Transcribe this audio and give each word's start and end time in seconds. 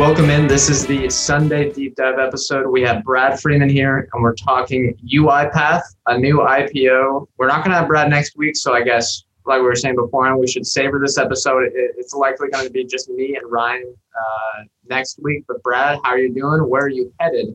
Welcome 0.00 0.30
in. 0.30 0.46
This 0.46 0.70
is 0.70 0.86
the 0.86 1.10
Sunday 1.10 1.70
deep 1.70 1.94
dive 1.94 2.18
episode. 2.18 2.66
We 2.66 2.80
have 2.80 3.04
Brad 3.04 3.38
Freeman 3.38 3.68
here, 3.68 4.08
and 4.10 4.22
we're 4.22 4.34
talking 4.34 4.96
UiPath, 5.06 5.82
a 6.06 6.16
new 6.16 6.38
IPO. 6.38 7.28
We're 7.36 7.48
not 7.48 7.56
going 7.56 7.72
to 7.72 7.76
have 7.76 7.86
Brad 7.86 8.08
next 8.08 8.34
week, 8.34 8.56
so 8.56 8.72
I 8.72 8.80
guess, 8.82 9.24
like 9.44 9.58
we 9.58 9.66
were 9.66 9.76
saying 9.76 9.96
before, 9.96 10.34
we 10.38 10.48
should 10.48 10.66
savor 10.66 10.98
this 10.98 11.18
episode. 11.18 11.64
It's 11.74 12.14
likely 12.14 12.48
going 12.48 12.64
to 12.64 12.72
be 12.72 12.86
just 12.86 13.10
me 13.10 13.36
and 13.36 13.52
Ryan 13.52 13.94
uh, 14.18 14.62
next 14.88 15.20
week. 15.22 15.44
But 15.46 15.62
Brad, 15.62 15.98
how 16.02 16.12
are 16.12 16.18
you 16.18 16.32
doing? 16.32 16.62
Where 16.62 16.84
are 16.84 16.88
you 16.88 17.12
headed? 17.20 17.54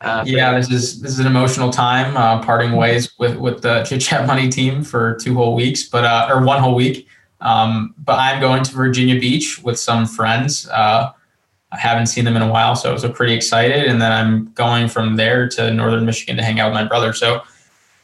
Uh, 0.00 0.24
yeah, 0.26 0.58
this 0.58 0.70
is 0.70 0.98
this 0.98 1.12
is 1.12 1.18
an 1.18 1.26
emotional 1.26 1.68
time, 1.68 2.16
uh, 2.16 2.42
parting 2.42 2.72
ways 2.72 3.12
with 3.18 3.36
with 3.36 3.60
the 3.60 3.82
Chit 3.86 4.00
Chat 4.00 4.26
Money 4.26 4.48
team 4.48 4.82
for 4.82 5.16
two 5.16 5.34
whole 5.34 5.54
weeks, 5.54 5.90
but 5.90 6.04
uh, 6.04 6.30
or 6.32 6.42
one 6.42 6.58
whole 6.58 6.74
week. 6.74 7.06
Um, 7.42 7.94
but 7.98 8.18
I'm 8.18 8.40
going 8.40 8.62
to 8.64 8.72
Virginia 8.72 9.20
Beach 9.20 9.62
with 9.62 9.78
some 9.78 10.06
friends. 10.06 10.66
Uh, 11.72 11.76
I 11.76 11.78
haven't 11.78 12.06
seen 12.06 12.24
them 12.24 12.36
in 12.36 12.42
a 12.42 12.50
while, 12.50 12.76
so 12.76 12.90
I 12.90 12.92
was 12.92 13.04
pretty 13.14 13.34
excited. 13.34 13.86
And 13.86 14.00
then 14.00 14.12
I'm 14.12 14.52
going 14.52 14.88
from 14.88 15.16
there 15.16 15.48
to 15.50 15.72
Northern 15.72 16.04
Michigan 16.04 16.36
to 16.36 16.42
hang 16.42 16.60
out 16.60 16.70
with 16.70 16.74
my 16.74 16.84
brother. 16.84 17.12
So 17.12 17.42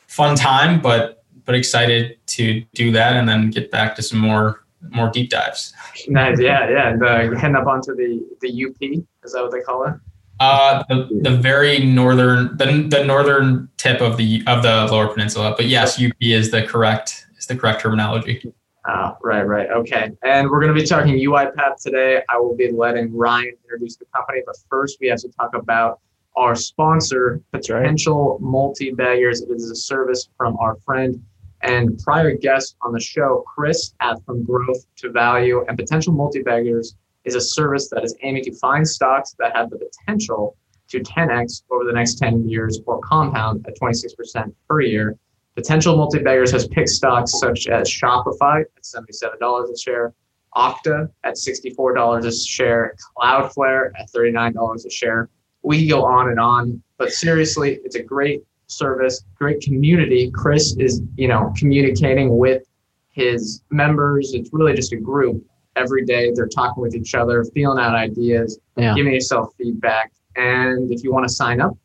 fun 0.07 0.37
time, 0.37 0.81
but 0.81 1.25
but 1.45 1.55
excited 1.55 2.19
to 2.27 2.63
do 2.75 2.93
that 2.93 3.17
and 3.17 3.27
then 3.27 3.51
get 3.51 3.71
back 3.71 3.97
to 3.97 4.03
some 4.03 4.19
more 4.19 4.65
more 4.91 5.11
deep 5.11 5.31
dives. 5.31 5.73
Nice, 6.07 6.39
yeah, 6.39 6.69
yeah. 6.71 6.97
The 6.97 7.37
heading 7.39 7.57
up 7.57 7.67
onto 7.67 7.95
the 7.95 8.25
the 8.41 8.67
UP 8.67 8.77
is 9.25 9.33
that 9.33 9.43
what 9.43 9.51
they 9.51 9.61
call 9.61 9.85
it? 9.85 9.95
Uh, 10.41 10.85
the, 10.89 11.09
the 11.23 11.37
very 11.37 11.81
northern, 11.81 12.57
the, 12.57 12.87
the 12.89 13.05
northern 13.05 13.69
tip 13.77 14.01
of 14.01 14.17
the 14.17 14.43
of 14.47 14.63
the 14.63 14.87
Lower 14.91 15.09
Peninsula. 15.09 15.55
But 15.57 15.67
yes, 15.67 16.01
UP 16.01 16.13
is 16.21 16.51
the 16.51 16.63
correct 16.63 17.27
is 17.39 17.47
the 17.47 17.57
correct 17.57 17.81
terminology. 17.81 18.53
Ah, 18.91 19.19
right, 19.23 19.43
right. 19.43 19.69
Okay. 19.69 20.11
And 20.23 20.49
we're 20.49 20.61
going 20.61 20.75
to 20.75 20.81
be 20.81 20.87
talking 20.87 21.15
UiPath 21.15 21.83
today. 21.83 22.23
I 22.31 22.39
will 22.39 22.57
be 22.57 22.73
letting 22.73 23.15
Ryan 23.15 23.53
introduce 23.65 23.97
the 23.97 24.07
company, 24.07 24.41
but 24.47 24.57
first 24.71 24.97
we 24.99 25.09
have 25.09 25.21
to 25.21 25.29
talk 25.29 25.55
about 25.55 26.01
our 26.37 26.55
sponsor, 26.55 27.43
Potential 27.53 28.33
right. 28.33 28.41
Multi 28.41 28.91
Baggers. 28.93 29.43
It 29.43 29.51
is 29.51 29.71
a 29.71 29.77
service 29.77 30.31
from 30.39 30.57
our 30.57 30.77
friend 30.77 31.23
and 31.61 31.99
prior 31.99 32.35
guest 32.35 32.77
on 32.81 32.93
the 32.93 33.01
show, 33.01 33.45
Chris 33.47 33.93
at 34.01 34.25
From 34.25 34.43
Growth 34.43 34.87
to 34.97 35.11
Value. 35.11 35.67
And 35.69 35.77
Potential 35.77 36.15
Multi 36.15 36.43
Baggers 36.43 36.97
is 37.25 37.35
a 37.35 37.43
service 37.43 37.91
that 37.91 38.05
is 38.05 38.17
aiming 38.23 38.45
to 38.45 38.55
find 38.55 38.89
stocks 38.89 39.35
that 39.39 39.55
have 39.55 39.69
the 39.69 39.79
potential 39.79 40.57
to 40.89 41.01
10x 41.01 41.65
over 41.71 41.85
the 41.85 41.93
next 41.93 42.15
10 42.15 42.49
years 42.49 42.81
or 42.87 43.01
compound 43.01 43.67
at 43.69 43.79
26% 43.79 44.55
per 44.67 44.81
year. 44.81 45.19
Potential 45.59 45.97
multi-baggers 45.97 46.53
has 46.53 46.69
picked 46.69 46.89
stocks 46.89 47.33
such 47.41 47.67
as 47.67 47.91
Shopify 47.91 48.61
at 48.61 48.85
$77 48.85 49.73
a 49.73 49.77
share, 49.77 50.15
Okta 50.55 51.11
at 51.25 51.35
$64 51.35 52.25
a 52.25 52.33
share, 52.33 52.95
Cloudflare 53.17 53.91
at 53.99 54.09
$39 54.13 54.87
a 54.87 54.89
share. 54.89 55.29
We 55.63 55.89
go 55.89 56.05
on 56.05 56.29
and 56.29 56.39
on, 56.39 56.81
but 56.97 57.11
seriously, 57.11 57.81
it's 57.83 57.97
a 57.97 58.03
great 58.05 58.45
service, 58.69 59.25
great 59.35 59.61
community. 59.61 60.31
Chris 60.31 60.77
is, 60.77 61.03
you 61.17 61.27
know, 61.27 61.53
communicating 61.57 62.39
with 62.39 62.63
his 63.11 63.65
members. 63.71 64.35
It's 64.35 64.51
really 64.53 64.75
just 64.75 64.93
a 64.93 64.97
group 64.97 65.45
every 65.75 66.05
day. 66.05 66.31
They're 66.37 66.47
talking 66.47 66.81
with 66.81 66.95
each 66.95 67.17
other, 67.17 67.43
feeling 67.53 67.83
out 67.83 67.97
ideas, 67.97 68.61
yeah. 68.77 68.95
giving 68.95 69.13
yourself 69.13 69.55
feedback. 69.59 70.13
And 70.37 70.93
if 70.93 71.03
you 71.03 71.13
want 71.13 71.27
to 71.27 71.35
sign 71.35 71.61
up, 71.61 71.77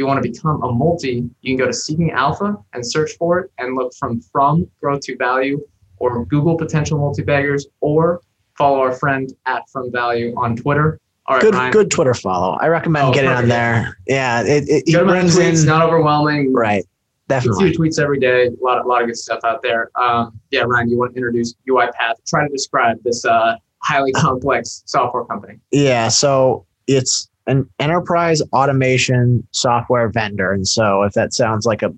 you 0.00 0.06
want 0.06 0.22
to 0.22 0.28
become 0.28 0.62
a 0.62 0.72
multi, 0.72 1.28
you 1.42 1.50
can 1.50 1.58
go 1.58 1.66
to 1.66 1.74
Seeking 1.74 2.10
Alpha 2.10 2.56
and 2.72 2.84
search 2.84 3.12
for 3.18 3.38
it 3.38 3.52
and 3.58 3.76
look 3.76 3.92
from 3.94 4.22
from 4.22 4.66
grow 4.80 4.98
to 4.98 5.16
value 5.18 5.60
or 5.98 6.24
Google 6.24 6.56
potential 6.56 6.98
multi-baggers 6.98 7.66
or 7.82 8.22
follow 8.56 8.80
our 8.80 8.92
friend 8.92 9.30
at 9.44 9.68
from 9.68 9.92
value 9.92 10.34
on 10.38 10.56
Twitter. 10.56 10.98
All 11.26 11.36
right, 11.36 11.42
good, 11.42 11.54
Ryan. 11.54 11.72
good 11.72 11.90
Twitter 11.90 12.14
follow. 12.14 12.56
I 12.62 12.68
recommend 12.68 13.08
oh, 13.08 13.12
getting 13.12 13.28
perfect. 13.28 13.42
on 13.42 13.48
there. 13.50 13.98
Yeah, 14.06 14.42
it, 14.42 14.68
it, 14.68 14.84
it 14.86 15.04
brings 15.04 15.36
tweets, 15.36 15.60
in 15.60 15.66
not 15.66 15.86
overwhelming. 15.86 16.52
Right. 16.54 16.84
Definitely. 17.28 17.72
See 17.72 17.78
tweets 17.78 18.00
every 18.00 18.18
day. 18.18 18.46
A 18.46 18.64
lot, 18.64 18.78
of, 18.78 18.86
a 18.86 18.88
lot 18.88 19.02
of 19.02 19.06
good 19.06 19.18
stuff 19.18 19.40
out 19.44 19.62
there. 19.62 19.90
Um, 20.00 20.40
yeah, 20.50 20.62
Ryan, 20.62 20.88
you 20.88 20.98
want 20.98 21.12
to 21.12 21.16
introduce 21.16 21.54
UiPath? 21.68 22.14
Try 22.26 22.44
to 22.44 22.48
describe 22.48 22.96
this 23.04 23.24
uh, 23.26 23.56
highly 23.82 24.12
complex 24.16 24.82
software 24.86 25.24
company. 25.26 25.58
Yeah, 25.70 26.08
so 26.08 26.66
it's 26.86 27.29
an 27.50 27.68
enterprise 27.80 28.40
automation 28.52 29.46
software 29.50 30.08
vendor. 30.08 30.52
And 30.52 30.66
so, 30.66 31.02
if 31.02 31.12
that 31.14 31.34
sounds 31.34 31.66
like 31.66 31.82
a 31.82 31.92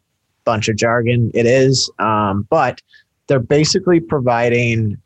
bunch 0.45 0.69
of 0.69 0.77
jargon, 0.77 1.31
it 1.35 1.47
is. 1.47 1.91
Um, 1.99 2.47
but 2.51 2.81
they're 3.27 3.39
basically 3.39 4.01
providing 4.01 4.97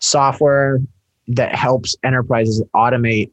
software 0.00 0.80
that 1.28 1.54
helps 1.54 1.96
enterprises 2.04 2.62
automate 2.74 3.30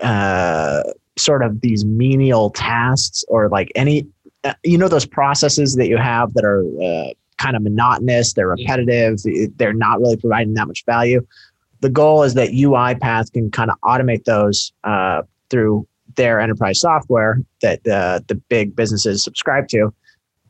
uh, 0.00 0.82
sort 1.18 1.42
of 1.42 1.60
these 1.60 1.84
menial 1.84 2.50
tasks 2.50 3.24
or 3.28 3.48
like 3.48 3.70
any, 3.74 4.06
uh, 4.44 4.54
you 4.64 4.78
know, 4.78 4.88
those 4.88 5.04
processes 5.04 5.74
that 5.76 5.88
you 5.88 5.96
have 5.96 6.32
that 6.34 6.44
are 6.44 6.64
uh, 6.82 7.12
kind 7.36 7.56
of 7.56 7.62
monotonous, 7.62 8.32
they're 8.32 8.48
repetitive, 8.48 9.18
they're 9.56 9.72
not 9.72 10.00
really 10.00 10.16
providing 10.16 10.54
that 10.54 10.68
much 10.68 10.84
value 10.86 11.26
the 11.80 11.88
goal 11.88 12.22
is 12.22 12.34
that 12.34 12.50
UiPath 12.50 13.32
can 13.32 13.50
kind 13.50 13.70
of 13.70 13.80
automate 13.80 14.24
those 14.24 14.72
uh, 14.84 15.22
through 15.50 15.86
their 16.16 16.40
enterprise 16.40 16.80
software 16.80 17.40
that 17.62 17.84
the 17.84 18.24
the 18.28 18.34
big 18.34 18.74
businesses 18.74 19.22
subscribe 19.22 19.68
to. 19.68 19.92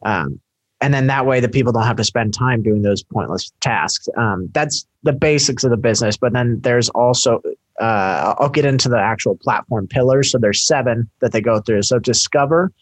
Um, 0.02 0.40
and 0.82 0.94
then 0.94 1.08
that 1.08 1.26
way 1.26 1.40
the 1.40 1.48
people 1.48 1.72
don't 1.72 1.84
have 1.84 1.96
to 1.96 2.04
spend 2.04 2.32
time 2.32 2.62
doing 2.62 2.82
those 2.82 3.02
pointless 3.02 3.52
tasks. 3.60 4.08
Um, 4.16 4.48
that's 4.52 4.86
the 5.02 5.12
basics 5.12 5.62
of 5.62 5.70
the 5.70 5.76
business. 5.76 6.16
But 6.16 6.32
then 6.32 6.60
there's 6.62 6.88
also 6.90 7.42
uh, 7.80 8.34
I'll 8.38 8.50
get 8.50 8.64
into 8.64 8.88
the 8.88 8.98
actual 8.98 9.36
platform 9.36 9.88
pillars. 9.88 10.30
So 10.30 10.38
there's 10.38 10.64
seven 10.66 11.08
that 11.20 11.32
they 11.32 11.40
go 11.40 11.60
through. 11.60 11.82
So 11.82 11.98
discover 11.98 12.72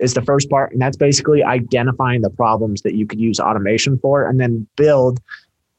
is 0.00 0.14
the 0.14 0.22
first 0.22 0.48
part, 0.48 0.72
and 0.72 0.80
that's 0.80 0.96
basically 0.96 1.44
identifying 1.44 2.22
the 2.22 2.30
problems 2.30 2.80
that 2.82 2.94
you 2.94 3.06
could 3.06 3.20
use 3.20 3.38
automation 3.38 3.98
for, 3.98 4.26
and 4.26 4.40
then 4.40 4.66
build 4.76 5.20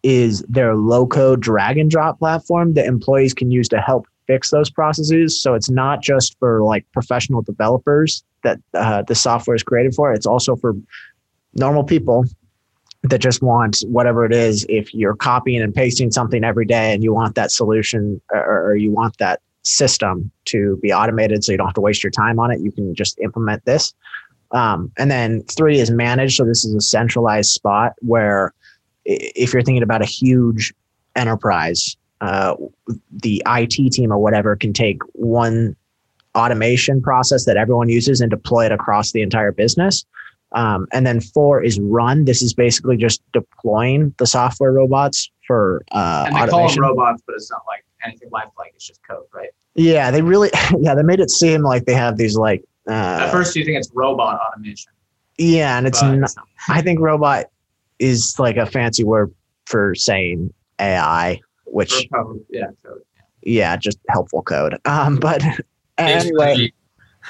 is 0.03 0.41
their 0.47 0.75
low 0.75 1.05
code 1.05 1.41
drag 1.41 1.77
and 1.77 1.89
drop 1.89 2.19
platform 2.19 2.73
that 2.73 2.85
employees 2.85 3.33
can 3.33 3.51
use 3.51 3.67
to 3.69 3.79
help 3.79 4.07
fix 4.31 4.49
those 4.49 4.69
processes. 4.69 5.41
So 5.41 5.53
it's 5.55 5.69
not 5.69 6.01
just 6.01 6.39
for 6.39 6.63
like 6.63 6.85
professional 6.93 7.41
developers 7.41 8.23
that 8.43 8.59
uh, 8.73 9.01
the 9.01 9.15
software 9.15 9.55
is 9.55 9.63
created 9.63 9.93
for. 9.93 10.13
It's 10.13 10.25
also 10.25 10.55
for 10.55 10.73
normal 11.53 11.83
people 11.83 12.23
that 13.03 13.19
just 13.19 13.41
want 13.41 13.81
whatever 13.87 14.25
it 14.25 14.31
is. 14.31 14.65
If 14.69 14.93
you're 14.93 15.15
copying 15.15 15.61
and 15.61 15.73
pasting 15.73 16.11
something 16.11 16.45
every 16.45 16.65
day 16.65 16.93
and 16.93 17.03
you 17.03 17.13
want 17.13 17.35
that 17.35 17.51
solution 17.51 18.21
or, 18.31 18.69
or 18.69 18.75
you 18.75 18.91
want 18.91 19.17
that 19.17 19.41
system 19.63 20.31
to 20.45 20.79
be 20.81 20.93
automated 20.93 21.43
so 21.43 21.51
you 21.51 21.57
don't 21.57 21.67
have 21.67 21.75
to 21.75 21.81
waste 21.81 22.03
your 22.03 22.11
time 22.11 22.39
on 22.39 22.51
it, 22.51 22.61
you 22.61 22.71
can 22.71 22.95
just 22.95 23.19
implement 23.19 23.65
this. 23.65 23.93
Um, 24.51 24.91
and 24.97 25.11
then 25.11 25.43
three 25.43 25.79
is 25.79 25.91
managed. 25.91 26.37
So 26.37 26.45
this 26.45 26.63
is 26.63 26.73
a 26.73 26.81
centralized 26.81 27.51
spot 27.51 27.93
where 27.99 28.53
if 29.05 29.51
you're 29.51 29.63
thinking 29.63 29.83
about 29.83 30.01
a 30.01 30.05
huge 30.05 30.73
enterprise, 31.15 31.97
uh, 32.21 32.55
the 33.11 33.43
IT 33.47 33.91
team 33.91 34.11
or 34.11 34.17
whatever 34.17 34.55
can 34.55 34.73
take 34.73 35.01
one 35.13 35.75
automation 36.35 37.01
process 37.01 37.45
that 37.45 37.57
everyone 37.57 37.89
uses 37.89 38.21
and 38.21 38.29
deploy 38.29 38.65
it 38.65 38.71
across 38.71 39.11
the 39.11 39.21
entire 39.21 39.51
business. 39.51 40.05
Um, 40.53 40.87
and 40.91 41.05
then 41.05 41.19
four 41.19 41.63
is 41.63 41.79
run. 41.79 42.25
This 42.25 42.41
is 42.41 42.53
basically 42.53 42.97
just 42.97 43.21
deploying 43.33 44.13
the 44.17 44.27
software 44.27 44.71
robots 44.71 45.31
for 45.47 45.83
uh, 45.91 46.25
and 46.27 46.35
they 46.35 46.41
automation. 46.41 46.81
call 46.81 46.89
them 46.95 46.97
robots, 46.97 47.23
but 47.25 47.35
it's 47.35 47.49
not 47.49 47.61
like 47.67 47.85
anything 48.03 48.29
lifelike. 48.31 48.71
It's 48.75 48.85
just 48.85 49.01
code, 49.07 49.25
right? 49.33 49.49
Yeah, 49.75 50.11
they 50.11 50.21
really 50.21 50.49
yeah 50.79 50.93
they 50.93 51.03
made 51.03 51.19
it 51.19 51.31
seem 51.31 51.63
like 51.63 51.85
they 51.85 51.93
have 51.93 52.17
these 52.17 52.37
like. 52.37 52.63
Uh, 52.87 53.19
At 53.21 53.31
first, 53.31 53.55
you 53.55 53.63
think 53.63 53.77
it's 53.77 53.89
robot 53.93 54.39
automation. 54.39 54.91
Yeah, 55.37 55.77
and 55.77 55.87
it's 55.87 56.01
not. 56.03 56.33
I 56.67 56.81
think 56.81 56.99
robot 56.99 57.45
is 57.99 58.35
like 58.37 58.57
a 58.57 58.65
fancy 58.65 59.03
word 59.03 59.33
for 59.65 59.95
saying 59.95 60.53
AI, 60.79 61.39
which 61.71 62.07
yeah, 62.49 62.67
code. 62.83 63.01
yeah, 63.41 63.75
just 63.77 63.99
helpful 64.09 64.41
code. 64.41 64.77
Um, 64.85 65.17
but 65.17 65.43
anyway, 65.97 66.71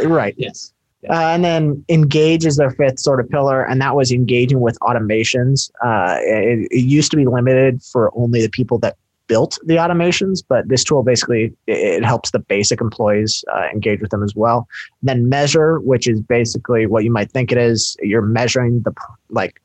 right. 0.03 0.35
Yes. 0.37 0.73
Uh, 1.09 1.13
and 1.13 1.43
then 1.43 1.83
engage 1.89 2.45
is 2.45 2.57
their 2.57 2.69
fifth 2.69 2.99
sort 2.99 3.19
of 3.19 3.27
pillar, 3.29 3.63
and 3.63 3.81
that 3.81 3.95
was 3.95 4.11
engaging 4.11 4.59
with 4.59 4.77
automations. 4.81 5.71
Uh, 5.83 6.17
it, 6.19 6.67
it, 6.69 6.83
used 6.83 7.09
to 7.09 7.17
be 7.17 7.25
limited 7.25 7.81
for 7.81 8.11
only 8.15 8.39
the 8.39 8.49
people 8.49 8.77
that 8.77 8.97
built 9.25 9.57
the 9.65 9.77
automations, 9.77 10.43
but 10.47 10.67
this 10.67 10.83
tool 10.83 11.01
basically 11.01 11.55
it, 11.65 12.03
helps 12.03 12.31
the 12.31 12.39
basic 12.39 12.81
employees 12.81 13.43
uh, 13.51 13.67
engage 13.73 13.99
with 13.99 14.11
them 14.11 14.21
as 14.21 14.35
well. 14.35 14.67
Then 15.01 15.27
measure, 15.27 15.79
which 15.79 16.07
is 16.07 16.21
basically 16.21 16.85
what 16.85 17.03
you 17.03 17.11
might 17.11 17.31
think 17.31 17.51
it 17.51 17.57
is. 17.57 17.97
You're 18.01 18.21
measuring 18.21 18.81
the 18.81 18.93
like 19.29 19.59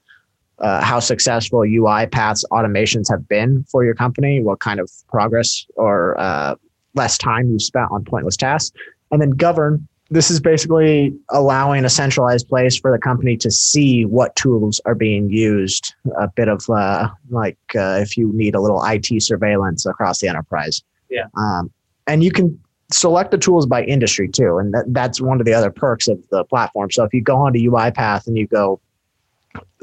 uh, 0.58 0.82
how 0.82 1.00
successful 1.00 1.61
UiPath's 1.61 2.44
automations 2.50 3.11
have 3.11 3.29
been 3.29 3.64
for 3.64 3.85
your 3.85 3.94
company, 3.94 4.43
what 4.43 4.61
kind 4.61 4.81
of 4.81 4.91
progress 5.08 5.67
or 5.76 6.19
uh, 6.19 6.55
less 6.94 7.19
time 7.19 7.50
you've 7.50 7.62
spent 7.62 7.91
on 7.91 8.05
pointless 8.05 8.37
tasks, 8.37 8.76
and 9.11 9.20
then 9.20 9.31
govern 9.31 9.87
this 10.11 10.31
is 10.31 10.41
basically 10.41 11.14
allowing 11.31 11.85
a 11.85 11.88
centralized 11.88 12.49
place 12.49 12.76
for 12.76 12.93
the 12.93 12.99
company 12.99 13.37
to 13.38 13.50
see 13.50 14.05
what 14.05 14.37
tools 14.37 14.81
are 14.85 14.94
being 14.94 15.29
used. 15.31 15.94
A 16.19 16.29
bit 16.29 16.49
of 16.49 16.64
uh, 16.70 17.09
like 17.31 17.59
uh, 17.75 17.99
if 18.00 18.17
you 18.17 18.32
need 18.32 18.55
a 18.55 18.61
little 18.61 18.82
IT 18.85 19.23
surveillance 19.23 19.85
across 19.85 20.20
the 20.20 20.29
enterprise. 20.29 20.82
Yeah. 21.11 21.26
Um, 21.37 21.73
and 22.06 22.23
you 22.23 22.31
can 22.31 22.59
select 22.93 23.32
the 23.32 23.38
tools 23.38 23.67
by 23.67 23.82
industry 23.82 24.29
too, 24.29 24.59
and 24.59 24.73
that, 24.75 24.85
that's 24.88 25.20
one 25.20 25.41
of 25.41 25.47
the 25.47 25.55
other 25.55 25.70
perks 25.70 26.06
of 26.06 26.23
the 26.31 26.44
platform. 26.44 26.91
So 26.93 27.02
if 27.02 27.12
you 27.12 27.20
go 27.20 27.37
onto 27.37 27.59
UiPath 27.59 28.29
and 28.29 28.37
you 28.37 28.47
go 28.47 28.81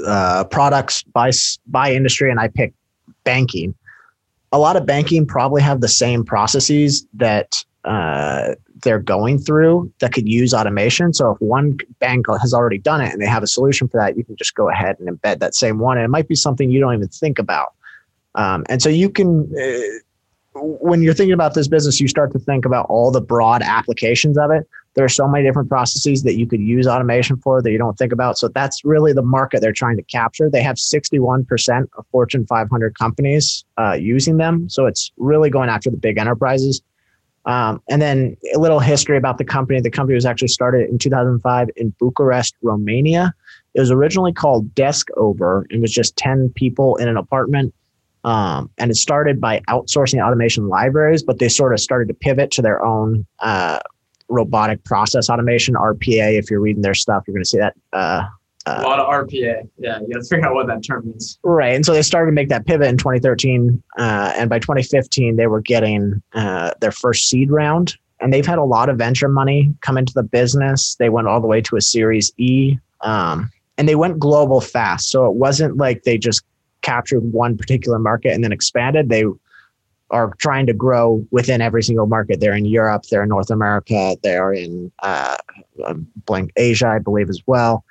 uh, 0.05 0.43
products 0.45 1.03
by 1.03 1.31
by 1.67 1.93
industry, 1.93 2.29
and 2.29 2.39
I 2.39 2.47
pick 2.47 2.73
banking. 3.23 3.75
A 4.51 4.59
lot 4.59 4.75
of 4.75 4.85
banking 4.85 5.25
probably 5.25 5.61
have 5.61 5.81
the 5.81 5.87
same 5.87 6.23
processes 6.23 7.05
that 7.13 7.63
uh, 7.85 8.53
they're 8.83 8.99
going 8.99 9.39
through 9.39 9.91
that 9.99 10.13
could 10.13 10.27
use 10.27 10.53
automation. 10.53 11.13
So 11.13 11.31
if 11.31 11.41
one 11.41 11.77
bank 11.99 12.25
has 12.39 12.53
already 12.53 12.77
done 12.77 13.01
it 13.01 13.11
and 13.11 13.21
they 13.21 13.25
have 13.27 13.43
a 13.43 13.47
solution 13.47 13.87
for 13.87 13.99
that, 13.99 14.17
you 14.17 14.23
can 14.23 14.35
just 14.35 14.55
go 14.55 14.69
ahead 14.69 14.97
and 14.99 15.09
embed 15.09 15.39
that 15.39 15.55
same 15.55 15.79
one. 15.79 15.97
And 15.97 16.05
it 16.05 16.09
might 16.09 16.27
be 16.27 16.35
something 16.35 16.69
you 16.69 16.79
don't 16.79 16.93
even 16.93 17.07
think 17.07 17.39
about. 17.39 17.73
Um, 18.35 18.63
and 18.69 18.81
so 18.81 18.89
you 18.89 19.09
can, 19.09 19.51
uh, 19.57 20.59
when 20.59 21.01
you're 21.01 21.13
thinking 21.13 21.33
about 21.33 21.53
this 21.53 21.67
business, 21.67 21.99
you 21.99 22.07
start 22.07 22.31
to 22.33 22.39
think 22.39 22.65
about 22.65 22.85
all 22.87 23.11
the 23.11 23.21
broad 23.21 23.61
applications 23.61 24.37
of 24.37 24.51
it. 24.51 24.67
There 24.95 25.03
are 25.03 25.09
so 25.09 25.27
many 25.27 25.43
different 25.43 25.69
processes 25.69 26.23
that 26.23 26.35
you 26.35 26.45
could 26.45 26.61
use 26.61 26.87
automation 26.87 27.37
for 27.37 27.61
that 27.61 27.71
you 27.71 27.77
don't 27.77 27.97
think 27.97 28.13
about. 28.13 28.37
So 28.37 28.47
that's 28.47 28.85
really 28.85 29.11
the 29.11 29.23
market 29.23 29.61
they're 29.61 29.71
trying 29.71 29.97
to 29.97 30.03
capture. 30.03 30.49
They 30.49 30.61
have 30.61 30.75
61% 30.75 31.87
of 31.97 32.05
Fortune 32.11 32.45
500 32.45 32.97
companies 32.97 33.65
uh, 33.77 33.93
using 33.93 34.37
them. 34.37 34.69
So 34.69 34.85
it's 34.85 35.11
really 35.17 35.49
going 35.49 35.69
after 35.69 35.89
the 35.89 35.97
big 35.97 36.17
enterprises. 36.17 36.81
Um, 37.45 37.81
and 37.89 38.01
then 38.01 38.37
a 38.55 38.59
little 38.59 38.79
history 38.79 39.17
about 39.17 39.37
the 39.37 39.43
company. 39.43 39.81
The 39.81 39.89
company 39.89 40.15
was 40.15 40.25
actually 40.25 40.47
started 40.47 40.89
in 40.89 40.97
2005 40.97 41.69
in 41.75 41.93
Bucharest, 41.99 42.55
Romania. 42.61 43.33
It 43.73 43.79
was 43.79 43.91
originally 43.91 44.31
called 44.31 44.73
Desk 44.75 45.07
Over 45.17 45.65
and 45.69 45.81
was 45.81 45.91
just 45.91 46.15
10 46.17 46.53
people 46.55 46.95
in 46.97 47.07
an 47.07 47.17
apartment. 47.17 47.73
Um, 48.23 48.69
and 48.77 48.89
it 48.89 48.95
started 48.95 49.41
by 49.41 49.59
outsourcing 49.67 50.25
automation 50.25 50.69
libraries, 50.69 51.23
but 51.23 51.39
they 51.39 51.49
sort 51.49 51.73
of 51.73 51.81
started 51.81 52.07
to 52.07 52.13
pivot 52.13 52.51
to 52.51 52.61
their 52.61 52.83
own 52.83 53.25
uh, 53.39 53.79
robotic 54.29 54.83
process 54.83 55.29
automation, 55.29 55.75
RPA. 55.75 56.37
If 56.37 56.49
you're 56.49 56.59
reading 56.59 56.81
their 56.81 56.93
stuff, 56.93 57.23
you're 57.27 57.33
going 57.33 57.43
to 57.43 57.49
see 57.49 57.59
that 57.59 57.75
uh, 57.93 58.23
uh, 58.65 58.79
a 58.79 58.83
lot 58.83 58.99
of 58.99 59.07
RPA. 59.07 59.67
Yeah, 59.77 59.99
you 59.99 60.13
got 60.13 60.21
to 60.21 60.25
figure 60.25 60.47
out 60.47 60.55
what 60.55 60.67
that 60.67 60.83
term 60.83 61.05
means. 61.05 61.37
Right. 61.43 61.75
And 61.75 61.85
so 61.85 61.93
they 61.93 62.01
started 62.01 62.27
to 62.27 62.33
make 62.33 62.49
that 62.49 62.65
pivot 62.65 62.87
in 62.87 62.97
2013. 62.97 63.81
Uh, 63.97 64.33
and 64.37 64.49
by 64.49 64.59
2015, 64.59 65.35
they 65.35 65.47
were 65.47 65.61
getting 65.61 66.21
uh, 66.33 66.71
their 66.79 66.91
first 66.91 67.27
seed 67.27 67.51
round. 67.51 67.97
And 68.21 68.31
they've 68.31 68.45
had 68.45 68.59
a 68.59 68.63
lot 68.63 68.87
of 68.87 68.97
venture 68.97 69.27
money 69.27 69.73
come 69.81 69.97
into 69.97 70.13
the 70.13 70.23
business. 70.23 70.95
They 70.95 71.09
went 71.09 71.27
all 71.27 71.41
the 71.41 71.47
way 71.47 71.61
to 71.61 71.75
a 71.75 71.81
Series 71.81 72.31
E. 72.37 72.77
Um, 73.01 73.51
and 73.77 73.89
they 73.89 73.95
went 73.95 74.17
global 74.17 74.61
fast. 74.61 75.09
So 75.09 75.25
it 75.25 75.33
wasn't 75.33 75.75
like 75.75 76.03
they 76.03 76.17
just 76.17 76.41
captured 76.83 77.33
one 77.33 77.57
particular 77.57 77.99
market 77.99 78.33
and 78.33 78.43
then 78.43 78.53
expanded. 78.53 79.09
They 79.09 79.25
are 80.13 80.35
trying 80.37 80.67
to 80.67 80.73
grow 80.73 81.25
within 81.31 81.59
every 81.59 81.81
single 81.81 82.05
market. 82.05 82.39
They're 82.39 82.53
in 82.53 82.65
Europe, 82.65 83.03
they're 83.09 83.23
in 83.23 83.29
North 83.29 83.49
America, 83.49 84.15
they're 84.21 84.53
in 84.53 84.91
uh, 85.01 85.35
um, 85.83 86.07
blank 86.25 86.51
Asia, 86.55 86.87
I 86.87 86.99
believe, 86.99 87.29
as 87.29 87.41
well. 87.47 87.83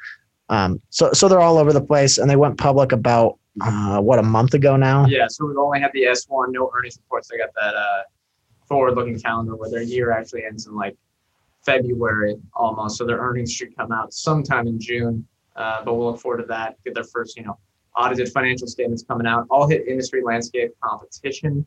Um, 0.49 0.81
so 0.91 1.13
so 1.13 1.29
they're 1.29 1.41
all 1.41 1.59
over 1.59 1.73
the 1.73 1.83
place, 1.83 2.19
and 2.19 2.31
they 2.31 2.37
went 2.37 2.59
public 2.59 2.93
about 2.93 3.39
uh, 3.61 4.01
what 4.01 4.21
a 4.21 4.23
month 4.23 4.55
ago 4.55 4.77
now. 4.77 5.05
Yeah, 5.07 5.27
so 5.29 5.47
we've 5.47 5.57
only 5.57 5.81
had 5.81 5.91
the 5.95 6.05
S1, 6.05 6.53
no 6.53 6.71
earnings 6.77 6.97
reports. 6.97 7.29
They 7.29 7.39
got 7.39 7.51
that 7.61 7.75
uh, 7.75 8.03
forward-looking 8.67 9.19
calendar 9.19 9.57
where 9.57 9.71
their 9.71 9.83
year 9.83 10.13
actually 10.13 10.45
ends 10.45 10.67
in 10.67 10.77
like 10.77 10.97
February 11.65 12.37
almost. 12.55 12.99
So 12.99 13.05
their 13.05 13.19
earnings 13.19 13.53
should 13.53 13.77
come 13.77 13.91
out 13.91 14.15
sometime 14.15 14.69
in 14.69 14.79
June. 14.79 15.27
Uh, 15.57 15.85
but 15.85 15.95
we'll 15.95 16.13
look 16.13 16.21
forward 16.21 16.39
to 16.39 16.47
that. 16.47 16.83
Get 16.85 16.95
their 16.95 17.05
first, 17.05 17.37
you 17.37 17.43
know, 17.43 17.59
audited 17.97 18.31
financial 18.33 18.67
statements 18.67 19.03
coming 19.03 19.27
out. 19.27 19.47
All 19.51 19.69
hit 19.69 19.87
industry 19.87 20.23
landscape 20.23 20.71
competition 20.83 21.67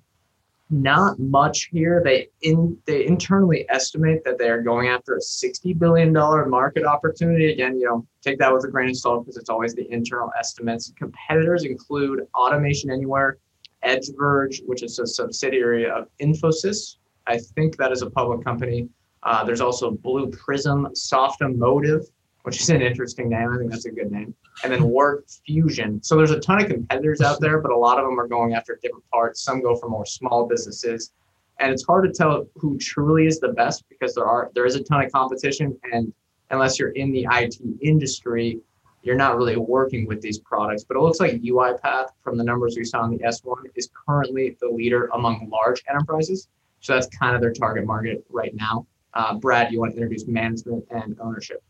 not 0.70 1.20
much 1.20 1.70
here. 1.72 2.02
They 2.04 2.30
in 2.42 2.78
they 2.86 3.06
internally 3.06 3.66
estimate 3.70 4.24
that 4.24 4.38
they 4.40 4.50
are 4.50 4.62
going 4.62 4.88
after 4.88 5.16
a 5.16 5.22
sixty 5.22 5.74
billion 5.74 6.12
dollar 6.12 6.48
market 6.48 6.86
opportunity. 6.86 7.52
Again, 7.52 7.80
you 7.80 7.86
know, 7.86 8.08
take 8.22 8.40
that 8.40 8.52
with 8.54 8.66
a 8.66 8.68
grain 8.68 8.90
of 8.90 8.98
salt 8.98 9.26
because 9.26 9.38
it's 9.38 9.50
always 9.50 9.76
the 9.76 9.92
internal 9.92 10.32
estimates. 10.38 10.92
Competitors 10.98 11.66
include 11.66 12.22
Automation 12.34 12.90
Anywhere, 12.90 13.38
EdgeVerve, 13.84 14.62
which 14.66 14.82
is 14.82 14.98
a 15.00 15.06
subsidiary 15.06 15.90
of 15.90 16.08
Infosys. 16.20 16.98
I 17.28 17.38
think 17.38 17.78
that 17.78 17.92
is 17.92 18.02
a 18.02 18.10
public 18.10 18.44
company. 18.44 18.90
Uh, 19.24 19.44
there's 19.44 19.62
also 19.62 19.92
Blue 19.92 20.30
Prism, 20.30 20.88
Softomotive, 20.96 22.06
which 22.46 22.62
is 22.62 22.70
an 22.70 22.80
interesting 22.80 23.28
name. 23.28 23.52
I 23.52 23.58
think 23.58 23.72
that's 23.72 23.86
a 23.86 23.92
good 23.92 24.12
name. 24.12 24.36
And 24.64 24.72
then 24.72 24.88
Work 24.88 25.26
Fusion. 25.48 26.02
So 26.04 26.16
there's 26.16 26.30
a 26.30 26.40
ton 26.40 26.62
of 26.62 26.70
competitors 26.70 27.20
out 27.20 27.40
there, 27.42 27.60
but 27.60 27.72
a 27.72 27.76
lot 27.76 27.98
of 27.98 28.06
them 28.06 28.20
are 28.20 28.28
going 28.28 28.54
after 28.54 28.78
different 28.84 29.04
parts. 29.10 29.42
Some 29.42 29.64
go 29.64 29.76
for 29.76 29.90
more 29.90 30.06
small 30.06 30.46
businesses. 30.46 31.12
And 31.60 31.72
it's 31.72 31.84
hard 31.84 32.06
to 32.06 32.16
tell 32.16 32.46
who 32.56 32.78
truly 32.78 33.26
is 33.26 33.40
the 33.40 33.48
best 33.48 33.84
because 33.90 34.14
there 34.14 34.26
are 34.26 34.52
there 34.54 34.68
is 34.68 34.76
a 34.76 34.84
ton 34.84 35.04
of 35.04 35.12
competition. 35.12 35.76
And 35.92 36.14
unless 36.52 36.78
you're 36.78 36.92
in 36.92 37.12
the 37.12 37.26
IT 37.32 37.58
industry, 37.82 38.60
you're 39.02 39.16
not 39.16 39.38
really 39.38 39.58
working 39.58 40.06
with 40.06 40.22
these 40.22 40.38
products. 40.38 40.84
But 40.84 40.98
it 40.98 41.00
looks 41.00 41.20
like 41.20 41.42
UiPath, 41.42 42.10
from 42.22 42.38
the 42.38 42.44
numbers 42.44 42.76
we 42.78 42.84
saw 42.84 43.06
in 43.06 43.12
the 43.12 43.24
S1, 43.24 43.56
is 43.74 43.90
currently 44.08 44.56
the 44.62 44.70
leader 44.70 45.10
among 45.16 45.50
large 45.50 45.84
enterprises. 45.90 46.48
So 46.80 46.94
that's 46.94 47.08
kind 47.08 47.34
of 47.34 47.42
their 47.42 47.54
target 47.54 47.88
market 47.88 48.24
right 48.30 48.54
now. 48.54 48.86
Uh, 49.16 49.34
Brad, 49.34 49.72
you 49.72 49.80
want 49.80 49.94
to 49.94 49.98
introduce 49.98 50.28
management 50.28 50.86
and 50.92 51.18
ownership? 51.20 51.64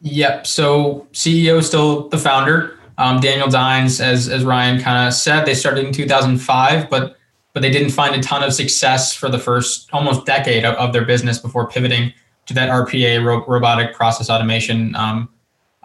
Yep. 0.00 0.46
So 0.46 1.06
CEO 1.12 1.58
is 1.58 1.66
still 1.66 2.08
the 2.08 2.18
founder. 2.18 2.78
Um, 2.98 3.20
Daniel 3.20 3.48
Dines, 3.48 4.00
as 4.00 4.28
as 4.28 4.44
Ryan 4.44 4.80
kind 4.80 5.06
of 5.06 5.14
said, 5.14 5.44
they 5.44 5.54
started 5.54 5.86
in 5.86 5.92
2005, 5.92 6.90
but 6.90 7.16
but 7.52 7.62
they 7.62 7.70
didn't 7.70 7.90
find 7.90 8.14
a 8.14 8.22
ton 8.22 8.42
of 8.42 8.52
success 8.52 9.14
for 9.14 9.28
the 9.28 9.38
first 9.38 9.88
almost 9.92 10.26
decade 10.26 10.64
of, 10.64 10.74
of 10.76 10.92
their 10.92 11.04
business 11.04 11.38
before 11.38 11.68
pivoting 11.68 12.12
to 12.46 12.54
that 12.54 12.68
RPA 12.70 13.24
ro- 13.24 13.44
robotic 13.46 13.94
process 13.94 14.30
automation 14.30 14.94
um, 14.96 15.28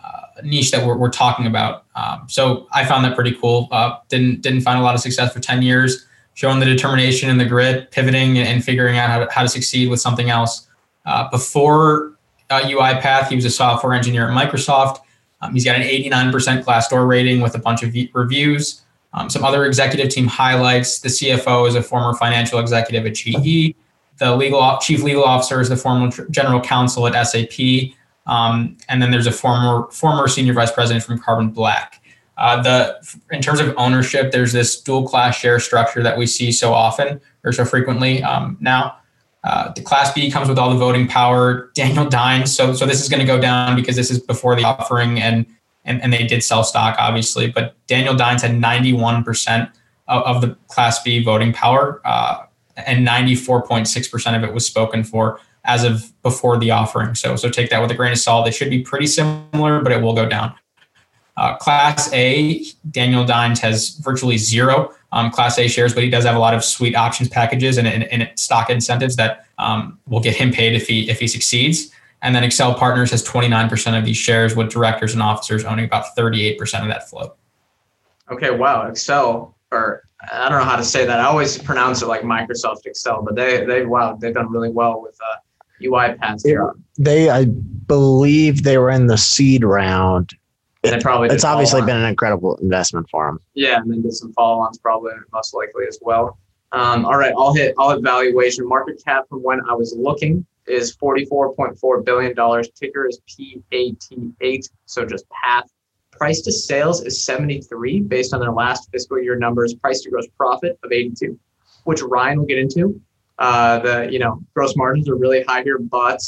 uh, 0.04 0.22
niche 0.44 0.72
that 0.72 0.86
we're, 0.86 0.98
we're 0.98 1.10
talking 1.10 1.48
about. 1.48 1.86
Um, 1.96 2.26
so 2.28 2.68
I 2.72 2.86
found 2.86 3.06
that 3.06 3.16
pretty 3.16 3.36
cool. 3.36 3.68
Uh, 3.72 3.98
didn't 4.10 4.42
didn't 4.42 4.62
find 4.62 4.80
a 4.80 4.84
lot 4.84 4.96
of 4.96 5.02
success 5.02 5.34
for 5.34 5.40
10 5.40 5.62
years, 5.62 6.06
showing 6.34 6.60
the 6.60 6.66
determination 6.66 7.30
and 7.30 7.40
the 7.40 7.46
grit, 7.46 7.92
pivoting 7.92 8.38
and, 8.38 8.48
and 8.48 8.64
figuring 8.64 8.98
out 8.98 9.10
how 9.10 9.20
to, 9.20 9.32
how 9.32 9.42
to 9.42 9.50
succeed 9.50 9.90
with 9.90 10.00
something 10.00 10.30
else. 10.30 10.68
Uh, 11.06 11.30
before 11.30 12.13
UiPath. 12.62 13.28
He 13.28 13.36
was 13.36 13.46
a 13.46 13.50
software 13.50 13.94
engineer 13.94 14.30
at 14.30 14.34
Microsoft. 14.36 15.00
Um, 15.42 15.54
he's 15.54 15.66
got 15.66 15.76
an 15.76 15.84
89% 15.84 16.64
Glassdoor 16.64 17.08
rating 17.08 17.42
with 17.42 17.56
a 17.56 17.60
bunch 17.60 17.84
of 17.84 17.94
reviews. 18.14 18.82
Um, 19.14 19.30
some 19.30 19.44
other 19.44 19.66
executive 19.66 20.10
team 20.10 20.28
highlights: 20.28 21.00
the 21.00 21.10
CFO 21.10 21.68
is 21.68 21.76
a 21.76 21.84
former 21.84 22.18
financial 22.18 22.60
executive 22.60 23.06
at 23.06 23.14
GE. 23.14 23.76
The 24.20 24.36
legal 24.36 24.78
chief 24.82 25.04
legal 25.04 25.24
officer 25.24 25.60
is 25.60 25.70
the 25.70 25.78
former 25.78 26.10
general 26.30 26.62
counsel 26.62 27.08
at 27.08 27.28
SAP, 27.28 27.94
um, 28.26 28.78
and 28.90 29.02
then 29.02 29.12
there's 29.12 29.28
a 29.28 29.32
former 29.32 29.90
former 29.92 30.28
senior 30.28 30.54
vice 30.54 30.72
president 30.72 31.04
from 31.04 31.20
Carbon 31.20 31.50
Black. 31.50 32.02
Uh, 32.38 32.62
the 32.62 33.18
in 33.32 33.42
terms 33.42 33.60
of 33.60 33.74
ownership, 33.78 34.32
there's 34.32 34.52
this 34.52 34.82
dual 34.82 35.08
class 35.08 35.36
share 35.38 35.60
structure 35.60 36.02
that 36.02 36.18
we 36.18 36.26
see 36.26 36.52
so 36.52 36.74
often 36.74 37.22
or 37.44 37.52
so 37.52 37.66
frequently 37.66 38.24
um, 38.24 38.58
now. 38.60 38.98
Uh, 39.44 39.72
the 39.74 39.82
Class 39.82 40.14
B 40.14 40.32
comes 40.32 40.48
with 40.48 40.58
all 40.58 40.70
the 40.70 40.78
voting 40.78 41.08
power. 41.08 41.70
Daniel 41.74 42.08
Dines. 42.08 42.56
So, 42.56 42.74
so 42.74 42.86
this 42.86 43.02
is 43.02 43.10
going 43.10 43.20
to 43.20 43.26
go 43.26 43.40
down 43.40 43.76
because 43.76 43.96
this 43.96 44.10
is 44.10 44.20
before 44.20 44.56
the 44.56 44.64
offering, 44.64 45.20
and 45.20 45.46
and, 45.86 46.02
and 46.02 46.14
they 46.14 46.26
did 46.26 46.44
sell 46.44 46.64
stock, 46.64 46.96
obviously. 46.98 47.52
But 47.52 47.76
Daniel 47.88 48.16
Dines 48.16 48.42
had 48.42 48.52
91% 48.52 49.70
of, 50.08 50.24
of 50.24 50.42
the 50.42 50.56
Class 50.70 51.04
B 51.04 51.22
voting 51.24 51.52
power, 51.52 52.02
uh, 52.06 52.46
and 52.78 53.06
94.6% 53.06 54.36
of 54.36 54.44
it 54.44 54.54
was 54.54 54.66
spoken 54.66 55.04
for 55.04 55.42
as 55.66 55.84
of 55.84 56.12
before 56.22 56.58
the 56.58 56.72
offering. 56.72 57.16
So, 57.16 57.36
so 57.36 57.50
take 57.50 57.70
that 57.70 57.82
with 57.82 57.92
a 57.92 57.96
grain 57.96 58.12
of 58.12 58.18
salt. 58.18 58.46
They 58.46 58.52
should 58.52 58.70
be 58.70 58.82
pretty 58.82 59.08
similar, 59.08 59.82
but 59.82 59.92
it 59.92 60.02
will 60.02 60.14
go 60.14 60.28
down. 60.28 60.56
Uh, 61.36 61.58
Class 61.58 62.12
A, 62.14 62.64
Daniel 62.92 63.26
Dines 63.26 63.60
has 63.60 63.96
virtually 63.98 64.38
zero 64.38 64.94
um, 65.14 65.32
Class 65.32 65.58
A 65.60 65.68
shares, 65.68 65.94
but 65.94 66.04
he 66.04 66.10
does 66.10 66.26
have 66.26 66.36
a 66.36 66.40
lot 66.40 66.54
of 66.54 66.64
sweet 66.64 66.96
options 66.96 67.30
packages 67.30 67.78
and, 67.78 67.88
and, 67.88 68.04
and 68.06 68.30
stock 68.38 68.70
incentives 68.70 69.16
that 69.16 69.46
um, 69.60 70.00
will 70.08 70.20
get 70.20 70.36
him 70.36 70.52
paid 70.52 70.74
if 70.74 70.88
he 70.88 71.10
if 71.10 71.20
he 71.20 71.28
succeeds. 71.28 71.92
And 72.24 72.36
then 72.36 72.44
Accel 72.44 72.78
Partners 72.78 73.12
has 73.12 73.24
29% 73.24 73.98
of 73.98 74.06
these 74.06 74.18
shares, 74.18 74.56
with 74.56 74.72
directors 74.72 75.14
and 75.14 75.22
officers 75.22 75.66
owning 75.66 75.86
about 75.86 76.16
38% 76.18 76.58
of 76.82 76.88
that 76.88 77.10
float. 77.10 77.36
Okay, 78.32 78.50
wow, 78.50 78.90
Accel 78.90 79.54
or 79.72 80.04
I 80.32 80.50
don't 80.50 80.60
know 80.60 80.66
how 80.66 80.78
to 80.78 80.86
say 80.86 81.06
that. 81.06 81.20
I 81.20 81.26
always 81.26 81.58
pronounce 81.58 82.02
it 82.02 82.08
like 82.08 82.22
Microsoft 82.22 82.86
Excel, 82.86 83.22
but 83.22 83.36
they 83.36 83.66
they 83.66 83.86
wow 83.86 84.16
they've 84.16 84.34
done 84.34 84.52
really 84.52 84.70
well 84.70 85.02
with 85.02 85.18
uh, 85.22 85.36
UiPath. 85.82 86.42
Yeah. 86.44 86.70
They, 86.98 87.30
I 87.30 87.46
believe, 87.46 88.64
they 88.64 88.78
were 88.78 88.90
in 88.90 89.08
the 89.08 89.18
seed 89.18 89.64
round. 89.64 90.32
Probably 90.84 91.30
It's 91.30 91.46
obviously 91.46 91.82
been 91.82 91.96
an 91.96 92.06
incredible 92.06 92.58
investment 92.58 93.10
for 93.10 93.26
them. 93.26 93.40
Yeah, 93.54 93.80
and 93.80 93.90
then 93.90 94.02
did 94.02 94.14
some 94.14 94.34
follow-ons 94.34 94.80
probably 94.80 95.14
most 95.32 95.54
likely 95.54 95.86
as 95.88 95.98
well. 96.02 96.38
Um, 96.74 97.06
all 97.06 97.18
right, 97.18 97.34
I'll 97.38 97.54
hit 97.54 97.74
I'll 97.78 97.92
hit 97.92 98.04
valuation. 98.04 98.68
Market 98.68 99.02
cap 99.06 99.26
from 99.30 99.42
when 99.44 99.62
I 99.70 99.74
was 99.74 99.96
looking 99.98 100.46
is 100.68 100.94
forty-four 100.96 101.56
point 101.56 101.80
four 101.80 102.02
billion 102.02 102.36
dollars. 102.36 102.70
Ticker 102.70 103.08
is 103.08 103.22
PAT8, 103.30 104.70
so 104.86 105.06
just 105.06 105.26
PATH. 105.30 105.70
Price 106.12 106.42
to 106.42 106.52
sales 106.52 107.04
is 107.04 107.26
73 107.26 108.02
based 108.02 108.36
on 108.36 108.40
their 108.40 108.52
last 108.52 108.88
fiscal 108.92 109.20
year 109.20 109.36
numbers. 109.36 109.74
Price 109.74 110.02
to 110.02 110.12
gross 110.12 110.28
profit 110.38 110.78
of 110.84 110.92
82, 110.92 111.40
which 111.86 112.04
Ryan 112.04 112.40
will 112.40 112.46
get 112.46 112.60
into. 112.60 113.02
Uh, 113.40 113.80
the 113.80 114.12
you 114.12 114.20
know 114.20 114.42
gross 114.54 114.76
margins 114.76 115.10
are 115.10 115.16
really 115.16 115.44
high 115.44 115.64
here, 115.64 115.80
but 115.80 116.22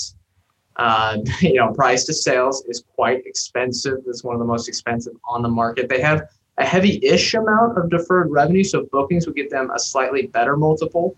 uh, 0.78 1.18
you 1.42 1.56
know 1.56 1.72
price 1.74 2.06
to 2.06 2.14
sales 2.14 2.64
is 2.68 2.84
quite 2.96 3.26
expensive. 3.26 4.00
It's 4.08 4.24
one 4.24 4.36
of 4.36 4.40
the 4.40 4.46
most 4.46 4.68
expensive 4.68 5.14
on 5.28 5.42
the 5.42 5.50
market. 5.50 5.90
They 5.90 6.02
have 6.02 6.24
a 6.58 6.66
heavy-ish 6.66 7.34
amount 7.34 7.78
of 7.78 7.90
deferred 7.90 8.32
revenue, 8.32 8.64
so 8.64 8.86
bookings 8.92 9.28
would 9.28 9.36
get 9.36 9.50
them 9.50 9.72
a 9.72 9.80
slightly 9.80 10.28
better 10.28 10.56
multiple 10.56 11.16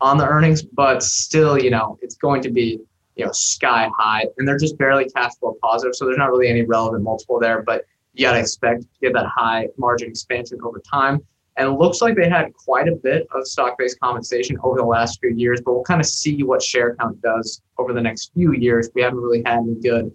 on 0.00 0.18
the 0.18 0.26
earnings, 0.26 0.62
but 0.62 1.02
still, 1.02 1.60
you 1.60 1.70
know, 1.70 1.98
it's 2.02 2.16
going 2.16 2.42
to 2.42 2.50
be 2.50 2.80
you 3.16 3.24
know 3.24 3.32
sky 3.32 3.88
high, 3.98 4.26
and 4.38 4.46
they're 4.46 4.58
just 4.58 4.78
barely 4.78 5.08
cash 5.10 5.32
flow 5.40 5.56
positive, 5.62 5.94
so 5.94 6.04
there's 6.04 6.18
not 6.18 6.30
really 6.30 6.48
any 6.48 6.62
relevant 6.62 7.02
multiple 7.02 7.40
there. 7.40 7.62
But 7.62 7.84
you 8.14 8.26
gotta 8.26 8.40
expect 8.40 8.82
to 8.82 8.88
get 9.00 9.12
that 9.14 9.26
high 9.26 9.68
margin 9.76 10.08
expansion 10.08 10.58
over 10.62 10.80
time. 10.80 11.20
And 11.58 11.68
it 11.68 11.72
looks 11.78 12.02
like 12.02 12.16
they 12.16 12.28
had 12.28 12.52
quite 12.54 12.86
a 12.86 12.96
bit 12.96 13.26
of 13.34 13.46
stock-based 13.46 13.98
compensation 14.00 14.58
over 14.62 14.76
the 14.78 14.84
last 14.84 15.20
few 15.20 15.30
years, 15.30 15.60
but 15.64 15.72
we'll 15.72 15.84
kind 15.84 16.00
of 16.00 16.06
see 16.06 16.42
what 16.42 16.62
share 16.62 16.94
count 16.96 17.20
does 17.22 17.62
over 17.78 17.92
the 17.94 18.00
next 18.00 18.32
few 18.34 18.52
years. 18.52 18.90
We 18.94 19.00
haven't 19.02 19.20
really 19.20 19.42
had 19.46 19.60
any 19.60 19.74
good 19.76 20.12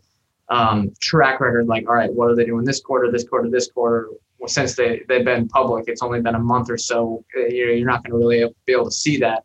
um, 0.49 0.91
track 1.01 1.39
record. 1.39 1.67
Like, 1.67 1.87
all 1.87 1.95
right, 1.95 2.13
what 2.13 2.29
are 2.29 2.35
they 2.35 2.45
doing 2.45 2.63
this 2.63 2.79
quarter, 2.81 3.11
this 3.11 3.27
quarter, 3.27 3.49
this 3.49 3.71
quarter? 3.71 4.09
Well, 4.37 4.49
since 4.49 4.75
they 4.75 5.01
they've 5.07 5.25
been 5.25 5.47
public, 5.47 5.85
it's 5.87 6.03
only 6.03 6.21
been 6.21 6.35
a 6.35 6.39
month 6.39 6.69
or 6.69 6.77
so. 6.77 7.23
uh, 7.35 7.45
You're, 7.47 7.71
you're 7.73 7.87
not 7.87 8.03
going 8.03 8.11
to 8.11 8.17
really 8.17 8.53
be 8.65 8.73
able 8.73 8.85
to 8.85 8.91
see 8.91 9.17
that 9.19 9.43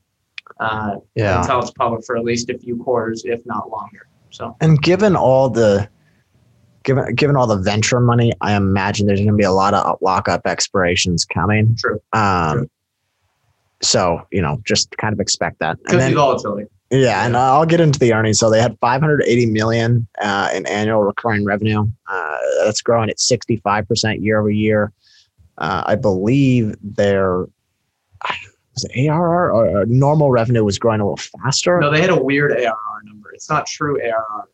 uh, 0.60 0.96
Yeah. 1.14 1.40
until 1.40 1.60
it's 1.60 1.70
public 1.70 2.04
for 2.04 2.16
at 2.18 2.24
least 2.24 2.50
a 2.50 2.58
few 2.58 2.76
quarters, 2.82 3.22
if 3.24 3.40
not 3.46 3.70
longer. 3.70 4.08
So 4.30 4.54
And 4.60 4.80
given 4.82 5.14
all 5.16 5.48
the 5.48 5.88
given 6.86 7.14
given 7.14 7.36
all 7.36 7.46
the 7.46 7.58
venture 7.58 8.00
money, 8.00 8.32
I 8.40 8.54
imagine 8.54 9.06
there's 9.06 9.18
going 9.18 9.32
to 9.32 9.36
be 9.36 9.44
a 9.44 9.52
lot 9.52 9.74
of 9.74 9.98
lockup 10.00 10.46
expirations 10.46 11.26
coming. 11.26 11.76
true. 11.76 12.00
Um, 12.14 12.58
True. 12.58 12.70
so 13.82 14.26
you 14.30 14.40
know, 14.40 14.62
just 14.64 14.96
kind 14.96 15.12
of 15.12 15.20
expect 15.20 15.58
that. 15.58 15.76
Could 15.88 15.98
be 15.98 16.14
volatility. 16.14 16.70
Yeah, 16.90 17.26
and 17.26 17.36
I'll 17.36 17.66
get 17.66 17.80
into 17.80 17.98
the 17.98 18.14
earnings. 18.14 18.38
So 18.38 18.48
they 18.48 18.62
had 18.62 18.78
580 18.78 19.46
million 19.46 20.06
uh, 20.22 20.50
in 20.54 20.64
annual 20.66 21.02
recurring 21.02 21.44
revenue. 21.44 21.84
Uh, 22.06 22.36
that's 22.64 22.80
growing 22.80 23.10
at 23.10 23.18
65 23.20 23.86
percent 23.88 24.22
year 24.22 24.38
over 24.38 24.50
year. 24.50 24.92
Uh, 25.58 25.82
I 25.86 25.96
believe 25.96 26.76
their 26.80 27.46
was 28.74 28.84
it 28.90 29.08
ARR 29.08 29.50
or, 29.52 29.66
or 29.66 29.86
normal 29.86 30.30
revenue 30.30 30.62
was 30.62 30.78
growing 30.78 31.00
a 31.00 31.04
little 31.04 31.16
faster. 31.16 31.80
No, 31.80 31.90
they 31.90 32.00
had 32.00 32.10
a 32.10 32.22
weird 32.22 32.52
ARR 32.52 33.02
number. 33.04 33.32
It's 33.32 33.50
not 33.50 33.66
true 33.66 34.00
ARR. 34.00 34.48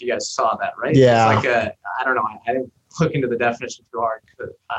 Uh, 0.00 0.04
if 0.04 0.06
you 0.06 0.12
guys 0.12 0.30
saw 0.30 0.56
that, 0.56 0.72
right? 0.78 0.94
Yeah. 0.96 1.36
It's 1.36 1.44
like 1.44 1.54
a, 1.54 1.74
I 2.00 2.04
don't 2.04 2.14
know. 2.14 2.22
I, 2.22 2.50
I 2.50 2.52
didn't 2.54 2.72
look 3.00 3.12
into 3.12 3.28
the 3.28 3.36
definition 3.36 3.84
too 3.92 4.00
hard. 4.00 4.22
Uh, 4.40 4.78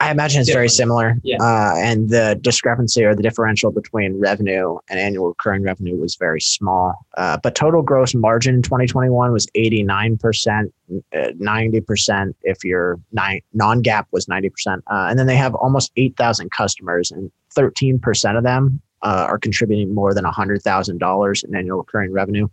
I 0.00 0.10
imagine 0.10 0.40
it's 0.40 0.50
very 0.50 0.70
similar. 0.70 1.16
Yeah. 1.22 1.36
Uh, 1.42 1.74
and 1.76 2.08
the 2.08 2.38
discrepancy 2.40 3.04
or 3.04 3.14
the 3.14 3.22
differential 3.22 3.70
between 3.70 4.18
revenue 4.18 4.78
and 4.88 4.98
annual 4.98 5.28
recurring 5.28 5.62
revenue 5.62 5.94
was 5.94 6.16
very 6.16 6.40
small. 6.40 7.06
Uh, 7.18 7.36
but 7.36 7.54
total 7.54 7.82
gross 7.82 8.14
margin 8.14 8.54
in 8.54 8.62
2021 8.62 9.30
was 9.30 9.46
89%, 9.54 10.72
uh, 11.12 11.18
90% 11.18 12.34
if 12.42 12.64
your 12.64 12.98
non 13.12 13.82
GAAP 13.82 14.06
was 14.10 14.24
90%. 14.24 14.50
Uh, 14.66 15.08
and 15.10 15.18
then 15.18 15.26
they 15.26 15.36
have 15.36 15.54
almost 15.54 15.92
8,000 15.96 16.50
customers, 16.50 17.10
and 17.10 17.30
13% 17.54 18.38
of 18.38 18.42
them 18.42 18.80
uh, 19.02 19.26
are 19.28 19.38
contributing 19.38 19.94
more 19.94 20.14
than 20.14 20.24
$100,000 20.24 21.44
in 21.44 21.54
annual 21.54 21.78
recurring 21.78 22.12
revenue. 22.12 22.48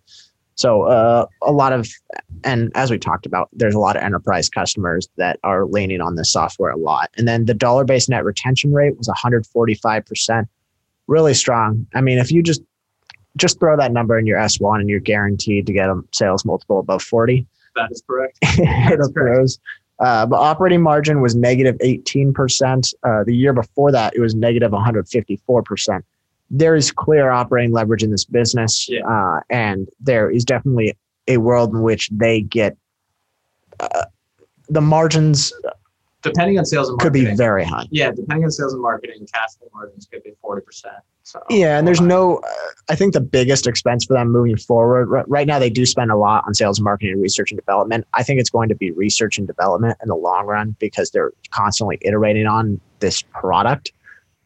So 0.57 0.83
uh, 0.83 1.27
a 1.43 1.51
lot 1.51 1.71
of, 1.71 1.87
and 2.43 2.71
as 2.75 2.89
we 2.89 2.97
talked 2.97 3.27
about, 3.27 3.47
there's 3.53 3.75
a 3.75 3.79
lot 3.79 3.95
of 3.95 4.01
enterprise 4.01 4.49
customers 4.49 5.07
that 5.17 5.39
are 5.43 5.65
leaning 5.65 6.01
on 6.01 6.15
this 6.15 6.31
software 6.31 6.71
a 6.71 6.77
lot. 6.77 7.11
And 7.15 7.27
then 7.27 7.45
the 7.45 7.53
dollar-based 7.53 8.09
net 8.09 8.25
retention 8.25 8.73
rate 8.73 8.97
was 8.97 9.07
145%, 9.07 10.47
really 11.05 11.33
strong. 11.35 11.85
I 11.93 12.01
mean, 12.01 12.17
if 12.17 12.31
you 12.31 12.41
just 12.41 12.61
just 13.37 13.59
throw 13.59 13.77
that 13.77 13.91
number 13.91 14.17
in 14.17 14.25
your 14.25 14.39
S1 14.39 14.79
and 14.79 14.89
you're 14.89 14.99
guaranteed 14.99 15.67
to 15.67 15.73
get 15.73 15.89
a 15.89 16.01
sales 16.11 16.43
multiple 16.43 16.79
above 16.79 17.03
40, 17.03 17.45
that 17.75 17.91
is 17.91 18.01
correct. 18.07 18.39
it 18.41 18.99
approves. 18.99 19.59
Uh, 19.99 20.25
but 20.25 20.37
operating 20.37 20.81
margin 20.81 21.21
was 21.21 21.35
negative 21.35 21.77
18%. 21.77 22.93
Uh, 23.03 23.23
the 23.25 23.35
year 23.35 23.53
before 23.53 23.91
that, 23.91 24.15
it 24.15 24.19
was 24.19 24.33
negative 24.33 24.71
154%. 24.71 26.01
There 26.49 26.75
is 26.75 26.91
clear 26.91 27.29
operating 27.29 27.71
leverage 27.71 28.03
in 28.03 28.11
this 28.11 28.25
business. 28.25 28.87
Yeah. 28.89 29.07
Uh, 29.07 29.41
and 29.49 29.87
there 29.99 30.29
is 30.29 30.45
definitely 30.45 30.97
a 31.27 31.37
world 31.37 31.73
in 31.73 31.81
which 31.81 32.09
they 32.09 32.41
get 32.41 32.77
uh, 33.79 34.05
the 34.69 34.81
margins 34.81 35.53
Depending 36.23 36.57
on 36.57 36.65
sales 36.65 36.89
and 36.89 36.99
could 36.99 37.13
be 37.13 37.25
very 37.35 37.63
high. 37.63 37.85
yeah, 37.91 38.11
depending 38.11 38.43
on 38.43 38.51
sales 38.51 38.73
and 38.73 38.81
marketing, 38.81 39.27
cash 39.33 39.55
flow 39.57 39.69
margins 39.73 40.07
could 40.11 40.23
be 40.23 40.33
forty 40.41 40.61
percent. 40.65 40.95
So 41.23 41.43
Yeah, 41.49 41.77
and 41.77 41.87
there's 41.87 42.01
no. 42.01 42.37
Uh, 42.37 42.49
I 42.89 42.95
think 42.95 43.13
the 43.13 43.21
biggest 43.21 43.67
expense 43.67 44.05
for 44.05 44.13
them 44.13 44.31
moving 44.31 44.57
forward 44.57 45.09
ri- 45.09 45.23
right 45.27 45.45
now 45.45 45.59
they 45.59 45.69
do 45.69 45.85
spend 45.85 46.09
a 46.09 46.15
lot 46.15 46.43
on 46.47 46.53
sales 46.53 46.79
and 46.79 46.85
marketing 46.85 47.13
and 47.13 47.21
research 47.21 47.51
and 47.51 47.59
development. 47.59 48.07
I 48.15 48.23
think 48.23 48.39
it's 48.39 48.49
going 48.49 48.67
to 48.69 48.75
be 48.75 48.91
research 48.91 49.37
and 49.37 49.45
development 49.45 49.97
in 50.01 50.09
the 50.09 50.15
long 50.15 50.47
run 50.47 50.75
because 50.79 51.11
they're 51.11 51.31
constantly 51.51 51.99
iterating 52.01 52.47
on 52.47 52.81
this 52.99 53.21
product. 53.21 53.91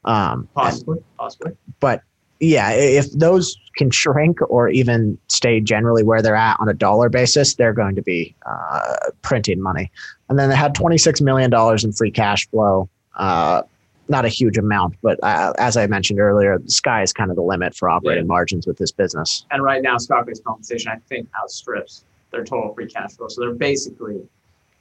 Um, 0.05 0.39
and- 0.39 0.53
possibly, 0.55 0.98
possibly. 1.17 1.51
but 1.79 2.01
yeah, 2.39 2.72
if 2.72 3.12
those 3.12 3.55
can 3.77 3.91
shrink 3.91 4.39
or 4.50 4.67
even 4.70 5.15
stay 5.27 5.60
generally 5.60 6.03
where 6.03 6.24
they're 6.24 6.36
at 6.36 6.58
on 6.60 6.67
a 6.67 6.74
dollar 6.74 7.08
basis, 7.08 7.53
they're 7.53 7.74
going 7.74 7.96
to 7.96 8.01
be 8.01 8.36
uh, 8.48 8.96
printing 9.22 9.62
money. 9.62 9.91
And 10.27 10.39
then 10.39 10.50
they 10.50 10.55
had 10.55 10.74
$26 10.74 11.22
million 11.22 11.51
in 11.84 11.93
free 11.93 12.10
cash 12.10 12.48
flow. 12.50 12.89
Uh, 13.15 13.62
not 14.10 14.25
a 14.25 14.27
huge 14.27 14.58
amount, 14.58 14.96
but 15.03 15.20
uh, 15.24 15.53
as 15.60 15.77
I 15.77 15.86
mentioned 15.86 16.20
earlier, 16.20 16.58
the 16.58 16.72
sky 16.72 17.03
is 17.03 17.13
kind 17.13 17.29
of 17.29 17.36
the 17.36 17.43
limit 17.43 17.75
for 17.75 17.88
operating 17.89 18.24
Yeah. 18.24 18.27
margins 18.27 18.65
with 18.65 18.77
this 18.79 18.91
business. 18.91 19.46
And 19.51 19.62
right 19.63 19.81
now, 19.84 19.98
stock-based 20.00 20.43
compensation, 20.43 20.91
I 20.91 20.98
think, 21.08 21.29
outstrips 21.41 22.03
their 22.31 22.43
total 22.43 22.74
free 22.74 22.88
cash 22.88 23.15
flow. 23.15 23.27
So 23.27 23.39
they're 23.41 23.53
basically, 23.53 24.20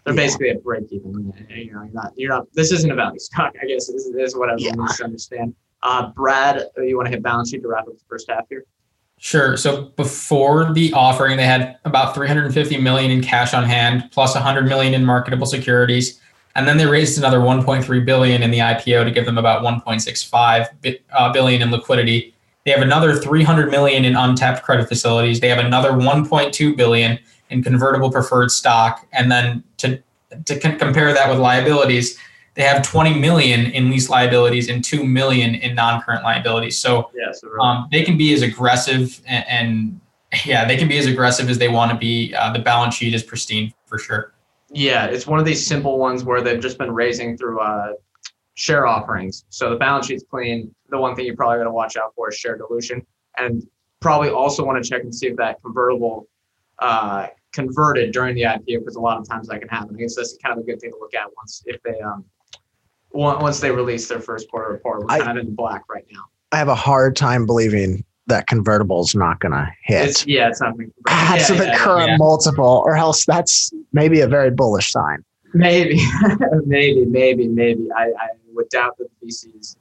they're 0.05 0.15
Yeah. 0.15 0.21
basically 0.23 0.51
at 0.51 0.63
break 0.65 0.85
even. 0.93 1.33
You 1.49 1.73
know, 1.73 1.83
you're 1.83 1.89
not, 1.93 2.13
you're 2.17 2.31
not. 2.31 2.47
This 2.55 2.73
isn't 2.73 2.91
a 2.91 2.95
value 2.95 3.19
stock, 3.19 3.53
I 3.63 3.67
guess. 3.67 3.87
This 3.87 4.07
is, 4.07 4.13
this 4.15 4.29
is 4.33 4.37
what 4.37 4.51
everyone 4.51 4.77
Yeah. 4.79 4.83
needs 4.83 4.97
to 4.99 5.05
understand. 5.05 5.55
Uh, 5.83 6.11
Brad, 6.15 6.63
you 6.79 6.97
want 6.97 7.07
to 7.07 7.11
hit 7.11 7.23
balance 7.23 7.51
sheet 7.51 7.63
to 7.63 7.69
wrap 7.69 7.87
up 7.87 7.95
the 7.95 8.05
first 8.09 8.31
half 8.31 8.45
here? 8.49 8.65
Sure. 9.19 9.57
So 9.57 9.93
before 9.97 10.73
the 10.73 10.93
offering, 10.95 11.37
they 11.37 11.45
had 11.45 11.77
about 11.85 12.15
350 12.15 12.79
million 12.79 13.11
in 13.11 13.23
cash 13.23 13.53
on 13.53 13.65
hand, 13.65 14.05
plus 14.13 14.35
100 14.35 14.67
million 14.67 14.95
in 14.95 15.05
marketable 15.05 15.47
securities, 15.47 16.21
and 16.55 16.67
then 16.67 16.79
they 16.79 16.87
raised 16.87 17.19
another 17.19 17.39
1.3 17.41 18.01
billion 18.05 18.43
in 18.43 18.51
the 18.51 18.59
IPO 18.59 19.05
to 19.05 19.11
give 19.11 19.27
them 19.27 19.37
about 19.39 19.63
1.65 19.63 20.69
bi- 20.83 20.99
uh, 21.13 21.33
in 21.35 21.71
liquidity. 21.71 22.35
They 22.65 22.71
have 22.73 22.83
another 22.83 23.15
300 23.15 23.71
million 23.71 24.05
in 24.05 24.17
untapped 24.17 24.63
credit 24.63 24.89
facilities. 24.89 25.41
They 25.41 25.49
have 25.49 25.59
another 25.65 25.93
1.2 25.93 26.77
billion 26.77 27.19
in 27.51 27.63
convertible 27.63 28.11
preferred 28.11 28.51
stock, 28.51 29.07
and 29.13 29.31
then 29.31 29.63
to 30.45 30.59
compare 30.59 31.13
that 31.13 31.29
with 31.29 31.39
liabilities, 31.39 32.19
they 32.55 32.63
have 32.63 32.83
20 32.83 33.19
million 33.19 33.67
in 33.67 33.91
lease 33.91 34.09
liabilities 34.09 34.69
and 34.69 34.85
2 34.85 35.05
million 35.05 35.55
in 35.55 35.75
non-current 35.75 36.23
liabilities. 36.23 36.79
So 36.79 37.11
Yeah. 37.15 37.33
So 37.33 37.49
um, 37.61 37.89
they 37.91 38.03
can 38.03 38.17
be 38.17 38.35
as 38.35 38.43
aggressive 38.43 39.21
and, 39.27 39.45
and 39.49 40.01
yeah, 40.45 40.65
they 40.65 40.77
can 40.77 40.89
be 40.89 40.99
as 40.99 41.07
aggressive 41.07 41.49
as 41.49 41.59
they 41.59 41.69
want 41.69 41.91
to 41.91 41.97
be. 41.97 42.35
Uh, 42.35 42.53
the 42.53 42.59
balance 42.59 42.95
sheet 42.95 43.15
is 43.15 43.23
pristine 43.23 43.73
for 43.87 43.99
sure. 43.99 44.33
Yeah, 44.73 45.07
it's 45.07 45.27
one 45.27 45.41
of 45.41 45.45
these 45.45 45.67
simple 45.67 45.99
ones 45.99 46.23
where 46.23 46.41
they've 46.41 46.61
just 46.61 46.79
been 46.79 46.93
raising 46.93 47.37
through 47.37 47.61
uh, 47.61 47.93
share 48.55 48.87
offerings. 48.87 49.45
So 49.49 49.71
the 49.71 49.77
balance 49.77 50.07
sheet's 50.07 50.25
clean. 50.31 50.73
The 50.91 50.99
one 50.99 51.17
thing 51.17 51.27
you 51.27 51.35
probably 51.35 51.59
got 51.59 51.65
to 51.65 51.73
watch 51.73 51.97
out 51.97 52.15
for 52.15 52.29
is 52.29 52.37
share 52.37 52.57
dilution, 52.57 53.05
and 53.37 53.67
probably 54.01 54.31
also 54.31 54.65
want 54.65 54.83
to 54.83 54.89
check 54.89 55.03
and 55.03 55.15
see 55.15 55.27
if 55.27 55.37
that 55.37 55.61
convertible 55.63 56.29
uh, 56.79 57.27
converted 57.53 58.13
during 58.13 58.35
the 58.35 58.43
IPO 58.43 58.81
because 58.81 58.97
a 58.97 59.01
lot 59.01 59.19
of 59.19 59.29
times 59.29 59.49
that 59.49 59.61
can 59.61 59.69
happen. 59.69 59.95
I 59.97 59.99
guess 60.01 60.15
that's 60.17 60.37
kind 60.43 60.57
of 60.59 60.63
a 60.63 60.67
good 60.67 60.81
thing 60.81 60.91
to 60.91 60.97
look 61.01 61.15
at 61.15 61.27
once 61.37 61.63
if 61.67 61.83
they 61.83 62.01
um 62.01 62.25
once 63.13 63.59
they 63.61 63.71
release 63.71 64.09
their 64.09 64.21
first 64.21 64.49
quarter 64.51 64.71
report. 64.73 65.01
We're 65.01 65.07
I- 65.11 65.19
kind 65.21 65.39
of 65.39 65.43
in 65.43 65.51
the 65.51 65.57
black 65.57 65.83
right 65.89 66.05
now. 66.13 66.21
I 66.53 66.59
have 66.59 66.69
a 66.69 66.75
hard 66.75 67.15
time 67.17 67.47
believing 67.47 68.05
that 68.27 68.47
convertible's 68.49 69.15
not 69.15 69.39
going 69.41 69.53
to 69.53 69.69
hit. 69.85 70.09
It's, 70.09 70.27
yeah, 70.27 70.49
it's 70.49 70.61
not. 70.61 70.77
Gonna 70.77 70.89
Ah, 71.09 71.37
yeah, 71.37 71.45
to 71.47 71.55
the 71.55 71.67
yeah, 71.67 71.79
current 71.79 72.11
yeah. 72.11 72.17
multiple, 72.17 72.83
or 72.87 72.97
else 72.97 73.25
that's 73.25 73.71
maybe 73.93 74.21
a 74.21 74.27
very 74.29 74.51
bullish 74.51 74.91
sign. 74.91 75.25
Maybe, 75.55 76.01
maybe, 76.67 77.05
maybe, 77.05 77.47
maybe. 77.49 77.89
I, 77.97 78.05
I 78.05 78.29
would 78.53 78.69
doubt 78.69 78.97
that 78.99 79.09
the 79.21 79.27
VCs 79.29 79.77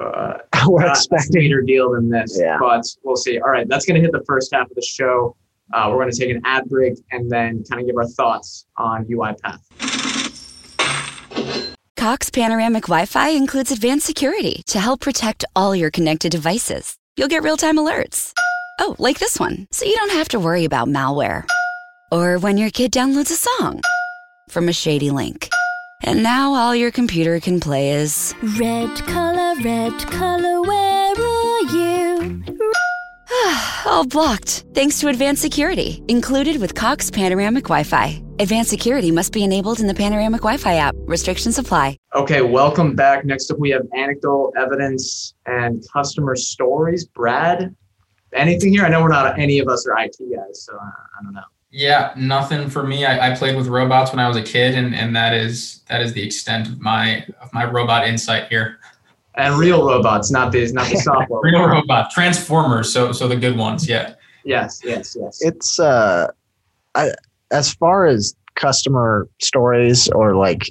uh, 0.00 0.38
We're 0.66 0.86
not 0.86 0.96
a 0.98 1.20
sweeter 1.20 1.60
deal 1.62 1.92
than 1.92 2.08
this, 2.08 2.38
Yeah. 2.40 2.56
but 2.60 2.84
we'll 3.02 3.16
see. 3.16 3.38
All 3.40 3.50
right, 3.50 3.66
that's 3.68 3.84
going 3.84 3.96
to 3.96 4.00
hit 4.00 4.12
the 4.12 4.24
first 4.26 4.52
half 4.52 4.68
of 4.70 4.74
the 4.74 4.82
show. 4.82 5.36
Uh, 5.72 5.88
we're 5.90 5.98
going 5.98 6.10
to 6.10 6.16
take 6.18 6.30
an 6.30 6.40
ad 6.44 6.64
break 6.68 6.94
and 7.10 7.30
then 7.30 7.62
kind 7.70 7.80
of 7.80 7.86
give 7.86 7.96
our 7.96 8.06
thoughts 8.06 8.66
on 8.76 9.04
UiPath. 9.04 9.58
Cox 11.96 12.30
Panoramic 12.30 12.84
Wi 12.84 13.06
Fi 13.06 13.30
includes 13.30 13.72
advanced 13.72 14.06
security 14.06 14.62
to 14.66 14.78
help 14.78 15.00
protect 15.00 15.44
all 15.56 15.74
your 15.74 15.90
connected 15.90 16.30
devices. 16.30 16.96
You'll 17.16 17.28
get 17.28 17.42
real 17.42 17.56
time 17.56 17.76
alerts. 17.76 18.32
Oh, 18.80 18.94
like 18.98 19.18
this 19.18 19.40
one, 19.40 19.66
so 19.72 19.84
you 19.84 19.96
don't 19.96 20.12
have 20.12 20.28
to 20.28 20.38
worry 20.38 20.64
about 20.64 20.88
malware. 20.88 21.46
Or 22.12 22.38
when 22.38 22.56
your 22.56 22.70
kid 22.70 22.92
downloads 22.92 23.32
a 23.32 23.34
song 23.34 23.80
from 24.48 24.68
a 24.68 24.72
shady 24.72 25.10
link. 25.10 25.50
And 26.04 26.22
now 26.22 26.54
all 26.54 26.74
your 26.74 26.92
computer 26.92 27.40
can 27.40 27.58
play 27.58 27.90
is 27.90 28.32
Red 28.56 28.96
color, 28.98 29.60
red 29.62 29.98
color, 30.06 30.62
where 30.62 31.12
are 31.12 31.62
you? 31.62 32.44
all 33.86 34.06
blocked 34.06 34.64
thanks 34.74 34.98
to 35.00 35.08
advanced 35.08 35.42
security 35.42 36.02
included 36.08 36.60
with 36.60 36.74
Cox 36.74 37.10
Panoramic 37.10 37.64
Wi 37.64 37.82
Fi. 37.84 38.22
Advanced 38.38 38.70
security 38.70 39.10
must 39.10 39.32
be 39.32 39.44
enabled 39.44 39.80
in 39.80 39.86
the 39.86 39.94
Panoramic 39.94 40.40
Wi 40.40 40.56
Fi 40.56 40.74
app. 40.74 40.94
Restrictions 41.00 41.58
apply. 41.58 41.98
Okay, 42.14 42.42
welcome 42.42 42.96
back. 42.96 43.24
Next 43.24 43.50
up, 43.50 43.58
we 43.58 43.70
have 43.70 43.82
anecdotal 43.96 44.52
evidence 44.58 45.34
and 45.46 45.84
customer 45.92 46.34
stories. 46.36 47.06
Brad, 47.06 47.74
anything 48.32 48.72
here? 48.72 48.84
I 48.84 48.88
know 48.88 49.02
we're 49.02 49.08
not 49.08 49.38
any 49.38 49.58
of 49.58 49.68
us 49.68 49.86
are 49.86 49.96
IT 49.98 50.16
guys, 50.18 50.64
so 50.64 50.74
uh, 50.74 50.80
I 50.80 51.22
don't 51.22 51.34
know. 51.34 51.42
Yeah, 51.70 52.14
nothing 52.16 52.70
for 52.70 52.82
me. 52.82 53.04
I, 53.04 53.30
I 53.30 53.36
played 53.36 53.56
with 53.56 53.66
robots 53.66 54.10
when 54.10 54.20
I 54.20 54.26
was 54.26 54.36
a 54.36 54.42
kid, 54.42 54.74
and, 54.74 54.94
and 54.94 55.14
that 55.14 55.34
is 55.34 55.82
that 55.88 56.00
is 56.00 56.12
the 56.12 56.22
extent 56.24 56.66
of 56.66 56.80
my 56.80 57.26
of 57.40 57.52
my 57.52 57.64
robot 57.64 58.08
insight 58.08 58.48
here. 58.48 58.78
And 59.38 59.56
real 59.56 59.86
robots, 59.86 60.30
not 60.30 60.52
these, 60.52 60.72
not 60.72 60.90
the 60.90 60.96
software. 61.02 61.40
Real 61.42 61.66
robot 61.66 62.10
transformers, 62.10 62.92
so 62.92 63.12
so 63.12 63.26
the 63.28 63.36
good 63.36 63.56
ones. 63.56 63.88
Yeah. 63.88 64.14
Yes, 64.44 64.80
yes, 64.84 65.16
yes. 65.18 65.38
It's 65.42 65.78
uh, 65.78 66.30
I, 66.94 67.10
as 67.50 67.72
far 67.74 68.06
as 68.06 68.34
customer 68.54 69.28
stories 69.40 70.08
or 70.10 70.34
like 70.34 70.62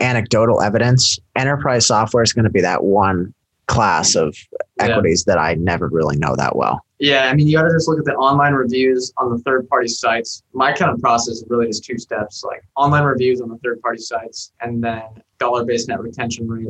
anecdotal 0.00 0.60
evidence, 0.62 1.18
enterprise 1.36 1.86
software 1.86 2.22
is 2.22 2.32
going 2.32 2.44
to 2.44 2.50
be 2.50 2.60
that 2.62 2.82
one 2.84 3.32
class 3.66 4.14
of 4.14 4.36
Yeah. 4.78 4.88
equities 4.88 5.24
that 5.24 5.38
I 5.38 5.54
never 5.54 5.88
really 5.88 6.16
know 6.16 6.34
that 6.36 6.56
well. 6.56 6.84
Yeah, 6.98 7.28
I 7.30 7.34
mean, 7.34 7.46
you 7.48 7.56
got 7.56 7.64
to 7.64 7.72
just 7.72 7.88
look 7.88 7.98
at 7.98 8.04
the 8.04 8.14
online 8.14 8.54
reviews 8.54 9.12
on 9.18 9.30
the 9.30 9.38
third 9.38 9.68
party 9.68 9.88
sites. 9.88 10.42
My 10.52 10.72
kind 10.72 10.90
of 10.92 11.00
process 11.00 11.36
is 11.36 11.44
really 11.48 11.66
just 11.66 11.84
two 11.84 11.98
steps 11.98 12.42
like 12.44 12.62
online 12.76 13.04
reviews 13.04 13.40
on 13.40 13.48
the 13.48 13.58
third 13.58 13.80
party 13.82 13.98
sites 14.00 14.52
and 14.60 14.82
then 14.82 15.02
dollar 15.38 15.64
based 15.64 15.88
net 15.88 16.00
retention 16.00 16.46
rate. 16.48 16.68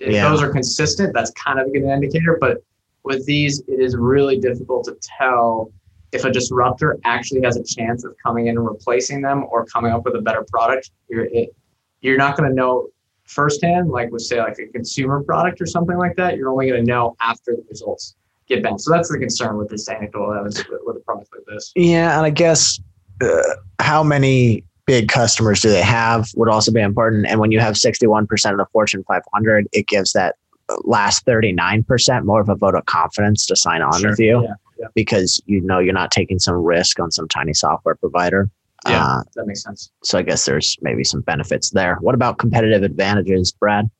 If 0.00 0.12
Yeah. 0.12 0.28
those 0.28 0.42
are 0.42 0.50
consistent, 0.50 1.14
that's 1.14 1.30
kind 1.32 1.58
of 1.58 1.66
a 1.68 1.70
good 1.70 1.82
indicator. 1.84 2.38
But 2.40 2.58
with 3.04 3.24
these, 3.26 3.60
it 3.68 3.80
is 3.80 3.96
really 3.96 4.38
difficult 4.38 4.84
to 4.84 4.96
tell 5.18 5.70
if 6.12 6.24
a 6.24 6.30
disruptor 6.30 6.98
actually 7.04 7.42
has 7.42 7.56
a 7.56 7.64
chance 7.64 8.04
of 8.04 8.14
coming 8.22 8.46
in 8.46 8.56
and 8.56 8.66
replacing 8.66 9.20
them 9.22 9.44
or 9.50 9.64
coming 9.66 9.92
up 9.92 10.04
with 10.04 10.14
a 10.14 10.20
better 10.20 10.44
product. 10.50 10.90
You're, 11.08 11.26
it, 11.26 11.54
you're 12.00 12.16
not 12.16 12.36
going 12.36 12.48
to 12.48 12.54
know 12.54 12.88
firsthand, 13.24 13.90
like 13.90 14.10
with 14.10 14.22
say 14.22 14.40
like 14.40 14.58
a 14.58 14.66
consumer 14.68 15.22
product 15.22 15.60
or 15.60 15.66
something 15.66 15.96
like 15.96 16.16
that. 16.16 16.36
You're 16.36 16.50
only 16.50 16.68
going 16.68 16.84
to 16.84 16.86
know 16.86 17.16
after 17.20 17.56
the 17.56 17.64
results 17.68 18.14
get 18.46 18.62
back. 18.62 18.74
So 18.78 18.92
that's 18.92 19.10
the 19.10 19.18
concern 19.18 19.56
with 19.56 19.68
this 19.68 19.88
anecdotal 19.88 20.32
evidence 20.32 20.58
with, 20.68 20.80
with 20.84 20.96
a 20.96 21.00
product 21.00 21.28
like 21.34 21.44
this. 21.48 21.72
Yeah, 21.74 22.16
and 22.16 22.24
I 22.24 22.30
guess 22.30 22.80
uh, 23.20 23.40
how 23.80 24.02
many 24.04 24.62
big 24.86 25.08
customers 25.08 25.60
do 25.60 25.68
they 25.68 25.82
have 25.82 26.28
would 26.36 26.48
also 26.48 26.72
be 26.72 26.80
important. 26.80 27.26
And 27.26 27.40
when 27.40 27.50
you 27.52 27.60
have 27.60 27.74
61% 27.74 28.22
of 28.52 28.56
the 28.58 28.66
Fortune 28.72 29.04
500, 29.06 29.66
it 29.72 29.86
gives 29.88 30.12
that 30.12 30.36
last 30.84 31.24
39% 31.26 32.24
more 32.24 32.40
of 32.40 32.48
a 32.48 32.54
vote 32.56 32.74
of 32.74 32.86
confidence 32.86 33.46
to 33.46 33.56
sign 33.56 33.82
on 33.82 34.00
Sure. 34.00 34.10
with 34.10 34.18
you 34.20 34.42
Yeah, 34.42 34.54
yeah. 34.78 34.86
because 34.94 35.40
you 35.46 35.60
know 35.60 35.78
you're 35.78 35.92
not 35.94 36.10
taking 36.10 36.38
some 36.38 36.54
risk 36.56 36.98
on 37.00 37.10
some 37.10 37.28
tiny 37.28 37.52
software 37.54 37.94
provider. 37.96 38.48
Yeah. 38.88 39.04
Uh, 39.04 39.22
That 39.34 39.46
makes 39.46 39.62
sense. 39.62 39.90
so 40.04 40.18
I 40.18 40.22
guess 40.22 40.44
there's 40.44 40.76
maybe 40.80 41.02
some 41.04 41.20
benefits 41.20 41.70
there. 41.70 41.96
What 42.00 42.14
about 42.14 42.38
competitive 42.38 42.82
advantages, 42.82 43.52
Brad? 43.52 43.90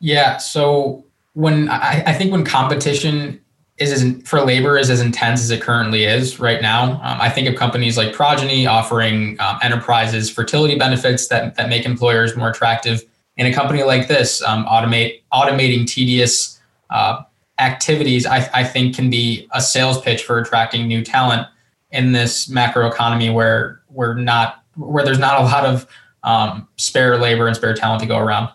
Yeah. 0.00 0.36
So 0.38 1.04
when 1.32 1.68
I, 1.70 2.02
I 2.06 2.12
think 2.12 2.32
when 2.32 2.44
competition 2.44 3.40
is 3.78 3.92
as 3.92 4.22
for 4.22 4.40
labor 4.40 4.78
is 4.78 4.88
as 4.88 5.00
intense 5.00 5.42
as 5.42 5.50
it 5.50 5.60
currently 5.60 6.04
is 6.04 6.40
right 6.40 6.62
now, 6.62 6.92
um, 7.02 7.20
I 7.20 7.28
think 7.28 7.46
of 7.48 7.56
companies 7.56 7.96
like 7.96 8.14
Progyny 8.14 8.66
offering 8.66 9.38
um, 9.40 9.58
enterprises 9.62 10.30
fertility 10.30 10.78
benefits 10.78 11.28
that 11.28 11.56
that 11.56 11.68
make 11.68 11.84
employers 11.84 12.36
more 12.36 12.50
attractive. 12.50 13.02
In 13.36 13.46
a 13.46 13.52
company 13.52 13.82
like 13.82 14.08
this, 14.08 14.40
um, 14.42 14.64
automate 14.64 15.20
automating 15.30 15.86
tedious 15.86 16.58
uh, 16.88 17.22
activities, 17.58 18.24
I, 18.24 18.48
I 18.54 18.64
think 18.64 18.96
can 18.96 19.10
be 19.10 19.46
a 19.52 19.60
sales 19.60 20.00
pitch 20.00 20.24
for 20.24 20.38
attracting 20.38 20.86
new 20.86 21.04
talent 21.04 21.46
in 21.90 22.12
this 22.12 22.48
macro 22.48 22.86
economy 22.86 23.28
where 23.28 23.82
we're 23.90 24.14
not 24.14 24.62
where 24.76 25.04
there's 25.04 25.18
not 25.18 25.40
a 25.40 25.44
lot 25.44 25.66
of 25.66 25.86
um, 26.24 26.66
spare 26.76 27.18
labor 27.18 27.46
and 27.46 27.54
spare 27.54 27.74
talent 27.74 28.00
to 28.00 28.06
go 28.06 28.18
around. 28.18 28.50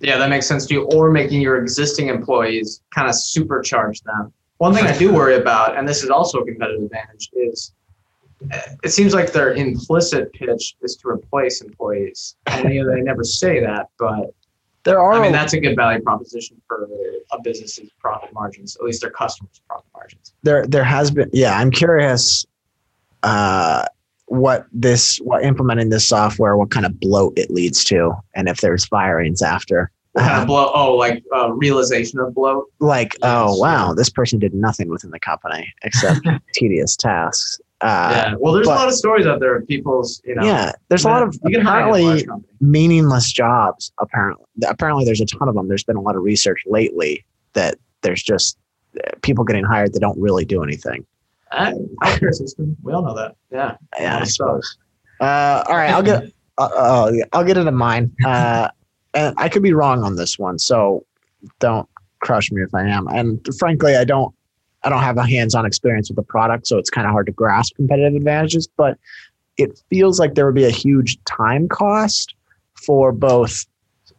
Yeah, 0.00 0.18
that 0.18 0.28
makes 0.28 0.46
sense 0.46 0.66
to 0.66 0.74
you. 0.74 0.82
Or 0.84 1.10
making 1.10 1.40
your 1.40 1.56
existing 1.62 2.08
employees 2.08 2.82
kind 2.94 3.08
of 3.08 3.14
supercharge 3.14 4.02
them. 4.02 4.32
One 4.62 4.74
thing 4.74 4.86
I 4.86 4.96
do 4.96 5.12
worry 5.12 5.34
about, 5.34 5.76
and 5.76 5.88
this 5.88 6.04
is 6.04 6.08
also 6.08 6.38
a 6.38 6.44
competitive 6.44 6.84
advantage, 6.84 7.30
is 7.32 7.72
uh, 8.52 8.60
it 8.84 8.90
seems 8.90 9.12
like 9.12 9.32
their 9.32 9.54
implicit 9.54 10.32
pitch 10.34 10.76
is 10.82 10.94
to 10.98 11.08
replace 11.08 11.62
employees. 11.62 12.36
And 12.46 12.72
you 12.72 12.84
know, 12.84 12.94
they 12.94 13.00
never 13.00 13.24
say 13.24 13.58
that, 13.58 13.88
but 13.98 14.32
There 14.84 15.00
are 15.00 15.14
I 15.14 15.20
mean 15.20 15.32
that's 15.32 15.52
a 15.54 15.58
good 15.58 15.74
value 15.74 16.00
proposition 16.00 16.62
for 16.68 16.88
a 17.32 17.42
business's 17.42 17.90
profit 17.98 18.32
margins, 18.32 18.76
at 18.76 18.82
least 18.82 19.00
their 19.00 19.10
customers' 19.10 19.60
profit 19.66 19.90
margins. 19.92 20.32
there 20.44 20.64
there 20.64 20.84
has 20.84 21.10
been 21.10 21.28
yeah 21.32 21.58
i'm 21.58 21.72
curious 21.72 22.46
uh 23.24 23.84
what 24.26 24.66
this 24.72 25.16
what 25.18 25.42
implementing 25.42 25.88
this 25.90 26.06
software 26.06 26.56
what 26.56 26.70
kind 26.70 26.86
of 26.86 27.00
bloat 27.00 27.32
it 27.36 27.50
leads 27.50 27.82
to 27.84 28.12
and 28.36 28.48
if 28.48 28.60
there's 28.60 28.84
firings 28.84 29.42
after 29.42 29.90
Uh, 30.14 30.44
blow? 30.44 30.70
Oh, 30.74 30.94
like 30.94 31.24
uh, 31.34 31.50
realization 31.52 32.18
of 32.20 32.34
bloat. 32.34 32.66
like 32.80 33.16
oh 33.22 33.56
wow 33.58 33.94
this 33.94 34.10
person 34.10 34.38
did 34.38 34.52
nothing 34.52 34.88
within 34.88 35.10
the 35.10 35.18
company 35.20 35.72
except 35.84 36.20
tedious 36.54 36.96
tasks 36.96 37.58
uh 37.80 38.10
yeah. 38.12 38.34
Well, 38.38 38.52
there's 38.52 38.66
but- 38.66 38.74
a 38.74 38.80
lot 38.80 38.88
of 38.88 38.94
stories 38.94 39.26
out 39.26 39.40
there 39.40 39.56
of 39.56 39.66
people's, 39.66 40.20
you 40.24 40.34
know. 40.34 40.44
yeah 40.44 40.72
there's 40.90 41.04
a 41.04 41.08
lot 41.08 41.22
of 41.22 41.34
you 41.44 41.56
can 41.56 41.64
hire 41.64 41.80
in 41.80 41.88
apparently 41.94 42.26
company. 42.26 42.48
meaninless 42.62 43.32
jobs 43.32 43.90
apparently 44.00 44.44
apparently 44.68 45.04
there's 45.06 45.20
a 45.22 45.26
ton 45.26 45.48
of 45.48 45.54
them 45.54 45.66
there's 45.68 45.84
been 45.84 45.96
a 45.96 46.00
lot 46.02 46.14
of 46.14 46.22
research 46.22 46.62
lately 46.66 47.24
that 47.54 47.76
there's 48.02 48.22
just 48.22 48.58
uh, 49.02 49.10
people 49.22 49.44
getting 49.44 49.64
hired 49.64 49.92
that 49.94 50.00
don't 50.00 50.20
really 50.20 50.44
do 50.44 50.62
anything 50.62 51.06
Uh, 51.52 51.72
healthcare 52.02 52.32
system. 52.34 52.76
We 52.82 52.92
all 52.92 53.02
know 53.02 53.14
that. 53.14 53.34
Yeah. 53.50 53.76
yeah 53.98 54.18
i 54.18 54.24
suppose 54.24 54.76
uh 55.20 55.64
all 55.68 55.76
right 55.76 55.90
i'll 55.90 56.02
get 56.02 56.24
uh, 56.58 56.68
uh, 56.76 57.12
I'll 57.32 57.44
get 57.44 57.56
into 57.56 57.72
mine. 57.72 58.14
Uh, 58.26 58.68
and 59.14 59.34
I 59.38 59.48
could 59.48 59.62
be 59.62 59.72
wrong 59.72 60.02
on 60.02 60.16
this 60.16 60.38
one, 60.38 60.58
so 60.58 61.04
don't 61.58 61.88
crush 62.20 62.50
me 62.52 62.62
if 62.62 62.74
I 62.74 62.82
am. 62.82 63.08
And 63.08 63.46
frankly, 63.58 63.96
I 63.96 64.04
don't, 64.04 64.34
I 64.84 64.88
don't 64.88 65.02
have 65.02 65.16
a 65.18 65.26
hands-on 65.26 65.66
experience 65.66 66.08
with 66.08 66.16
the 66.16 66.22
product, 66.22 66.66
so 66.66 66.78
it's 66.78 66.90
kind 66.90 67.06
of 67.06 67.12
hard 67.12 67.26
to 67.26 67.32
grasp 67.32 67.76
competitive 67.76 68.14
advantages. 68.14 68.68
But 68.76 68.98
it 69.56 69.80
feels 69.90 70.18
like 70.18 70.34
there 70.34 70.46
would 70.46 70.54
be 70.54 70.64
a 70.64 70.70
huge 70.70 71.22
time 71.24 71.68
cost 71.68 72.34
for 72.74 73.12
both. 73.12 73.66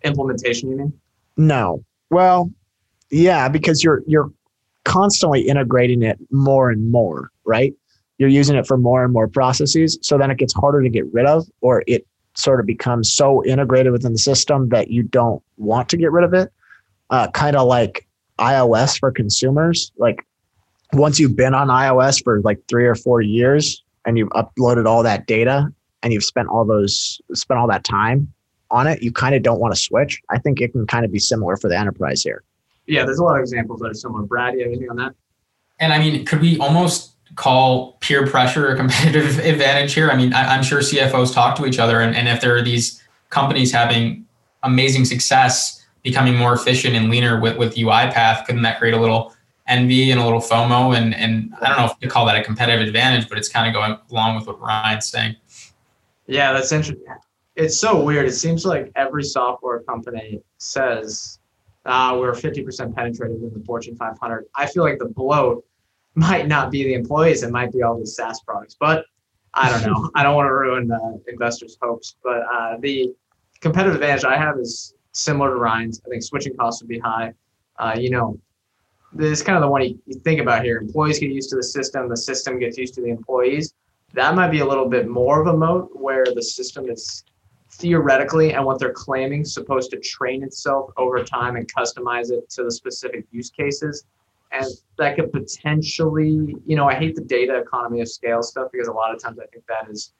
Implementation, 0.04 0.70
you 0.70 0.78
mean? 0.78 0.94
No, 1.38 1.84
well, 2.10 2.52
yeah, 3.10 3.48
because 3.48 3.84
you're 3.84 4.04
you're 4.06 4.32
constantly 4.84 5.42
integrating 5.42 6.04
it 6.04 6.20
more 6.30 6.70
and 6.70 6.92
more, 6.92 7.32
right? 7.46 7.74
You're 8.18 8.30
using 8.30 8.56
it 8.56 8.68
for 8.68 8.78
more 8.78 9.04
and 9.04 9.14
more 9.14 9.28
processes, 9.28 9.98
so 10.02 10.18
then 10.18 10.30
it 10.30 10.38
gets 10.38 10.54
harder 10.54 10.82
to 10.84 10.90
get 10.90 11.06
rid 11.14 11.26
of, 11.26 11.48
or 11.62 11.84
it 11.88 12.06
sort 12.36 12.60
of 12.60 12.66
becomes 12.66 13.14
so 13.14 13.44
integrated 13.46 13.92
within 13.92 14.14
the 14.14 14.20
system 14.20 14.70
that 14.70 14.90
you 14.90 15.04
don't 15.04 15.42
want 15.58 15.90
to 15.90 15.98
get 15.98 16.12
rid 16.12 16.24
of 16.24 16.34
it. 16.34 16.52
Uh, 17.10 17.30
kind 17.32 17.56
of 17.56 17.68
like 17.68 18.08
iOS 18.40 19.00
for 19.00 19.12
consumers. 19.12 19.92
Like 19.98 20.26
once 20.94 21.20
you've 21.20 21.36
been 21.36 21.54
on 21.54 21.68
iOS 21.68 22.24
for 22.24 22.42
like 22.42 22.60
three 22.68 22.86
or 22.86 22.96
four 22.96 23.22
years 23.22 23.84
and 24.06 24.18
you've 24.18 24.30
uploaded 24.30 24.86
all 24.86 25.04
that 25.04 25.28
data 25.28 25.72
and 26.02 26.14
you've 26.14 26.24
spent 26.24 26.48
all 26.50 26.66
those 26.66 27.22
spent 27.34 27.60
all 27.60 27.68
that 27.68 27.84
time 27.84 28.32
on 28.72 28.88
it, 28.88 29.04
you 29.04 29.12
kind 29.12 29.36
of 29.36 29.44
don't 29.44 29.60
want 29.60 29.74
to 29.74 29.80
switch. 29.80 30.22
I 30.30 30.40
think 30.40 30.60
it 30.60 30.72
can 30.72 30.88
kind 30.88 31.06
of 31.06 31.12
be 31.12 31.20
similar 31.20 31.58
for 31.58 31.70
the 31.70 31.78
enterprise 31.78 32.24
here. 32.24 32.44
Yeah, 32.88 33.06
there's 33.06 33.20
a 33.20 33.24
lot 33.24 33.38
of 33.38 33.42
examples 33.42 33.80
that 33.80 33.92
are 33.92 33.94
similar. 33.94 34.24
Brad, 34.24 34.56
you 34.56 34.62
have 34.62 34.70
anything 34.70 34.90
on 34.90 34.98
that? 34.98 35.14
And 35.80 35.94
I 35.94 36.00
mean, 36.00 36.26
could 36.26 36.42
we 36.42 36.58
almost 36.60 37.13
call 37.36 37.94
peer 38.00 38.28
pressure 38.28 38.70
a 38.70 38.76
competitive 38.76 39.40
advantage 39.46 39.94
here? 39.94 40.10
I 40.10 40.16
mean, 40.16 40.34
I, 40.34 40.56
I'm 40.56 40.64
sure 40.64 40.80
CFOs 40.80 41.34
talk 41.34 41.56
to 41.58 41.66
each 41.66 41.80
other, 41.80 42.00
and, 42.02 42.16
and 42.16 42.28
if 42.28 42.42
there 42.42 42.56
are 42.56 42.62
these 42.62 43.04
companies 43.30 43.72
having 43.72 44.26
amazing 44.64 45.06
success, 45.06 45.86
becoming 46.04 46.36
more 46.36 46.54
efficient 46.54 46.96
and 46.96 47.10
leaner 47.10 47.40
with, 47.40 47.58
with 47.58 47.76
UiPath, 47.76 48.46
couldn't 48.46 48.62
that 48.62 48.80
create 48.80 48.94
a 48.94 49.00
little 49.00 49.34
envy 49.68 50.12
and 50.12 50.20
a 50.20 50.24
little 50.24 50.42
FOMO? 50.42 50.96
And, 50.96 51.16
and 51.16 51.54
I 51.62 51.70
don't 51.70 51.78
know 51.78 51.86
if 51.86 51.94
you 52.02 52.10
call 52.10 52.26
that 52.26 52.38
a 52.38 52.44
competitive 52.44 52.86
advantage, 52.86 53.30
but 53.30 53.38
it's 53.38 53.50
kind 53.50 53.68
of 53.68 53.74
going 53.74 53.98
along 54.12 54.36
with 54.36 54.48
what 54.48 54.60
Ryan's 54.60 55.08
saying. 55.08 55.36
Yeah, 56.28 56.54
that's 56.54 56.72
interesting. 56.72 57.06
It's 57.56 57.78
so 57.78 58.02
weird. 58.02 58.28
It 58.28 58.34
seems 58.34 58.66
like 58.66 58.92
every 58.96 59.24
software 59.24 59.80
company 59.82 60.42
says 60.58 61.40
uh, 61.86 62.18
we're 62.20 62.34
50% 62.34 62.96
penetrated 62.96 63.42
in 63.42 63.54
the 63.54 63.64
Fortune 63.66 63.96
500. 63.96 64.46
I 64.56 64.66
feel 64.66 64.84
like 64.84 65.00
the 65.00 65.06
bloat 65.06 65.66
might 66.16 66.48
not 66.48 66.72
be 66.72 66.84
the 66.84 66.94
employees, 66.94 67.44
it 67.44 67.52
might 67.52 67.72
be 67.72 67.82
all 67.82 68.00
the 68.00 68.06
SaaS 68.06 68.42
products. 68.42 68.76
But 68.80 69.06
I 69.54 69.70
don't 69.70 69.92
know. 69.92 70.10
I 70.16 70.24
don't 70.24 70.36
want 70.36 70.48
to 70.48 70.54
ruin 70.54 70.88
the 70.88 71.22
investors' 71.28 71.78
hopes. 71.82 72.16
But 72.24 72.44
uh, 72.52 72.78
the 72.80 73.14
competitive 73.62 73.96
advantage 73.96 74.26
I 74.26 74.38
have 74.38 74.58
is 74.58 74.94
similar 75.12 75.50
to 75.52 75.56
Ryan's. 75.56 76.02
I 76.06 76.10
think 76.10 76.24
switching 76.24 76.56
costs 76.56 76.82
would 76.82 76.90
be 76.90 77.00
high. 77.00 77.34
Uh, 77.78 77.96
you 77.98 78.10
know, 78.10 78.40
this 79.14 79.40
is 79.40 79.44
kind 79.44 79.56
of 79.56 79.62
the 79.62 79.68
one 79.68 79.84
you, 79.84 80.00
you 80.06 80.20
think 80.20 80.40
about 80.42 80.64
here. 80.64 80.78
Employees 80.78 81.20
get 81.20 81.32
used 81.32 81.50
to 81.52 81.56
the 81.56 81.64
system, 81.64 82.10
the 82.10 82.18
system 82.18 82.60
gets 82.60 82.78
used 82.78 82.94
to 82.96 83.02
the 83.02 83.10
employees. 83.10 83.74
That 84.14 84.36
might 84.36 84.50
be 84.50 84.60
a 84.60 84.66
little 84.66 84.88
bit 84.88 85.08
more 85.08 85.42
of 85.42 85.48
a 85.48 85.58
moat 85.58 85.90
where 85.94 86.26
the 86.26 86.42
system 86.42 86.90
is 86.90 87.24
theoretically 87.72 88.54
and 88.54 88.64
what 88.64 88.80
they're 88.80 88.94
claiming 88.94 89.44
supposed 89.44 89.90
to 89.92 90.00
train 90.00 90.44
itself 90.44 90.92
over 90.98 91.24
time 91.24 91.56
and 91.56 91.72
customize 91.74 92.32
it 92.32 92.48
to 92.52 92.64
the 92.64 92.72
specific 92.72 93.26
use 93.32 93.50
cases 93.50 94.06
and 94.54 94.66
that 94.98 95.16
could 95.16 95.32
potentially 95.32 96.56
you 96.66 96.76
know 96.76 96.88
i 96.88 96.94
hate 96.94 97.16
the 97.16 97.22
data 97.24 97.56
economy 97.58 98.02
of 98.02 98.08
scale 98.08 98.42
stuff 98.44 98.70
because 98.72 98.88
a 98.88 98.92
lot 98.92 99.14
of 99.14 99.22
times 99.22 99.38
i 99.40 99.46
think 99.48 99.66
that 99.68 99.90
is 99.90 100.14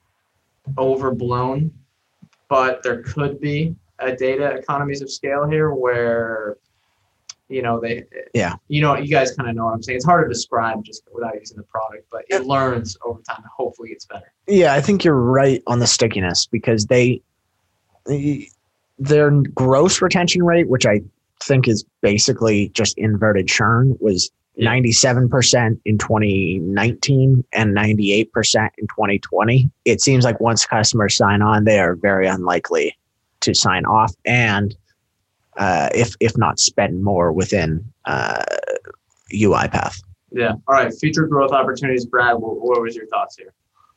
overblown 0.78 1.70
but 2.48 2.82
there 2.82 3.02
could 3.02 3.40
be 3.40 3.74
a 4.00 4.14
data 4.14 4.50
economies 4.52 5.00
of 5.02 5.10
scale 5.10 5.46
here 5.48 5.72
where 5.72 6.56
you 7.48 7.62
know 7.62 7.78
they 7.78 8.04
Yeah. 8.34 8.54
you 8.68 8.80
know 8.80 8.96
you 8.96 9.08
guys 9.08 9.32
kind 9.36 9.48
of 9.48 9.54
know 9.54 9.66
what 9.66 9.74
i'm 9.74 9.82
saying. 9.82 9.96
It's 9.96 10.04
hard 10.04 10.24
to 10.28 10.32
describe 10.32 10.82
just 10.82 11.02
without 11.12 11.34
using 11.38 11.56
the 11.58 11.62
product 11.64 12.06
but 12.10 12.24
it 12.28 12.44
learns 12.46 12.96
over 13.04 13.20
time 13.22 13.36
and 13.42 13.50
hopefully 13.56 13.90
gets 13.90 14.06
better. 14.06 14.32
Yeah, 14.48 14.72
I 14.74 14.80
think 14.80 15.04
you're 15.04 15.20
right 15.20 15.62
on 15.66 15.78
the 15.78 15.86
stickiness 15.86 16.46
because 16.46 16.86
they, 16.86 17.20
they- 18.06 18.48
their 18.98 19.30
gross 19.30 20.00
retention 20.00 20.44
rate, 20.44 20.68
which 20.68 20.86
I 20.86 21.00
think 21.44 21.68
is 21.68 21.84
basically 22.00 22.68
just 22.70 22.96
inverted 22.98 23.48
churn, 23.48 23.96
was 24.00 24.30
97% 24.60 25.80
in 25.84 25.98
2019 25.98 27.44
and 27.52 27.76
98% 27.76 28.26
in 28.78 28.86
2020. 28.86 29.70
It 29.84 30.00
seems 30.00 30.24
like 30.24 30.40
once 30.40 30.64
customers 30.64 31.16
sign 31.16 31.42
on, 31.42 31.64
they 31.64 31.80
are 31.80 31.96
very 31.96 32.26
unlikely 32.26 32.96
to 33.40 33.54
sign 33.54 33.84
off 33.84 34.12
and 34.24 34.74
uh, 35.56 35.88
if 35.94 36.14
if 36.18 36.36
not 36.36 36.58
spend 36.58 37.02
more 37.04 37.32
within 37.32 37.84
uh, 38.06 38.42
UiPath. 39.32 40.02
yeah 40.32 40.52
all 40.66 40.74
right 40.74 40.92
future 40.98 41.26
growth 41.26 41.52
opportunities 41.52 42.06
brad 42.06 42.34
what, 42.36 42.56
what 42.60 42.80
was 42.80 42.96
your 42.96 43.06
thoughts 43.06 43.36
here 43.36 43.52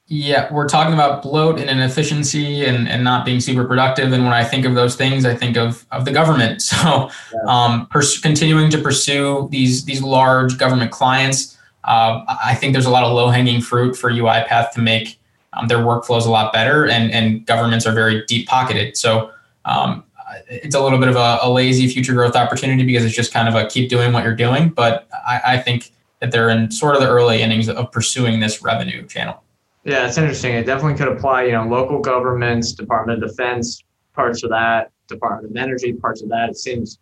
Yeah, 0.09 0.51
we're 0.53 0.69
talking 0.69 0.93
about 0.93 1.21
bloat 1.21 1.59
and 1.59 1.69
inefficiency 1.69 2.63
and, 2.63 2.87
and 2.87 3.03
not 3.03 3.25
being 3.25 3.41
super 3.41 3.65
productive. 3.65 4.13
And 4.13 4.23
when 4.23 4.31
I 4.31 4.41
think 4.41 4.65
of 4.65 4.73
those 4.73 4.95
things, 4.95 5.25
I 5.25 5.35
think 5.35 5.57
of, 5.57 5.85
of 5.91 6.05
the 6.05 6.11
government. 6.11 6.63
So 6.77 7.09
um, 7.47 7.87
pers- 7.87 8.19
continuing 8.19 8.69
to 8.71 8.77
pursue 8.77 9.49
these 9.51 9.83
these 9.83 10.01
large 10.01 10.57
government 10.57 10.91
clients, 10.91 11.57
uh, 11.83 12.23
I 12.27 12.55
think 12.55 12.73
there's 12.73 12.85
a 12.85 12.89
lot 12.89 13.03
of 13.03 13.11
low 13.13 13.29
hanging 13.29 13.61
fruit 13.61 13.95
for 13.95 14.11
UiPath 14.11 14.71
to 14.71 14.81
make 14.81 15.19
um, 15.53 15.67
their 15.67 15.79
workflows 15.79 16.25
a 16.25 16.29
lot 16.29 16.53
better. 16.53 16.87
And, 16.87 17.11
and 17.11 17.45
governments 17.45 17.85
are 17.85 17.93
very 17.93 18.25
deep 18.27 18.47
pocketed. 18.47 18.95
So 18.95 19.31
um, 19.65 20.03
it's 20.47 20.75
a 20.75 20.81
little 20.81 20.99
bit 20.99 21.09
of 21.09 21.15
a, 21.15 21.39
a 21.41 21.49
lazy 21.49 21.87
future 21.87 22.13
growth 22.13 22.35
opportunity 22.35 22.85
because 22.85 23.03
it's 23.03 23.15
just 23.15 23.33
kind 23.33 23.47
of 23.47 23.55
a 23.55 23.67
keep 23.67 23.89
doing 23.89 24.13
what 24.13 24.23
you're 24.23 24.35
doing. 24.35 24.69
But 24.69 25.07
I, 25.11 25.41
I 25.45 25.57
think 25.57 25.91
that 26.19 26.31
they're 26.31 26.49
in 26.49 26.71
sort 26.71 26.95
of 26.95 27.01
the 27.01 27.09
early 27.09 27.41
innings 27.41 27.67
of 27.69 27.91
pursuing 27.91 28.39
this 28.39 28.61
revenue 28.61 29.05
channel. 29.07 29.43
Yeah, 29.87 30.05
it's 30.05 30.17
interesting. 30.17 30.53
It 30.53 30.65
definitely 30.65 30.95
could 30.97 31.07
apply, 31.07 31.43
you 31.43 31.53
know, 31.53 31.63
local 31.63 31.99
governments, 32.01 32.73
Department 32.73 33.23
of 33.23 33.29
Defense, 33.29 33.85
parts 34.13 34.43
of 34.43 34.49
that, 34.49 34.91
Department 35.07 35.49
of 35.49 35.55
Energy, 35.55 35.93
parts 35.93 36.21
of 36.21 36.27
that. 36.27 36.49
It 36.49 36.57
seems, 36.57 36.99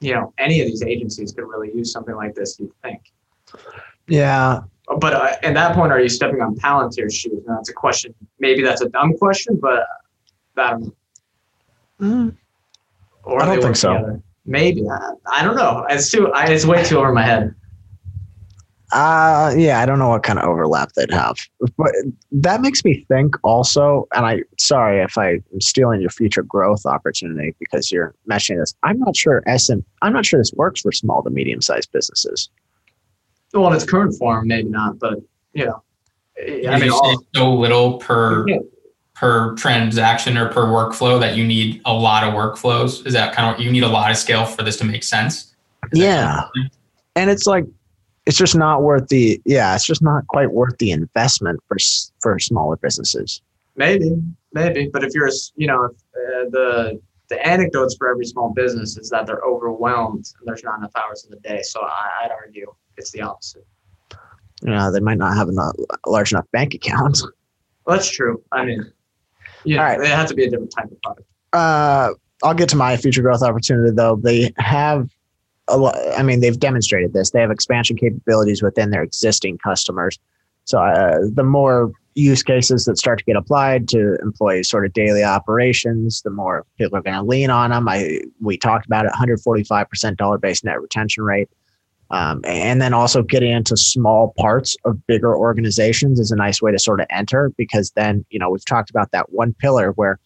you 0.00 0.14
know, 0.14 0.32
any 0.38 0.62
of 0.62 0.66
these 0.66 0.82
agencies 0.82 1.32
could 1.32 1.44
really 1.44 1.68
use 1.74 1.92
something 1.92 2.14
like 2.14 2.34
this, 2.34 2.58
you'd 2.58 2.72
think. 2.80 3.12
Yeah, 4.08 4.60
But 4.98 5.12
uh, 5.12 5.36
at 5.42 5.52
that 5.52 5.74
point, 5.74 5.92
are 5.92 6.00
you 6.00 6.08
stepping 6.08 6.40
on 6.40 6.54
Palantir's 6.56 7.14
shoes? 7.14 7.42
Now, 7.46 7.56
that's 7.56 7.68
a 7.68 7.74
question. 7.74 8.14
Maybe 8.38 8.62
that's 8.62 8.80
a 8.80 8.88
dumb 8.88 9.18
question, 9.18 9.58
but 9.60 9.84
I 10.56 10.70
don't. 10.70 10.96
Mm, 12.00 12.36
Or 13.24 13.42
I 13.42 13.44
don't 13.44 13.62
think 13.62 13.76
so. 13.76 13.92
together. 13.92 14.22
Maybe. 14.46 14.82
I, 14.88 15.12
I 15.30 15.44
don't 15.44 15.56
know. 15.56 15.84
It's 15.90 16.10
too. 16.10 16.32
I, 16.32 16.46
it's 16.46 16.64
way 16.64 16.84
too 16.84 16.96
over 16.98 17.12
my 17.12 17.22
head. 17.22 17.54
Uh, 18.94 19.52
yeah, 19.56 19.80
I 19.80 19.86
don't 19.86 19.98
know 19.98 20.08
what 20.08 20.22
kind 20.22 20.38
of 20.38 20.44
overlap 20.44 20.92
they'd 20.92 21.10
have, 21.10 21.36
but 21.76 21.90
that 22.30 22.60
makes 22.60 22.84
me 22.84 23.04
think 23.08 23.34
also. 23.42 24.06
And 24.14 24.24
I, 24.24 24.42
sorry 24.56 25.00
if 25.02 25.18
I'm 25.18 25.42
stealing 25.60 26.00
your 26.00 26.10
future 26.10 26.44
growth 26.44 26.86
opportunity 26.86 27.56
because 27.58 27.90
you're 27.90 28.14
mentioning 28.26 28.60
this. 28.60 28.72
I'm 28.84 29.00
not 29.00 29.16
sure 29.16 29.42
SM. 29.52 29.80
I'm 30.02 30.12
not 30.12 30.24
sure 30.24 30.38
this 30.38 30.52
works 30.54 30.80
for 30.82 30.92
small 30.92 31.24
to 31.24 31.30
medium 31.30 31.60
sized 31.60 31.90
businesses. 31.90 32.48
Well, 33.52 33.66
in 33.68 33.74
its 33.74 33.84
current 33.84 34.14
form, 34.16 34.46
maybe 34.46 34.68
not. 34.68 35.00
But 35.00 35.18
you 35.54 35.66
know, 35.66 35.82
I 36.38 36.42
I 36.68 36.70
mean, 36.74 36.80
mean, 36.82 36.90
all, 36.92 37.24
so 37.34 37.52
little 37.52 37.98
per 37.98 38.46
Yeah. 38.48 38.58
per 39.14 39.56
transaction 39.56 40.38
or 40.38 40.50
per 40.50 40.66
workflow 40.66 41.18
that 41.18 41.36
you 41.36 41.44
need 41.44 41.80
a 41.84 41.92
lot 41.92 42.22
of 42.22 42.32
workflows. 42.32 43.04
Is 43.08 43.12
that 43.14 43.34
kind 43.34 43.52
of 43.56 43.60
you 43.60 43.72
need 43.72 43.82
a 43.82 43.88
lot 43.88 44.12
of 44.12 44.16
scale 44.16 44.44
for 44.44 44.62
this 44.62 44.76
to 44.76 44.84
make 44.84 45.02
sense? 45.02 45.52
Is 45.90 45.98
Yeah. 45.98 46.42
kind 46.54 46.66
of- 46.66 46.72
And 47.16 47.30
it's 47.30 47.46
like, 47.46 47.64
it's 48.26 48.36
just 48.38 48.56
not 48.56 48.82
worth 48.82 49.08
the. 49.08 49.40
Yeah, 49.44 49.74
it's 49.74 49.84
just 49.86 50.02
not 50.02 50.26
quite 50.28 50.52
worth 50.52 50.78
the 50.78 50.90
investment 50.90 51.60
for 51.68 51.76
for 52.20 52.38
smaller 52.38 52.76
businesses. 52.76 53.42
Maybe, 53.76 54.12
maybe. 54.52 54.88
But 54.92 55.02
if 55.04 55.12
you're, 55.14 55.26
a 55.26 55.32
you 55.56 55.66
know, 55.66 55.84
if, 55.84 55.92
uh, 55.92 56.50
the 56.50 57.00
the 57.28 57.46
anecdotes 57.46 57.96
for 57.96 58.10
every 58.10 58.24
small 58.26 58.50
business 58.52 58.96
is 58.96 59.08
that 59.10 59.26
they're 59.26 59.40
overwhelmed 59.44 60.26
and 60.38 60.46
there's 60.46 60.62
not 60.62 60.78
enough 60.78 60.92
hours 60.96 61.24
in 61.24 61.30
the 61.30 61.40
day. 61.48 61.60
So 61.62 61.80
I, 61.80 62.24
I'd 62.24 62.30
argue 62.30 62.72
it's 62.96 63.10
the 63.12 63.22
opposite. 63.22 63.66
You 64.62 64.70
know, 64.70 64.92
they 64.92 65.00
might 65.00 65.18
not 65.18 65.36
have 65.36 65.48
enough, 65.48 65.74
a 66.06 66.10
large 66.10 66.32
enough 66.32 66.46
bank 66.52 66.74
account. 66.74 67.20
Well, 67.86 67.98
that's 67.98 68.08
true. 68.10 68.42
I 68.50 68.64
mean, 68.64 68.90
yeah, 69.64 69.76
All 69.78 69.84
right. 69.84 70.00
it 70.00 70.06
has 70.06 70.30
to 70.30 70.34
be 70.34 70.44
a 70.44 70.48
different 70.50 70.72
type 70.72 70.90
of 70.90 71.02
product. 71.02 71.28
uh, 71.52 72.14
I'll 72.42 72.54
get 72.54 72.70
to 72.70 72.76
my 72.76 72.96
future 72.96 73.20
growth 73.20 73.42
opportunity 73.42 73.90
though. 73.94 74.16
They 74.16 74.54
have 74.56 75.10
lot. 75.68 75.96
I 76.16 76.22
mean, 76.22 76.40
they've 76.40 76.58
demonstrated 76.58 77.12
this. 77.12 77.30
They 77.30 77.40
have 77.40 77.50
expansion 77.50 77.96
capabilities 77.96 78.62
within 78.62 78.90
their 78.90 79.02
existing 79.02 79.58
customers. 79.58 80.18
So 80.64 80.78
uh, 80.78 81.18
the 81.32 81.44
more 81.44 81.92
use 82.14 82.42
cases 82.42 82.84
that 82.84 82.96
start 82.96 83.18
to 83.18 83.24
get 83.24 83.36
applied 83.36 83.88
to 83.88 84.16
employees' 84.22 84.68
sort 84.68 84.86
of 84.86 84.92
daily 84.92 85.24
operations, 85.24 86.22
the 86.22 86.30
more 86.30 86.64
people 86.78 86.96
are 86.96 87.02
going 87.02 87.16
to 87.16 87.22
lean 87.22 87.50
on 87.50 87.70
them. 87.70 87.88
I 87.88 88.20
we 88.40 88.56
talked 88.56 88.86
about 88.86 89.06
it, 89.06 89.12
145% 89.12 90.16
dollar-based 90.16 90.64
net 90.64 90.80
retention 90.80 91.24
rate. 91.24 91.48
Um, 92.10 92.42
and 92.44 92.80
then 92.80 92.92
also 92.92 93.22
getting 93.22 93.50
into 93.50 93.76
small 93.76 94.34
parts 94.38 94.76
of 94.84 95.04
bigger 95.06 95.34
organizations 95.36 96.20
is 96.20 96.30
a 96.30 96.36
nice 96.36 96.60
way 96.60 96.70
to 96.70 96.78
sort 96.78 97.00
of 97.00 97.06
enter 97.10 97.50
because 97.56 97.90
then 97.92 98.24
you 98.30 98.38
know 98.38 98.50
we've 98.50 98.64
talked 98.64 98.90
about 98.90 99.10
that 99.12 99.32
one 99.32 99.54
pillar 99.54 99.92
where 99.92 100.20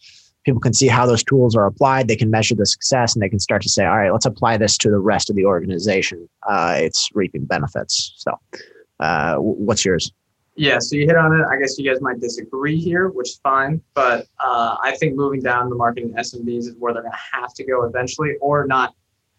people 0.49 0.61
can 0.61 0.73
see 0.73 0.89
how 0.89 1.05
those 1.05 1.23
tools 1.23 1.55
are 1.55 1.67
applied 1.67 2.09
they 2.09 2.17
can 2.17 2.31
measure 2.31 2.55
the 2.55 2.65
success 2.65 3.15
and 3.15 3.23
they 3.23 3.29
can 3.29 3.39
start 3.39 3.61
to 3.61 3.69
say 3.69 3.85
all 3.85 3.99
right 3.99 4.13
let's 4.13 4.25
apply 4.25 4.57
this 4.57 4.79
to 4.79 4.89
the 4.91 4.99
rest 4.99 5.29
of 5.29 5.37
the 5.37 5.45
organization 5.45 6.27
uh, 6.49 6.75
it's 6.79 7.11
reaping 7.15 7.45
benefits 7.45 8.15
so 8.17 8.33
uh, 9.01 9.37
what's 9.37 9.85
yours 9.85 10.11
Yeah, 10.57 10.81
so 10.81 10.97
you 10.97 11.07
hit 11.07 11.15
on 11.15 11.39
it. 11.39 11.47
I 11.49 11.57
guess 11.57 11.79
you 11.79 11.89
guys 11.89 12.01
might 12.01 12.19
disagree 12.19 12.81
here, 12.81 13.11
which 13.11 13.29
is 13.29 13.41
fine. 13.45 13.81
But 13.95 14.27
uh, 14.41 14.75
I 14.83 14.97
think 14.99 15.15
moving 15.15 15.41
down 15.41 15.71
the 15.71 15.77
market 15.77 16.03
in 16.03 16.13
SMBs 16.15 16.65
is 16.71 16.75
where 16.81 16.93
they're 16.93 17.03
going 17.03 17.13
to 17.13 17.37
have 17.39 17.55
to 17.55 17.65
go 17.65 17.85
eventually, 17.85 18.33
or 18.41 18.67
not, 18.67 18.93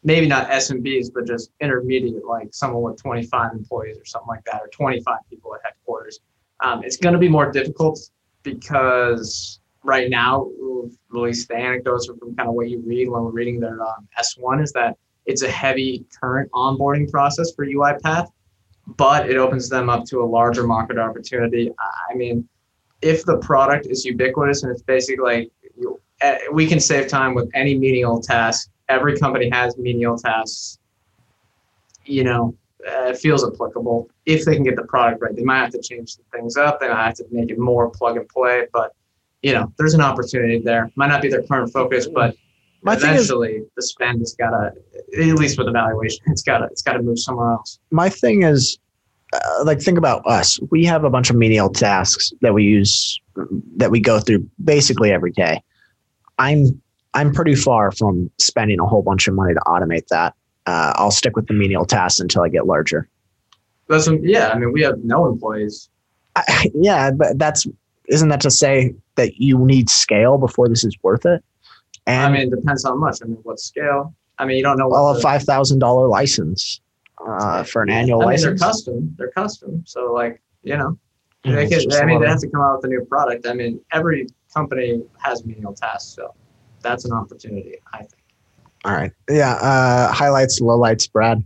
maybe 0.06 0.28
not 0.28 0.48
SMBs, 0.48 1.08
but 1.14 1.28
just 1.28 1.52
intermediate, 1.60 2.24
like 2.24 2.48
someone 2.54 2.84
with 2.84 3.02
25 3.02 3.52
employees 3.52 3.98
or 3.98 4.06
something 4.06 4.30
like 4.30 4.46
that, 4.46 4.62
or 4.62 4.70
25 4.70 5.18
people 5.30 5.54
at 5.56 5.60
headquarters. 5.66 6.22
Um, 6.62 6.86
it's 6.86 6.96
going 6.96 7.12
to 7.12 7.20
be 7.20 7.28
more 7.28 7.52
difficult 7.52 8.00
because 8.44 9.59
right 9.84 10.10
now, 10.10 10.50
at 10.86 11.16
least 11.16 11.48
the 11.48 11.56
anecdotes 11.56 12.08
from 12.08 12.36
kind 12.36 12.50
of 12.50 12.56
what 12.56 12.70
you 12.70 12.82
read 12.86 13.10
when 13.10 13.24
we're 13.24 13.32
reading 13.32 13.60
their 13.60 13.82
um, 13.82 14.08
S1 14.20 14.64
is 14.64 14.72
that 14.74 14.98
it's 15.26 15.44
a 15.44 15.50
heavy 15.50 16.06
current 16.20 16.50
onboarding 16.52 17.10
process 17.10 17.52
for 17.56 17.66
UiPath 17.66 18.30
but 18.98 19.30
it 19.30 19.38
opens 19.38 19.70
them 19.70 19.90
up 19.90 20.06
to 20.06 20.22
a 20.22 20.26
larger 20.26 20.66
market 20.66 20.98
opportunity. 20.98 21.72
I 22.10 22.14
mean, 22.16 22.48
if 23.02 23.26
the 23.26 23.38
product 23.38 23.88
is 23.88 24.06
ubiquitous 24.06 24.64
and 24.64 24.72
it's 24.72 24.82
basically 24.82 25.24
like 25.24 25.52
you, 25.78 26.00
eh, 26.22 26.40
we 26.52 26.68
can 26.68 26.80
save 26.80 27.08
time 27.08 27.34
with 27.34 27.50
any 27.54 27.78
menial 27.78 28.22
task. 28.22 28.70
Every 28.88 29.18
company 29.18 29.50
has 29.52 29.78
menial 29.78 30.18
tasks. 30.18 30.80
You 32.06 32.24
know, 32.24 32.56
uh, 32.88 33.10
it 33.10 33.18
feels 33.18 33.48
applicable 33.48 34.10
if 34.26 34.46
they 34.46 34.56
can 34.56 34.64
get 34.64 34.76
the 34.76 34.84
product 34.84 35.22
right. 35.22 35.36
They 35.36 35.44
might 35.44 35.60
have 35.60 35.72
to 35.72 35.82
change 35.82 36.16
some 36.16 36.26
things 36.34 36.58
up. 36.58 36.80
They 36.80 36.90
might 36.90 37.06
have 37.06 37.16
to 37.16 37.26
make 37.32 37.52
it 37.52 37.60
more 37.60 37.90
plug 37.90 38.18
and 38.18 38.28
play, 38.28 38.66
but 38.74 38.94
you 39.42 39.54
know, 39.54 39.72
there's 39.78 39.94
an 39.94 40.02
opportunity 40.02 40.60
there. 40.60 40.92
Might 40.96 41.08
not 41.08 41.22
be 41.22 41.30
their 41.30 41.44
current 41.44 41.72
focus, 41.72 42.08
but 42.08 42.36
My 42.82 42.96
thing 42.96 43.12
is- 43.16 43.30
eventually 43.30 43.64
the 43.76 43.82
spend 43.82 44.20
has 44.20 44.34
got 44.34 44.52
to, 44.52 44.74
at 45.18 45.36
least 45.36 45.58
with 45.58 45.68
evaluation, 45.68 46.20
it's 46.28 46.42
got 46.44 46.60
to, 46.60 46.66
it's 46.66 46.82
got 46.82 46.94
to 46.94 47.02
move 47.02 47.20
somewhere 47.20 47.52
else. 47.52 47.80
my 47.92 48.10
thing 48.10 48.44
is 48.44 48.78
uh, 49.34 49.64
like 49.64 49.80
think 49.80 49.98
about 49.98 50.26
us 50.26 50.60
we 50.72 50.84
have 50.86 51.04
a 51.04 51.10
bunch 51.10 51.30
of 51.30 51.36
menial 51.36 51.70
tasks 51.70 52.34
that 52.42 52.52
we 52.54 52.64
use 52.64 53.20
that 53.78 53.92
we 53.92 54.00
go 54.00 54.20
through 54.20 54.44
basically 54.64 55.12
every 55.12 55.32
day 55.32 55.62
i'm 56.40 56.82
I'm 57.14 57.34
pretty 57.34 57.56
far 57.56 57.92
from 57.92 58.30
spending 58.38 58.80
a 58.80 58.86
whole 58.86 59.02
bunch 59.02 59.28
of 59.28 59.34
money 59.34 59.54
to 59.56 59.60
automate 59.62 60.08
that. 60.10 60.36
Uh, 60.68 60.94
I'll 60.96 61.10
stick 61.12 61.36
with 61.36 61.48
the 61.48 61.54
menial 61.56 61.84
tasks 61.86 62.20
until 62.20 62.44
I 62.44 62.50
get 62.50 62.68
larger. 62.68 63.10
That's 63.88 64.08
yeah. 64.22 64.50
I 64.50 64.60
mean, 64.60 64.72
we 64.72 64.82
have 64.84 65.00
no 65.04 65.26
employees. 65.28 65.90
I, 66.36 66.70
yeah, 66.76 67.10
but 67.10 67.40
that's 67.40 67.66
isn't 68.10 68.30
that 68.30 68.42
to 68.42 68.52
say 68.52 68.94
that 69.16 69.38
you 69.38 69.58
need 69.60 69.90
scale 69.90 70.38
before 70.38 70.68
this 70.68 70.84
is 70.84 70.98
worth 71.04 71.26
it? 71.26 71.44
And 72.08 72.24
I 72.24 72.30
mean, 72.32 72.52
it 72.52 72.56
depends 72.56 72.84
how 72.84 72.96
much. 72.96 73.20
I 73.22 73.26
mean, 73.26 73.38
what 73.44 73.60
scale? 73.60 74.14
I 74.40 74.46
mean, 74.46 74.58
you 74.58 74.64
don't 74.64 74.78
know. 74.78 74.88
What 74.88 75.02
well, 75.02 75.16
a 75.16 75.22
five 75.22 75.44
thousand 75.44 75.80
dollar 75.80 76.08
license 76.08 76.82
uh, 77.26 77.64
for 77.64 77.84
an 77.84 77.90
annual 77.90 78.22
I 78.22 78.24
mean, 78.24 78.30
license. 78.32 78.60
they're 78.60 78.68
custom. 78.68 79.16
They're 79.18 79.32
custom. 79.32 79.84
So 79.86 80.14
like, 80.14 80.42
you 80.64 80.78
know, 80.78 80.98
Yeah, 81.44 81.56
they 81.56 81.70
could, 81.70 81.94
I 81.94 82.06
mean, 82.06 82.22
they 82.22 82.28
have 82.28 82.40
to 82.40 82.50
come 82.50 82.62
out 82.62 82.78
with 82.78 82.86
a 82.86 82.88
new 82.88 83.06
product. 83.06 83.46
I 83.46 83.54
mean, 83.54 83.80
every 83.92 84.28
company 84.54 85.02
has 85.20 85.46
menial 85.46 85.74
tasks, 85.74 86.16
so 86.16 86.34
that's 86.82 87.06
an 87.06 87.12
opportunity. 87.12 87.76
I 87.94 88.00
think. 88.00 88.14
All 88.86 88.94
right. 88.94 89.12
Yeah. 89.30 89.54
Uh, 89.56 90.12
highlights, 90.12 90.62
lowlights, 90.62 91.12
Brad. 91.12 91.46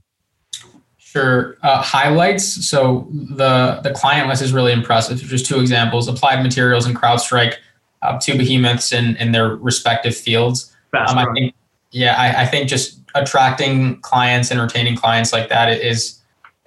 Sure. 1.13 1.58
Uh, 1.62 1.80
highlights. 1.80 2.67
So 2.67 3.08
the 3.12 3.80
the 3.84 3.91
client 3.91 4.28
list 4.30 4.41
is 4.41 4.52
really 4.52 4.71
impressive. 4.71 5.19
Just 5.19 5.45
two 5.45 5.60
examples: 5.60 6.08
Applied 6.08 6.41
Materials 6.41 6.88
and 6.88 6.95
CrowdStrike, 6.95 7.58
uh, 8.02 8.19
two 8.19 8.36
behemoths 8.36 8.91
in 8.91 9.15
in 9.17 9.32
their 9.32 9.49
respective 9.49 10.17
fields. 10.17 10.76
Um, 10.97 11.19
I 11.19 11.32
think, 11.34 11.54
yeah, 11.91 12.15
I, 12.15 12.41
I 12.41 12.45
think 12.47 12.67
just 12.67 12.99
attracting 13.13 14.02
clients 14.02 14.49
and 14.49 14.60
retaining 14.60 14.95
clients 14.95 15.32
like 15.32 15.49
that 15.49 15.69
is 15.69 16.19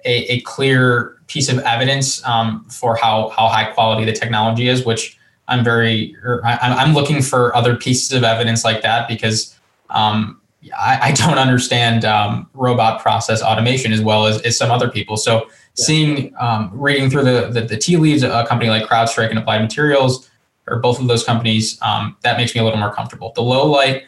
a, 0.05 0.31
a 0.31 0.39
clear 0.41 1.17
piece 1.27 1.49
of 1.49 1.59
evidence 1.59 2.25
um, 2.25 2.63
for 2.69 2.95
how 2.95 3.27
how 3.35 3.49
high 3.49 3.65
quality 3.65 4.05
the 4.05 4.13
technology 4.13 4.69
is. 4.69 4.85
Which 4.85 5.19
I'm 5.49 5.61
very, 5.61 6.15
I, 6.45 6.57
I'm 6.61 6.73
I'm 6.79 6.93
looking 6.93 7.21
for 7.21 7.53
other 7.53 7.75
pieces 7.75 8.13
of 8.13 8.23
evidence 8.23 8.63
like 8.63 8.81
that 8.83 9.09
because 9.09 9.59
um, 9.89 10.39
I, 10.73 11.09
I 11.09 11.11
don't 11.11 11.37
understand 11.37 12.05
um, 12.05 12.49
robot 12.53 13.01
process 13.01 13.41
automation 13.41 13.93
as 13.93 14.01
well 14.01 14.25
as, 14.25 14.41
as 14.41 14.57
some 14.57 14.71
other 14.71 14.89
people. 14.89 15.17
So 15.17 15.49
seeing, 15.75 16.33
um, 16.39 16.71
reading 16.73 17.09
through 17.09 17.23
the, 17.23 17.49
the, 17.49 17.61
the 17.61 17.77
tea 17.77 17.97
leaves, 17.97 18.23
a 18.23 18.45
company 18.47 18.69
like 18.69 18.83
CrowdStrike 18.87 19.29
and 19.29 19.39
Applied 19.39 19.61
Materials, 19.61 20.29
or 20.67 20.79
both 20.79 20.99
of 20.99 21.07
those 21.07 21.23
companies, 21.23 21.79
um, 21.81 22.17
that 22.23 22.37
makes 22.37 22.53
me 22.53 22.61
a 22.61 22.63
little 22.63 22.79
more 22.79 22.93
comfortable. 22.93 23.31
The 23.35 23.41
low 23.41 23.65
light, 23.65 24.03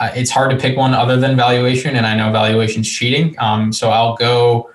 uh, 0.00 0.10
it's 0.14 0.30
hard 0.30 0.50
to 0.50 0.56
pick 0.56 0.76
one 0.76 0.94
other 0.94 1.16
than 1.16 1.36
valuation, 1.36 1.94
and 1.96 2.06
I 2.06 2.16
know 2.16 2.32
valuation's 2.32 2.90
cheating. 2.90 3.36
Um, 3.38 3.72
so 3.72 3.90
I'll 3.90 4.16
go 4.16 4.70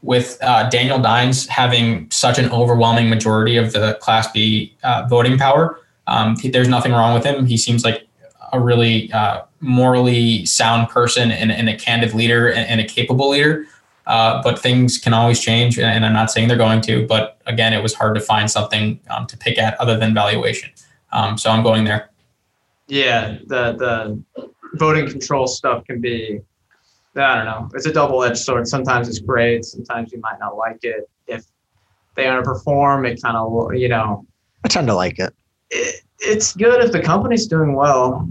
with 0.00 0.38
uh, 0.42 0.68
Daniel 0.70 0.98
Dines 0.98 1.46
having 1.46 2.10
such 2.10 2.38
an 2.38 2.50
overwhelming 2.50 3.08
majority 3.08 3.56
of 3.56 3.72
the 3.72 3.94
Class 4.00 4.32
B 4.32 4.74
uh, 4.82 5.06
voting 5.08 5.38
power. 5.38 5.78
Um, 6.08 6.36
he- 6.36 6.50
there's 6.50 6.68
nothing 6.68 6.92
wrong 6.92 7.14
with 7.14 7.24
him. 7.24 7.46
He 7.46 7.56
seems 7.56 7.84
like 7.84 8.08
a 8.52 8.58
really 8.58 9.12
uh, 9.12 9.42
morally 9.62 10.44
sound 10.44 10.90
person 10.90 11.30
and, 11.30 11.50
and 11.50 11.68
a 11.68 11.76
candid 11.76 12.12
leader 12.12 12.48
and, 12.48 12.68
and 12.68 12.80
a 12.80 12.84
capable 12.84 13.30
leader. 13.30 13.66
Uh, 14.06 14.42
but 14.42 14.58
things 14.58 14.98
can 14.98 15.14
always 15.14 15.38
change, 15.38 15.78
and, 15.78 15.86
and 15.86 16.04
I'm 16.04 16.12
not 16.12 16.28
saying 16.28 16.48
they're 16.48 16.56
going 16.56 16.80
to. 16.82 17.06
But 17.06 17.40
again, 17.46 17.72
it 17.72 17.80
was 17.80 17.94
hard 17.94 18.16
to 18.16 18.20
find 18.20 18.50
something 18.50 18.98
um, 19.08 19.28
to 19.28 19.36
pick 19.36 19.58
at 19.58 19.78
other 19.80 19.96
than 19.96 20.12
valuation. 20.12 20.70
Um, 21.12 21.38
so 21.38 21.50
I'm 21.50 21.62
going 21.62 21.84
there. 21.84 22.10
Yeah, 22.88 23.38
the 23.46 23.72
the 23.72 24.22
voting 24.74 25.08
control 25.08 25.46
stuff 25.46 25.84
can 25.84 26.00
be. 26.00 26.40
I 27.14 27.36
don't 27.36 27.44
know. 27.44 27.68
It's 27.74 27.86
a 27.86 27.92
double-edged 27.92 28.38
sword. 28.38 28.66
Sometimes 28.66 29.08
it's 29.08 29.20
great. 29.20 29.64
Sometimes 29.64 30.12
you 30.12 30.18
might 30.20 30.40
not 30.40 30.56
like 30.56 30.78
it. 30.82 31.08
If 31.28 31.44
they 32.16 32.24
underperform, 32.24 33.08
it 33.08 33.22
kind 33.22 33.36
of 33.36 33.74
you 33.76 33.88
know 33.88 34.26
I 34.64 34.68
tend 34.68 34.88
to 34.88 34.94
like 34.94 35.20
it. 35.20 35.32
it, 35.70 36.02
it's 36.18 36.56
good 36.56 36.82
if 36.84 36.90
the 36.90 37.00
company's 37.00 37.46
doing 37.46 37.74
well, 37.74 38.28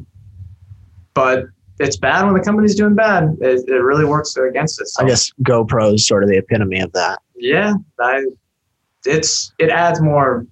but 1.14 1.46
it's 1.80 1.98
bad 1.98 2.26
when 2.26 2.34
the 2.34 2.42
company's 2.42 2.76
doing 2.76 2.96
bad. 2.96 3.38
It, 3.42 3.68
it 3.68 3.82
really 3.82 4.06
works 4.06 4.36
against 4.38 4.82
us. 4.82 4.94
So, 4.94 5.04
I 5.04 5.08
guess 5.08 5.32
GoPro 5.44 5.96
is 5.96 6.06
sort 6.06 6.24
of 6.24 6.30
the 6.30 6.38
epitome 6.38 6.80
of 6.80 6.92
that. 6.94 7.20
yeah, 7.36 7.74
I, 8.00 8.26
it's 9.06 9.54
it 9.60 9.70
adds 9.70 10.02
more, 10.02 10.46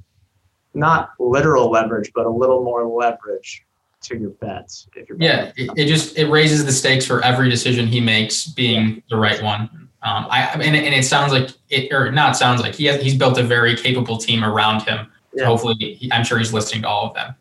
not 0.73 1.11
literal 1.19 1.69
leverage, 1.69 2.11
but 2.15 2.25
a 2.25 2.29
little 2.29 2.63
more 2.63 2.85
leverage 2.85 3.63
to 4.01 4.17
your 4.17 4.31
bets 4.31 4.87
if 4.95 5.09
you're 5.09 5.17
Yeah, 5.19 5.51
it, 5.57 5.69
it 5.75 5.85
just 5.87 6.17
it 6.17 6.29
raises 6.29 6.65
the 6.65 6.71
stakes 6.71 7.05
for 7.05 7.23
every 7.23 7.49
decision 7.49 7.85
he 7.85 7.99
makes 7.99 8.47
being 8.47 9.03
the 9.09 9.17
right 9.17 9.41
one. 9.41 9.69
Um, 10.01 10.27
I 10.29 10.45
and, 10.53 10.75
and 10.75 10.95
it 10.95 11.03
sounds 11.03 11.33
like 11.33 11.49
it 11.69 11.91
or 11.91 12.11
not 12.11 12.37
sounds 12.37 12.61
like 12.61 12.73
he 12.73 12.85
has 12.85 13.01
he's 13.01 13.15
built 13.15 13.37
a 13.37 13.43
very 13.43 13.75
capable 13.75 14.17
team 14.17 14.43
around 14.43 14.81
him. 14.81 15.11
So 15.37 15.45
hopefully, 15.45 15.75
he, 15.93 16.11
I'm 16.11 16.23
sure 16.23 16.39
he's 16.39 16.53
listening 16.53 16.81
to 16.83 16.87
all 16.87 17.07
of 17.07 17.13
them. 17.13 17.35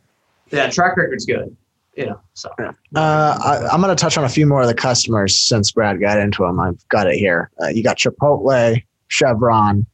yeah 0.50 0.68
track 0.68 0.96
record's 0.96 1.24
good. 1.24 1.57
You 1.99 2.07
know, 2.07 2.21
so 2.35 2.49
Uh, 2.61 2.71
I, 2.95 3.69
I'm 3.73 3.81
going 3.81 3.95
to 3.95 4.01
touch 4.01 4.17
on 4.17 4.23
a 4.23 4.29
few 4.29 4.47
more 4.47 4.61
of 4.63 4.69
the 4.69 4.75
customers 4.75 5.37
since 5.37 5.73
Brad 5.73 5.99
got 6.01 6.17
into 6.21 6.45
them. 6.45 6.61
I've 6.61 6.89
got 6.91 7.09
it 7.09 7.17
here. 7.17 7.51
Uh, 7.61 7.67
you 7.67 7.83
got 7.83 7.99
Chipotle, 7.99 8.81
Chevron, 9.09 9.85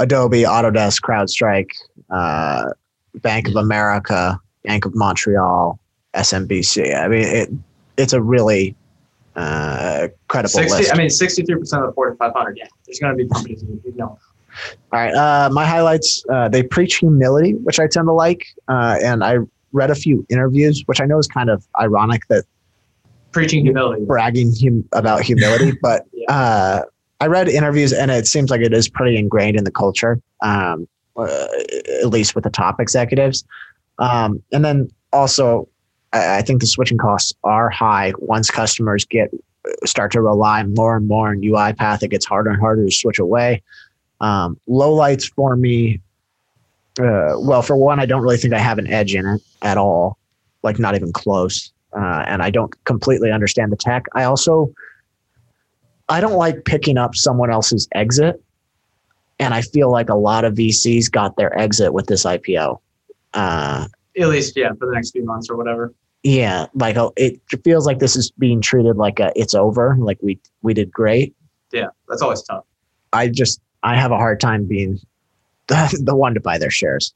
Adobe, 0.00 0.42
Autodesk, 0.42 1.00
CrowdStrike, 1.00 1.70
uh, 2.10 2.72
Bank 3.22 3.48
of 3.48 3.56
America, 3.56 4.38
Bank 4.64 4.84
of 4.84 4.94
Montreal, 4.94 5.80
SMBC. 6.12 6.94
I 6.94 7.08
mean, 7.08 7.22
it, 7.22 7.48
it's 7.96 8.12
a 8.12 8.20
really 8.20 8.76
uh, 9.34 10.08
credible 10.28 10.50
sixty. 10.50 10.76
list. 10.76 10.92
I 10.92 10.98
mean, 10.98 11.08
sixty-three 11.08 11.58
percent 11.58 11.84
of 11.84 11.88
the 11.88 11.94
Fortune 11.94 12.18
500. 12.18 12.58
Yeah, 12.58 12.66
there's 12.84 12.98
going 12.98 13.16
to 13.16 13.24
be 13.24 13.30
companies 13.30 13.62
you 13.62 13.80
you 13.82 13.94
know. 13.96 14.18
All 14.92 15.00
right. 15.00 15.14
Uh, 15.14 15.48
my 15.50 15.64
highlights, 15.64 16.22
uh, 16.30 16.50
they 16.50 16.62
preach 16.62 16.96
humility, 16.96 17.54
which 17.54 17.80
I 17.80 17.86
tend 17.86 18.08
to 18.08 18.12
like. 18.12 18.46
Uh, 18.68 18.98
and 19.02 19.24
I 19.24 19.38
read 19.74 19.90
a 19.90 19.94
few 19.94 20.24
interviews, 20.30 20.82
which 20.86 21.00
I 21.00 21.04
know 21.04 21.18
is 21.18 21.26
kind 21.26 21.50
of 21.50 21.66
ironic 21.78 22.22
that 22.30 22.44
Preaching 23.32 23.64
humility. 23.64 24.04
bragging 24.04 24.52
hum- 24.62 24.88
about 24.92 25.22
humility, 25.22 25.72
but 25.82 26.06
Yeah. 26.12 26.32
uh, 26.32 26.82
I 27.20 27.26
read 27.26 27.48
interviews 27.48 27.92
and 27.92 28.10
it 28.10 28.26
seems 28.26 28.48
like 28.50 28.60
it 28.60 28.72
is 28.72 28.88
pretty 28.88 29.16
ingrained 29.18 29.56
in 29.56 29.64
the 29.64 29.70
culture, 29.72 30.20
um, 30.42 30.86
uh, 31.16 31.46
at 32.02 32.08
least 32.08 32.34
with 32.34 32.44
the 32.44 32.50
top 32.50 32.80
executives. 32.80 33.44
Um, 33.98 34.42
and 34.52 34.64
then 34.64 34.90
also, 35.12 35.68
I, 36.12 36.38
I 36.38 36.42
think 36.42 36.60
the 36.60 36.66
switching 36.66 36.98
costs 36.98 37.32
are 37.44 37.68
high 37.70 38.12
once 38.18 38.50
customers 38.50 39.04
get 39.04 39.30
start 39.84 40.12
to 40.12 40.20
rely 40.20 40.62
more 40.62 40.96
and 40.96 41.08
more 41.08 41.30
on 41.30 41.40
UiPath. 41.40 42.02
It 42.02 42.08
gets 42.10 42.26
harder 42.26 42.50
and 42.50 42.60
harder 42.60 42.84
to 42.84 42.92
switch 42.92 43.18
away. 43.18 43.62
Um, 44.20 44.60
low 44.68 44.92
lights 44.92 45.26
for 45.26 45.56
me. 45.56 46.00
Uh, 46.98 47.34
well, 47.38 47.62
for 47.62 47.76
one, 47.76 47.98
I 48.00 48.06
don't 48.06 48.22
really 48.22 48.36
think 48.36 48.54
I 48.54 48.58
have 48.58 48.78
an 48.78 48.86
edge 48.86 49.14
in 49.14 49.26
it 49.26 49.42
at 49.62 49.76
all, 49.76 50.18
like 50.62 50.78
not 50.78 50.94
even 50.94 51.12
close. 51.12 51.72
Uh, 51.92 52.24
and 52.26 52.42
I 52.42 52.50
don't 52.50 52.72
completely 52.84 53.30
understand 53.30 53.70
the 53.72 53.76
tech. 53.76 54.04
I 54.14 54.24
also, 54.24 54.72
I 56.08 56.20
don't 56.20 56.34
like 56.34 56.64
picking 56.64 56.98
up 56.98 57.14
someone 57.14 57.50
else's 57.50 57.88
exit, 57.94 58.42
and 59.38 59.54
I 59.54 59.62
feel 59.62 59.90
like 59.90 60.08
a 60.08 60.14
lot 60.14 60.44
of 60.44 60.54
VCs 60.54 61.10
got 61.10 61.36
their 61.36 61.56
exit 61.58 61.92
with 61.92 62.06
this 62.06 62.24
IPO. 62.24 62.80
Uh, 63.32 63.86
At 64.18 64.28
least, 64.28 64.56
yeah, 64.56 64.72
for 64.78 64.86
the 64.86 64.92
next 64.92 65.10
few 65.12 65.24
months 65.24 65.48
or 65.50 65.56
whatever. 65.56 65.92
yeah, 66.22 66.66
like 66.74 66.96
uh, 66.96 67.10
it 67.16 67.40
feels 67.64 67.86
like 67.86 67.98
this 67.98 68.16
is 68.16 68.30
being 68.32 68.60
treated 68.60 68.96
like 68.96 69.18
a, 69.20 69.32
it's 69.34 69.54
over. 69.54 69.96
Like 69.98 70.18
we 70.22 70.38
we 70.62 70.74
did 70.74 70.92
great. 70.92 71.34
Yeah, 71.72 71.88
that's 72.08 72.22
always 72.22 72.42
tough. 72.42 72.64
I 73.12 73.28
just 73.28 73.60
I 73.82 73.96
have 73.96 74.10
a 74.12 74.16
hard 74.16 74.40
time 74.40 74.64
being 74.66 75.00
the, 75.68 76.14
one 76.14 76.34
to 76.34 76.40
buy 76.40 76.58
their 76.58 76.70
shares. 76.70 77.14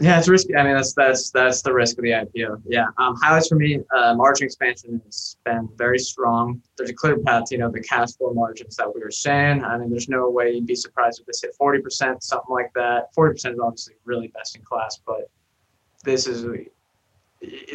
Yeah, 0.00 0.18
it's 0.18 0.28
risky. 0.28 0.56
I 0.56 0.64
mean, 0.64 0.74
that's 0.74 0.94
that's 0.94 1.30
that's 1.30 1.60
the 1.60 1.74
risk 1.74 1.98
of 1.98 2.04
the 2.04 2.10
IPO. 2.10 2.62
Yeah. 2.66 2.86
Um, 2.96 3.16
highlights 3.20 3.48
for 3.48 3.56
me: 3.56 3.80
uh, 3.94 4.14
margin 4.14 4.46
expansion 4.46 5.00
has 5.04 5.36
been 5.44 5.68
very 5.76 5.98
strong. 5.98 6.62
There's 6.78 6.88
a 6.88 6.94
clear 6.94 7.18
path. 7.18 7.44
You 7.50 7.58
know, 7.58 7.70
the 7.70 7.82
cash 7.82 8.16
flow 8.16 8.32
margins 8.32 8.76
that 8.76 8.94
we 8.94 9.02
were 9.02 9.10
saying. 9.10 9.62
I 9.62 9.76
mean, 9.76 9.90
there's 9.90 10.08
no 10.08 10.30
way 10.30 10.52
you'd 10.52 10.66
be 10.66 10.74
surprised 10.74 11.20
if 11.20 11.26
this 11.26 11.42
hit 11.42 11.54
40%, 11.60 12.22
something 12.22 12.46
like 12.48 12.72
that. 12.74 13.14
40% 13.14 13.34
is 13.34 13.58
obviously 13.62 13.94
really 14.04 14.28
best 14.28 14.56
in 14.56 14.62
class, 14.62 14.98
but 15.06 15.30
this 16.02 16.26
is 16.26 16.46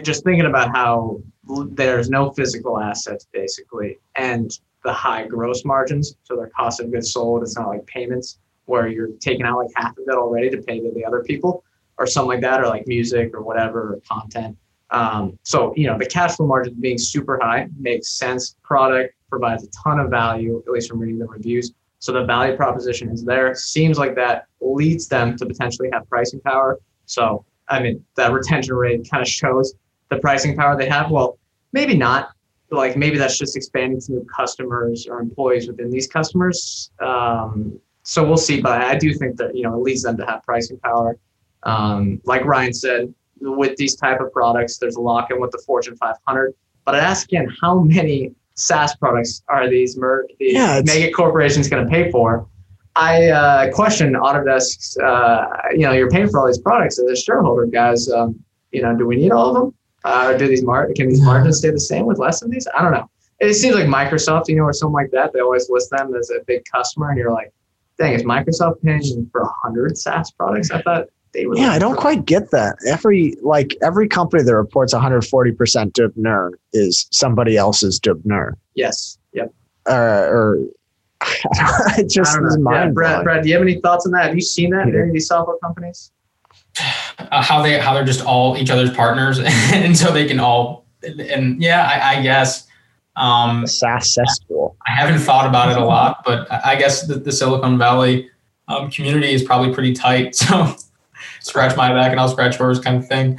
just 0.01 0.23
thinking 0.23 0.47
about 0.47 0.75
how 0.75 1.21
there's 1.69 2.09
no 2.09 2.31
physical 2.31 2.79
assets 2.79 3.27
basically, 3.31 3.99
and 4.15 4.59
the 4.83 4.93
high 4.93 5.27
gross 5.27 5.63
margins. 5.63 6.15
So 6.23 6.35
their 6.35 6.49
cost 6.49 6.79
of 6.79 6.91
goods 6.91 7.11
sold. 7.11 7.43
It's 7.43 7.55
not 7.55 7.67
like 7.67 7.85
payments 7.85 8.39
where 8.65 8.87
you're 8.87 9.09
taking 9.19 9.45
out 9.45 9.57
like 9.57 9.69
half 9.75 9.91
of 9.91 10.03
it 10.07 10.15
already 10.15 10.49
to 10.49 10.61
pay 10.61 10.79
to 10.79 10.91
the 10.93 11.05
other 11.05 11.23
people 11.23 11.63
or 11.97 12.05
something 12.05 12.29
like 12.29 12.41
that, 12.41 12.59
or 12.59 12.67
like 12.67 12.87
music 12.87 13.33
or 13.33 13.41
whatever, 13.41 13.93
or 13.93 14.01
content. 14.07 14.57
Um, 14.91 15.37
so, 15.43 15.73
you 15.75 15.87
know, 15.87 15.97
the 15.97 16.05
cash 16.05 16.35
flow 16.35 16.45
margin 16.45 16.75
being 16.79 16.97
super 16.97 17.39
high 17.41 17.67
makes 17.79 18.09
sense. 18.09 18.55
Product 18.63 19.13
provides 19.29 19.63
a 19.63 19.69
ton 19.83 19.99
of 19.99 20.09
value, 20.09 20.61
at 20.65 20.71
least 20.71 20.89
from 20.89 20.99
reading 20.99 21.19
the 21.19 21.25
reviews. 21.25 21.73
So 21.99 22.11
the 22.11 22.23
value 22.23 22.55
proposition 22.55 23.09
is 23.09 23.23
there. 23.23 23.55
Seems 23.55 23.97
like 23.97 24.15
that 24.15 24.45
leads 24.61 25.07
them 25.07 25.37
to 25.37 25.45
potentially 25.45 25.89
have 25.91 26.07
pricing 26.09 26.39
power. 26.41 26.79
So, 27.05 27.45
I 27.67 27.81
mean, 27.81 28.03
that 28.15 28.31
retention 28.31 28.75
rate 28.75 29.07
kind 29.09 29.21
of 29.21 29.27
shows 29.27 29.73
the 30.09 30.17
pricing 30.17 30.55
power 30.55 30.77
they 30.77 30.89
have. 30.89 31.09
Well, 31.09 31.39
maybe 31.71 31.95
not. 31.95 32.29
Like 32.71 32.97
maybe 32.97 33.17
that's 33.17 33.37
just 33.37 33.55
expanding 33.55 34.01
to 34.01 34.11
new 34.11 34.27
customers 34.35 35.07
or 35.07 35.19
employees 35.19 35.67
within 35.67 35.89
these 35.89 36.07
customers. 36.07 36.91
Um, 36.99 37.79
so 38.05 38.25
we'll 38.25 38.37
see. 38.37 38.61
But 38.61 38.81
I 38.81 38.97
do 38.97 39.13
think 39.13 39.35
that 39.37 39.55
you 39.55 39.63
know 39.63 39.73
it 39.75 39.81
leads 39.83 40.03
them 40.03 40.15
to 40.17 40.25
have 40.25 40.43
pricing 40.43 40.79
power. 40.79 41.17
Um, 41.63 42.21
like 42.25 42.45
Ryan 42.45 42.73
said, 42.73 43.13
with 43.39 43.75
these 43.77 43.95
type 43.95 44.19
of 44.19 44.31
products. 44.31 44.77
There's 44.77 44.95
a 44.95 45.01
lock 45.01 45.31
in 45.31 45.39
with 45.39 45.51
the 45.51 45.61
Fortune 45.65 45.95
500. 45.97 46.53
But 46.83 46.95
I'd 46.95 47.03
ask 47.03 47.27
again, 47.27 47.53
how 47.61 47.79
many 47.79 48.33
SaaS 48.55 48.95
products 48.95 49.43
are 49.49 49.69
these, 49.69 49.97
mer- 49.97 50.27
these 50.39 50.53
Yeah, 50.53 50.81
mega 50.85 51.11
corporations 51.11 51.67
going 51.67 51.83
to 51.83 51.89
pay 51.89 52.11
for? 52.11 52.47
I 52.95 53.27
uh, 53.27 53.71
question 53.73 54.13
Autodesk's, 54.13 54.97
uh, 54.97 55.47
you 55.71 55.79
know, 55.79 55.91
you're 55.91 56.09
paying 56.09 56.29
for 56.29 56.39
all 56.39 56.47
these 56.47 56.59
products 56.59 56.97
as 56.97 57.05
a 57.05 57.15
shareholder, 57.15 57.65
guys. 57.65 58.09
Um, 58.09 58.41
you 58.71 58.81
know, 58.81 58.95
do 58.95 59.05
we 59.05 59.17
need 59.17 59.31
all 59.31 59.49
of 59.49 59.55
them? 59.55 59.73
Uh, 60.05 60.37
do 60.37 60.47
these 60.47 60.63
mar- 60.63 60.89
can 60.95 61.09
these 61.09 61.21
margins 61.21 61.57
stay 61.57 61.71
the 61.71 61.79
same 61.79 62.05
with 62.05 62.19
less 62.19 62.41
of 62.41 62.51
these? 62.51 62.67
I 62.77 62.81
don't 62.81 62.91
know. 62.91 63.09
It 63.39 63.53
seems 63.55 63.75
like 63.75 63.85
Microsoft, 63.85 64.47
you 64.47 64.55
know, 64.55 64.63
or 64.63 64.71
something 64.71 64.93
like 64.93 65.11
that. 65.11 65.33
They 65.33 65.41
always 65.41 65.69
list 65.69 65.89
them 65.89 66.15
as 66.15 66.29
a 66.29 66.41
big 66.45 66.63
customer, 66.71 67.09
and 67.09 67.17
you're 67.17 67.33
like, 67.33 67.51
dang, 67.97 68.13
is 68.13 68.23
Microsoft 68.23 68.81
paying 68.83 69.29
for 69.31 69.41
a 69.41 69.49
hundred 69.63 69.97
SaaS 69.97 70.31
products? 70.31 70.71
I 70.71 70.81
thought 70.81 71.07
they 71.33 71.45
were. 71.45 71.57
Yeah, 71.57 71.71
I 71.71 71.79
don't 71.79 71.97
quite 71.97 72.25
get 72.25 72.51
that. 72.51 72.75
Every 72.87 73.35
like 73.41 73.75
every 73.81 74.07
company 74.07 74.43
that 74.43 74.55
reports 74.55 74.93
140% 74.93 75.91
Dubner 75.91 76.51
is 76.73 77.07
somebody 77.11 77.57
else's 77.57 77.99
Dubner. 77.99 78.53
Yes. 78.75 79.17
Yep. 79.33 79.53
Uh, 79.87 80.27
or 80.27 80.59
it 81.97 82.09
just 82.09 82.35
I 82.35 82.39
don't 82.39 82.47
is 82.47 82.57
know. 82.57 82.71
Yeah, 82.71 82.79
mind 82.79 82.95
Brad, 82.95 83.23
Brad, 83.23 83.43
do 83.43 83.49
you 83.49 83.55
have 83.55 83.61
any 83.61 83.79
thoughts 83.79 84.05
on 84.05 84.11
that? 84.13 84.25
Have 84.25 84.35
you 84.35 84.41
seen 84.41 84.71
that 84.71 84.87
in 84.87 84.95
any 84.95 85.07
of 85.07 85.13
these 85.13 85.27
software 85.27 85.57
companies? 85.57 86.11
uh, 87.19 87.41
how 87.41 87.61
they 87.61 87.79
how 87.79 87.93
they're 87.93 88.03
just 88.03 88.23
all 88.25 88.57
each 88.57 88.69
other's 88.69 88.91
partners, 88.91 89.39
and 89.43 89.97
so 89.97 90.11
they 90.11 90.25
can 90.25 90.39
all 90.39 90.85
and 91.03 91.61
yeah, 91.61 91.87
I, 91.87 92.17
I 92.17 92.21
guess. 92.21 92.67
Um, 93.15 93.65
SaaS 93.65 94.13
cesspool. 94.13 94.75
I 94.87 94.91
haven't 94.91 95.19
thought 95.19 95.47
about 95.47 95.71
it 95.71 95.77
a 95.77 95.85
lot, 95.85 96.23
but 96.25 96.51
I 96.51 96.73
I 96.73 96.75
guess 96.75 97.07
the, 97.07 97.15
the 97.15 97.31
Silicon 97.31 97.77
Valley 97.77 98.29
um, 98.67 98.89
community 98.91 99.31
is 99.33 99.43
probably 99.43 99.73
pretty 99.73 99.93
tight. 99.93 100.35
So 100.45 100.75
scratch 101.39 101.77
my 101.77 101.93
back 101.93 102.11
and 102.11 102.19
I'll 102.19 102.27
scratch 102.27 102.59
yours, 102.59 102.79
kind 102.79 102.97
of 102.97 103.07
thing. 103.07 103.37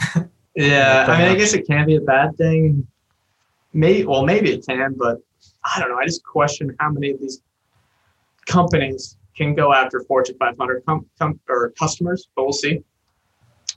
Yeah, 0.54 1.04
I 1.06 1.18
mean, 1.18 1.28
I 1.28 1.34
guess 1.34 1.52
it 1.52 1.66
can 1.66 1.86
be 1.86 1.96
a 1.96 2.00
bad 2.00 2.36
thing. 2.38 2.86
Maybe, 3.74 4.06
well, 4.06 4.24
maybe 4.24 4.52
it 4.52 4.64
can, 4.66 4.94
but 4.96 5.18
I 5.64 5.80
don't 5.80 5.90
know. 5.90 5.98
I 5.98 6.06
just 6.06 6.24
question 6.24 6.74
how 6.80 6.90
many 6.90 7.10
of 7.10 7.20
these 7.20 7.42
companies 8.46 9.18
can 9.36 9.54
go 9.54 9.74
after 9.74 10.00
Fortune 10.04 10.36
500 10.38 10.84
com- 10.86 11.06
com- 11.18 11.38
or 11.48 11.74
customers, 11.78 12.28
but 12.34 12.44
we'll 12.44 12.52
see. 12.54 12.82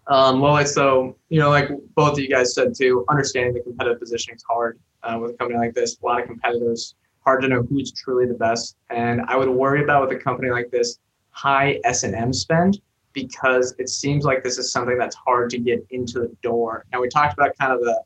Um, 0.09 0.39
well, 0.39 0.65
so 0.65 1.15
you 1.29 1.39
know, 1.39 1.49
like 1.49 1.69
both 1.95 2.13
of 2.13 2.19
you 2.19 2.27
guys 2.27 2.53
said 2.55 2.73
too, 2.75 3.05
understanding 3.09 3.53
the 3.53 3.61
competitive 3.61 3.99
positioning 3.99 4.35
is 4.35 4.43
hard 4.43 4.79
uh, 5.03 5.17
with 5.21 5.31
a 5.31 5.33
company 5.35 5.59
like 5.59 5.75
this. 5.75 5.97
A 6.01 6.05
lot 6.05 6.19
of 6.19 6.27
competitors, 6.27 6.95
hard 7.23 7.43
to 7.43 7.47
know 7.47 7.61
who's 7.61 7.91
truly 7.91 8.25
the 8.25 8.33
best. 8.33 8.75
And 8.89 9.21
I 9.27 9.37
would 9.37 9.49
worry 9.49 9.83
about 9.83 10.07
with 10.07 10.17
a 10.17 10.21
company 10.21 10.49
like 10.49 10.71
this 10.71 10.99
high 11.29 11.79
S 11.83 12.03
and 12.03 12.15
M 12.15 12.33
spend 12.33 12.81
because 13.13 13.75
it 13.77 13.87
seems 13.87 14.25
like 14.25 14.43
this 14.43 14.57
is 14.57 14.71
something 14.71 14.97
that's 14.97 15.15
hard 15.15 15.51
to 15.51 15.59
get 15.59 15.85
into 15.91 16.19
the 16.19 16.35
door. 16.41 16.85
Now 16.91 17.01
we 17.01 17.07
talked 17.07 17.33
about 17.33 17.55
kind 17.57 17.71
of 17.71 17.79
the 17.79 18.01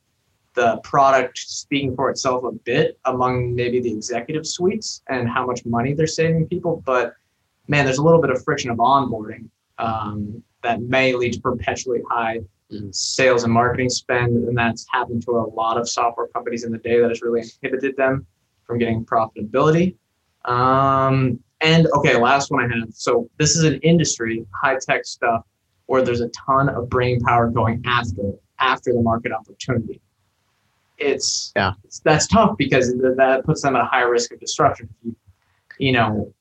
the 0.55 0.77
product 0.83 1.37
speaking 1.37 1.95
for 1.95 2.11
itself 2.11 2.43
a 2.43 2.51
bit 2.51 2.99
among 3.05 3.55
maybe 3.55 3.79
the 3.79 3.91
executive 3.91 4.45
suites 4.45 5.01
and 5.07 5.27
how 5.27 5.45
much 5.47 5.65
money 5.65 5.93
they're 5.93 6.05
saving 6.05 6.47
people, 6.47 6.83
but 6.85 7.13
man, 7.67 7.85
there's 7.85 7.97
a 7.97 8.03
little 8.03 8.21
bit 8.21 8.29
of 8.29 8.43
friction 8.43 8.69
of 8.69 8.77
onboarding 8.77 9.49
um, 9.79 10.43
that 10.63 10.81
may 10.81 11.13
lead 11.13 11.33
to 11.33 11.41
perpetually 11.41 12.01
high 12.09 12.39
Mhm. 12.71 12.93
sales 12.95 13.43
and 13.43 13.53
marketing 13.53 13.89
spend, 13.89 14.47
and 14.47 14.57
that's 14.57 14.85
happened 14.91 15.21
to 15.23 15.31
a 15.31 15.45
lot 15.53 15.77
of 15.77 15.87
software 15.87 16.27
companies 16.27 16.63
in 16.63 16.71
the 16.71 16.77
day 16.79 16.99
that 16.99 17.09
has 17.09 17.21
really 17.21 17.41
inhibited 17.41 17.95
them 17.97 18.25
from 18.65 18.77
getting 18.79 19.05
profitability. 19.05 19.95
Um, 20.45 21.39
and 21.61 21.87
okay, 21.93 22.17
last 22.17 22.49
one 22.51 22.63
I 22.71 22.75
have. 22.79 22.89
So 22.93 23.29
this 23.37 23.55
is 23.55 23.63
an 23.63 23.75
industry, 23.81 24.45
high 24.51 24.77
tech 24.79 25.05
stuff, 25.05 25.45
where 25.85 26.01
there's 26.01 26.21
a 26.21 26.29
ton 26.29 26.69
of 26.69 26.89
brain 26.89 27.19
power 27.21 27.49
going 27.49 27.81
after 27.85 28.33
after 28.59 28.93
the 28.93 29.01
market 29.01 29.31
opportunity. 29.33 29.99
It's 30.97 31.51
Yeah. 31.55 31.73
it's, 31.83 31.99
that's 31.99 32.27
tough 32.27 32.55
because 32.57 32.91
th- 32.93 33.17
that 33.17 33.43
puts 33.45 33.61
them 33.61 33.75
at 33.75 33.81
a 33.81 33.85
high 33.85 34.03
risk 34.03 34.31
of 34.31 34.39
disruption. 34.39 34.89
You, 35.03 35.15
you 35.79 35.91
know, 35.91 36.33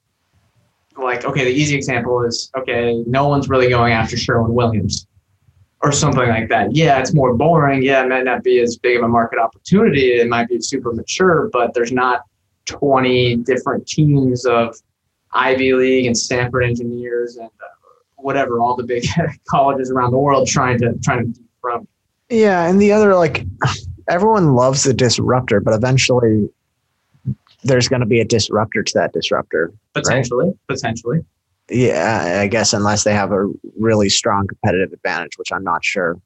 like 0.97 1.25
okay, 1.25 1.45
the 1.45 1.51
easy 1.51 1.77
example 1.77 2.23
is 2.23 2.51
okay, 2.57 3.03
no 3.07 3.29
one's 3.29 3.49
really 3.49 3.69
going 3.69 3.93
after 3.93 4.17
Sherwin 4.17 4.55
Williams 4.55 5.07
or 5.83 5.91
something 5.91 6.29
like 6.29 6.49
that. 6.49 6.75
Yeah, 6.75 6.99
it's 7.01 7.13
more 7.13 7.35
boring. 7.35 7.83
Yeah, 7.83 8.05
it 8.05 8.09
might 8.09 8.25
not 8.25 8.45
be 8.45 8.61
as 8.61 8.77
big 8.77 8.99
of 8.99 9.03
a 9.03 9.09
market 9.09 9.39
opportunity. 9.39 10.13
It 10.13 10.29
might 10.29 10.49
be 10.49 10.61
super 10.61 10.93
mature, 10.93 11.51
but 11.53 11.75
there's 11.75 11.93
not 11.93 12.23
20 12.67 13.37
different 13.39 13.87
teams 13.87 14.45
of 14.45 14.77
Ivy 15.33 15.75
League 15.75 16.07
and 16.07 16.17
Stanford 16.17 16.65
engineers 16.65 17.37
and 17.37 17.49
uh, 17.49 17.91
whatever, 18.17 18.61
all 18.61 18.77
the 18.77 18.85
big 18.85 19.05
colleges 19.49 19.91
around 19.91 20.13
the 20.13 20.19
world 20.19 20.47
trying 20.47 20.79
to 20.79 20.95
trying 21.03 21.33
to 21.33 21.41
from. 21.61 21.89
Yeah, 22.29 22.69
and 22.69 22.81
the 22.81 22.93
other 22.93 23.15
like 23.15 23.45
everyone 24.09 24.55
loves 24.55 24.85
the 24.85 24.95
disruptor, 24.95 25.61
but 25.61 25.75
eventually 25.75 26.49
there's 27.65 27.89
going 27.89 28.01
to 28.01 28.07
be 28.07 28.21
a 28.21 28.25
disruptor 28.25 28.83
to 28.83 28.93
that 28.95 29.13
disruptor. 29.13 29.73
Potentially, 29.95 30.53
potentially. 30.69 31.21
Yeah, 31.71 32.41
I 32.41 32.49
guess 32.49 32.73
unless 32.73 33.05
they 33.05 33.15
have 33.15 33.33
a 33.33 33.47
really 33.79 34.09
strong 34.09 34.47
competitive 34.47 34.93
advantage, 34.93 35.39
which 35.39 35.53
I'm 35.53 35.65
not 35.65 35.85
sure 35.85 36.21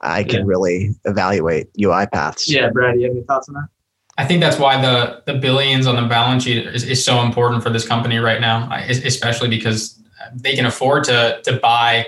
I 0.00 0.24
can 0.24 0.40
Yeah. 0.40 0.46
really 0.46 0.90
evaluate 1.04 1.72
UiPaths. 1.78 2.44
Yeah, 2.48 2.70
Brad, 2.70 2.94
do 2.94 3.00
you 3.00 3.06
have 3.06 3.16
any 3.16 3.24
thoughts 3.24 3.48
on 3.48 3.54
that? 3.54 3.68
I 4.16 4.24
think 4.24 4.40
that's 4.40 4.58
why 4.58 4.80
the 4.80 5.22
the 5.26 5.38
billions 5.38 5.86
on 5.86 5.96
the 5.96 6.08
balance 6.08 6.44
sheet 6.44 6.66
is, 6.66 6.84
is 6.84 7.04
so 7.04 7.20
important 7.22 7.62
for 7.62 7.70
this 7.70 7.86
company 7.86 8.18
right 8.18 8.40
now, 8.40 8.70
especially 8.88 9.48
because 9.48 10.00
they 10.34 10.54
can 10.54 10.66
afford 10.66 11.04
to 11.04 11.40
to 11.44 11.54
buy 11.58 12.06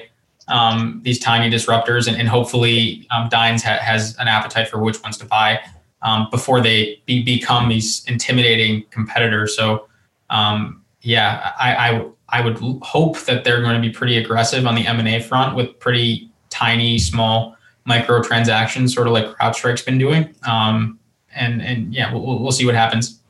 um, 0.49 1.01
these 1.05 1.19
tiny 1.19 1.51
disruptors, 1.55 2.07
and, 2.07 2.16
and 2.16 2.29
hopefully 2.29 3.07
um, 3.11 3.29
Dines 3.29 3.64
ha- 3.64 3.79
has 3.81 4.16
an 4.19 4.29
appetite 4.29 4.69
for 4.69 4.79
which 4.79 5.03
ones 5.03 5.19
to 5.19 5.25
buy 5.27 5.59
um, 6.07 6.29
before 6.31 6.61
they 6.61 7.03
be, 7.05 7.23
become 7.23 7.69
these 7.69 8.05
intimidating 8.07 8.85
competitors. 8.90 9.57
So, 9.57 9.88
um, 10.31 10.83
yeah, 11.03 11.53
I, 11.59 11.90
I 11.90 12.07
I 12.29 12.40
would 12.40 12.57
hope 12.83 13.19
that 13.23 13.45
they're 13.45 13.61
going 13.61 13.81
to 13.81 13.87
be 13.87 13.92
pretty 13.92 14.16
aggressive 14.16 14.66
on 14.66 14.75
the 14.75 14.87
M 14.87 14.99
and 15.01 15.09
A 15.09 15.21
front 15.21 15.57
with 15.57 15.79
pretty 15.81 16.31
tiny, 16.49 16.99
small 16.99 17.57
micro 17.85 18.23
transactions, 18.23 18.95
sort 18.95 19.07
of 19.07 19.12
like 19.12 19.27
CrowdStrike's 19.37 19.83
been 19.83 19.99
doing. 19.99 20.35
Um, 20.47 20.99
and 21.35 21.61
and 21.61 21.92
yeah, 21.92 22.12
we'll, 22.12 22.40
we'll- 22.40 22.53
see 22.53 22.64
what 22.66 22.75
happens. 22.75 23.21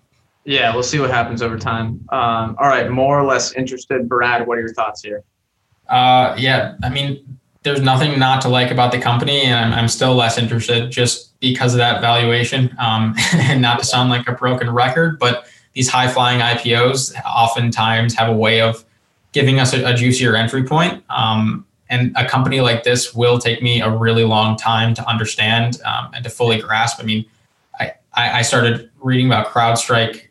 Yeah, 0.44 0.72
we'll 0.72 0.84
see 0.84 1.00
what 1.00 1.10
happens 1.10 1.42
over 1.42 1.58
time. 1.58 2.06
Um, 2.10 2.56
all 2.60 2.68
right, 2.68 2.88
more 2.90 3.18
or 3.18 3.24
less 3.24 3.52
interested. 3.54 4.08
Brad, 4.08 4.46
what 4.46 4.58
are 4.58 4.60
your 4.60 4.72
thoughts 4.74 5.02
here? 5.02 5.24
Uh, 5.88 6.36
yeah, 6.38 6.76
I 6.84 6.88
mean, 6.88 7.35
there's 7.66 7.82
nothing 7.82 8.16
not 8.16 8.40
to 8.42 8.48
like 8.48 8.70
about 8.70 8.92
the 8.92 8.98
company, 8.98 9.42
and 9.42 9.56
I'm, 9.56 9.72
I'm 9.76 9.88
still 9.88 10.14
less 10.14 10.38
interested 10.38 10.88
just 10.90 11.38
because 11.40 11.74
of 11.74 11.78
that 11.78 12.00
valuation. 12.00 12.74
Um, 12.78 13.14
and 13.34 13.60
not 13.60 13.80
to 13.80 13.84
sound 13.84 14.08
like 14.08 14.28
a 14.28 14.32
broken 14.32 14.70
record, 14.70 15.18
but 15.18 15.46
these 15.72 15.88
high 15.88 16.06
flying 16.06 16.40
IPOs 16.40 17.12
oftentimes 17.26 18.14
have 18.14 18.28
a 18.28 18.36
way 18.36 18.60
of 18.60 18.84
giving 19.32 19.58
us 19.58 19.74
a, 19.74 19.84
a 19.84 19.94
juicier 19.94 20.36
entry 20.36 20.62
point. 20.62 21.02
Um, 21.10 21.66
and 21.90 22.12
a 22.16 22.24
company 22.24 22.60
like 22.60 22.84
this 22.84 23.14
will 23.14 23.38
take 23.38 23.60
me 23.62 23.80
a 23.80 23.90
really 23.90 24.24
long 24.24 24.56
time 24.56 24.94
to 24.94 25.08
understand 25.08 25.80
um, 25.84 26.10
and 26.14 26.22
to 26.22 26.30
fully 26.30 26.60
grasp. 26.60 27.00
I 27.00 27.02
mean, 27.02 27.24
I, 27.78 27.92
I 28.14 28.42
started 28.42 28.90
reading 29.00 29.26
about 29.26 29.48
CrowdStrike 29.48 30.22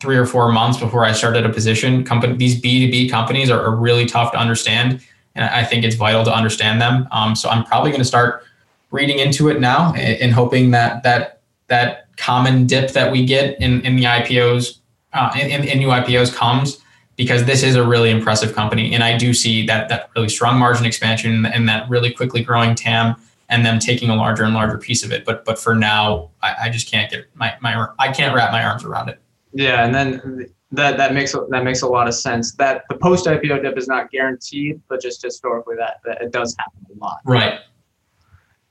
three 0.00 0.16
or 0.16 0.26
four 0.26 0.50
months 0.52 0.78
before 0.78 1.04
I 1.04 1.12
started 1.12 1.44
a 1.44 1.50
position. 1.50 2.02
Company, 2.02 2.36
these 2.36 2.60
B2B 2.60 3.10
companies 3.10 3.50
are, 3.50 3.60
are 3.60 3.76
really 3.76 4.06
tough 4.06 4.32
to 4.32 4.38
understand. 4.38 5.02
And 5.38 5.48
I 5.48 5.64
think 5.64 5.84
it's 5.84 5.94
vital 5.94 6.24
to 6.24 6.34
understand 6.34 6.80
them. 6.80 7.06
Um, 7.12 7.36
so 7.36 7.48
I'm 7.48 7.64
probably 7.64 7.90
going 7.90 8.02
to 8.02 8.08
start 8.08 8.44
reading 8.90 9.20
into 9.20 9.48
it 9.48 9.60
now 9.60 9.94
and, 9.94 10.32
hoping 10.32 10.72
that 10.72 11.02
that 11.04 11.40
that 11.68 12.14
common 12.16 12.66
dip 12.66 12.90
that 12.92 13.12
we 13.12 13.24
get 13.24 13.60
in, 13.60 13.80
in 13.82 13.96
the 13.96 14.04
IPOs, 14.04 14.78
uh, 15.12 15.30
in, 15.38 15.50
in, 15.50 15.68
in 15.68 15.78
new 15.78 15.88
IPOs 15.88 16.34
comes 16.34 16.80
because 17.16 17.44
this 17.44 17.62
is 17.62 17.76
a 17.76 17.86
really 17.86 18.10
impressive 18.10 18.54
company. 18.54 18.94
And 18.94 19.04
I 19.04 19.16
do 19.16 19.32
see 19.32 19.66
that 19.66 19.88
that 19.88 20.10
really 20.16 20.28
strong 20.28 20.58
margin 20.58 20.86
expansion 20.86 21.46
and 21.46 21.68
that 21.68 21.88
really 21.88 22.12
quickly 22.12 22.42
growing 22.42 22.74
TAM 22.74 23.16
and 23.48 23.64
them 23.64 23.78
taking 23.78 24.10
a 24.10 24.16
larger 24.16 24.44
and 24.44 24.54
larger 24.54 24.78
piece 24.78 25.04
of 25.04 25.12
it. 25.12 25.24
But 25.24 25.44
but 25.44 25.58
for 25.58 25.74
now, 25.74 26.30
I, 26.42 26.54
I 26.64 26.68
just 26.70 26.90
can't 26.90 27.10
get 27.10 27.26
my, 27.34 27.54
my 27.60 27.88
I 27.98 28.12
can't 28.12 28.34
wrap 28.34 28.50
my 28.50 28.64
arms 28.64 28.84
around 28.84 29.08
it. 29.08 29.20
Yeah, 29.58 29.84
and 29.84 29.92
then 29.92 30.46
that 30.70 30.96
that 30.98 31.12
makes 31.14 31.32
that 31.32 31.64
makes 31.64 31.82
a 31.82 31.88
lot 31.88 32.06
of 32.06 32.14
sense. 32.14 32.54
That 32.54 32.84
the 32.88 32.94
post 32.96 33.26
IPO 33.26 33.60
dip 33.62 33.76
is 33.76 33.88
not 33.88 34.08
guaranteed, 34.12 34.80
but 34.88 35.02
just 35.02 35.20
historically 35.20 35.74
that, 35.76 35.96
that 36.04 36.22
it 36.22 36.30
does 36.30 36.54
happen 36.60 36.86
a 36.94 37.04
lot. 37.04 37.18
Right. 37.24 37.54
Ryan, 37.54 37.60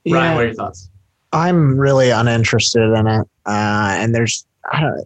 Yeah. 0.04 0.34
what 0.34 0.42
are 0.42 0.46
your 0.46 0.54
thoughts? 0.54 0.88
I'm 1.34 1.78
really 1.78 2.08
uninterested 2.08 2.90
in 2.98 3.06
it. 3.06 3.28
Uh, 3.44 3.96
and 3.98 4.14
there's 4.14 4.46
I 4.72 4.80
don't, 4.80 5.04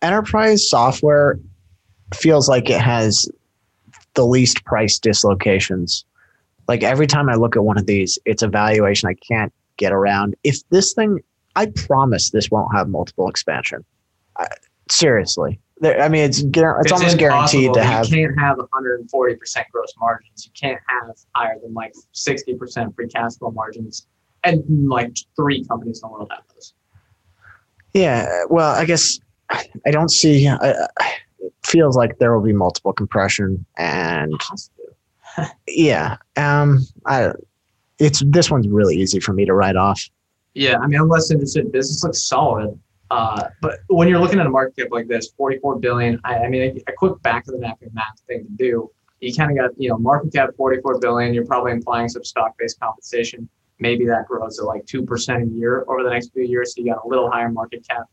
enterprise 0.00 0.66
software 0.70 1.38
feels 2.14 2.48
like 2.48 2.70
it 2.70 2.80
has 2.80 3.28
the 4.14 4.24
least 4.24 4.64
price 4.64 4.98
dislocations. 4.98 6.06
Like 6.68 6.82
every 6.82 7.06
time 7.06 7.28
I 7.28 7.34
look 7.34 7.54
at 7.54 7.64
one 7.64 7.76
of 7.76 7.84
these, 7.84 8.18
it's 8.24 8.42
a 8.42 8.48
valuation 8.48 9.10
I 9.10 9.14
can't 9.30 9.52
get 9.76 9.92
around. 9.92 10.36
If 10.42 10.66
this 10.70 10.94
thing, 10.94 11.20
I 11.54 11.66
promise 11.66 12.30
this 12.30 12.50
won't 12.50 12.74
have 12.74 12.88
multiple 12.88 13.28
expansion. 13.28 13.84
I, 14.38 14.46
seriously, 14.90 15.60
There, 15.80 16.00
I 16.00 16.08
mean, 16.08 16.22
it's 16.22 16.42
guar- 16.42 16.80
it's, 16.80 16.92
almost 16.92 17.18
guaranteed 17.18 17.74
to 17.74 17.82
have. 17.82 18.06
You 18.08 18.28
can't 18.28 18.38
have 18.38 18.58
140 18.58 19.36
percent 19.36 19.66
gross 19.72 19.92
margins. 19.98 20.46
You 20.46 20.52
can't 20.58 20.80
have 20.88 21.16
higher 21.34 21.58
than 21.62 21.74
like 21.74 21.92
60 22.12 22.54
percent 22.54 22.94
free 22.94 23.08
cash 23.08 23.36
flow 23.36 23.50
margins, 23.50 24.06
and 24.44 24.62
like 24.88 25.16
three 25.36 25.64
companies 25.64 26.00
in 26.02 26.08
the 26.08 26.12
world 26.12 26.30
have 26.30 26.44
those. 26.54 26.74
Yeah, 27.92 28.44
well, 28.48 28.74
I 28.74 28.84
guess 28.84 29.18
I 29.50 29.90
don't 29.90 30.10
see. 30.10 30.48
I- 30.48 30.88
it 31.42 31.54
feels 31.64 31.96
like 31.96 32.18
there 32.18 32.34
will 32.34 32.44
be 32.44 32.52
multiple 32.52 32.92
compression, 32.92 33.64
and 33.76 34.38
yeah, 35.68 36.16
um, 36.36 36.86
I. 37.06 37.32
It's 37.98 38.22
this 38.26 38.50
one's 38.50 38.66
really 38.66 38.96
easy 38.96 39.20
for 39.20 39.34
me 39.34 39.44
to 39.44 39.52
write 39.52 39.76
off. 39.76 40.02
Yeah, 40.54 40.78
I 40.78 40.86
mean, 40.86 40.98
I'm 40.98 41.08
less 41.08 41.30
interested. 41.30 41.70
Business 41.70 42.02
looks 42.02 42.22
solid, 42.22 42.78
uh, 43.10 43.48
but 43.60 43.80
when 43.88 44.08
you're 44.08 44.20
looking 44.20 44.38
at 44.38 44.46
a 44.46 44.50
market 44.50 44.76
cap 44.76 44.88
like 44.92 45.08
this, 45.08 45.30
44 45.36 45.80
billion. 45.80 46.20
I, 46.24 46.38
I 46.38 46.48
mean, 46.48 46.62
a, 46.86 46.90
a 46.90 46.94
quick 46.94 47.20
back 47.22 47.46
of 47.48 47.54
the 47.54 47.58
napkin 47.58 47.90
math 47.92 48.20
thing 48.28 48.44
to 48.44 48.50
do. 48.50 48.90
You 49.20 49.34
kind 49.34 49.50
of 49.50 49.56
got 49.56 49.70
you 49.76 49.90
know 49.90 49.98
market 49.98 50.32
cap 50.32 50.50
44 50.56 51.00
billion. 51.00 51.34
You're 51.34 51.44
probably 51.44 51.72
implying 51.72 52.08
some 52.08 52.24
stock-based 52.24 52.78
compensation. 52.80 53.48
Maybe 53.78 54.06
that 54.06 54.26
grows 54.26 54.58
at 54.58 54.64
like 54.64 54.86
two 54.86 55.04
percent 55.04 55.42
a 55.42 55.46
year 55.46 55.84
over 55.88 56.02
the 56.04 56.10
next 56.10 56.32
few 56.32 56.44
years. 56.44 56.74
So 56.74 56.82
you 56.82 56.92
got 56.92 57.04
a 57.04 57.08
little 57.08 57.30
higher 57.30 57.50
market 57.50 57.86
cap, 57.88 58.04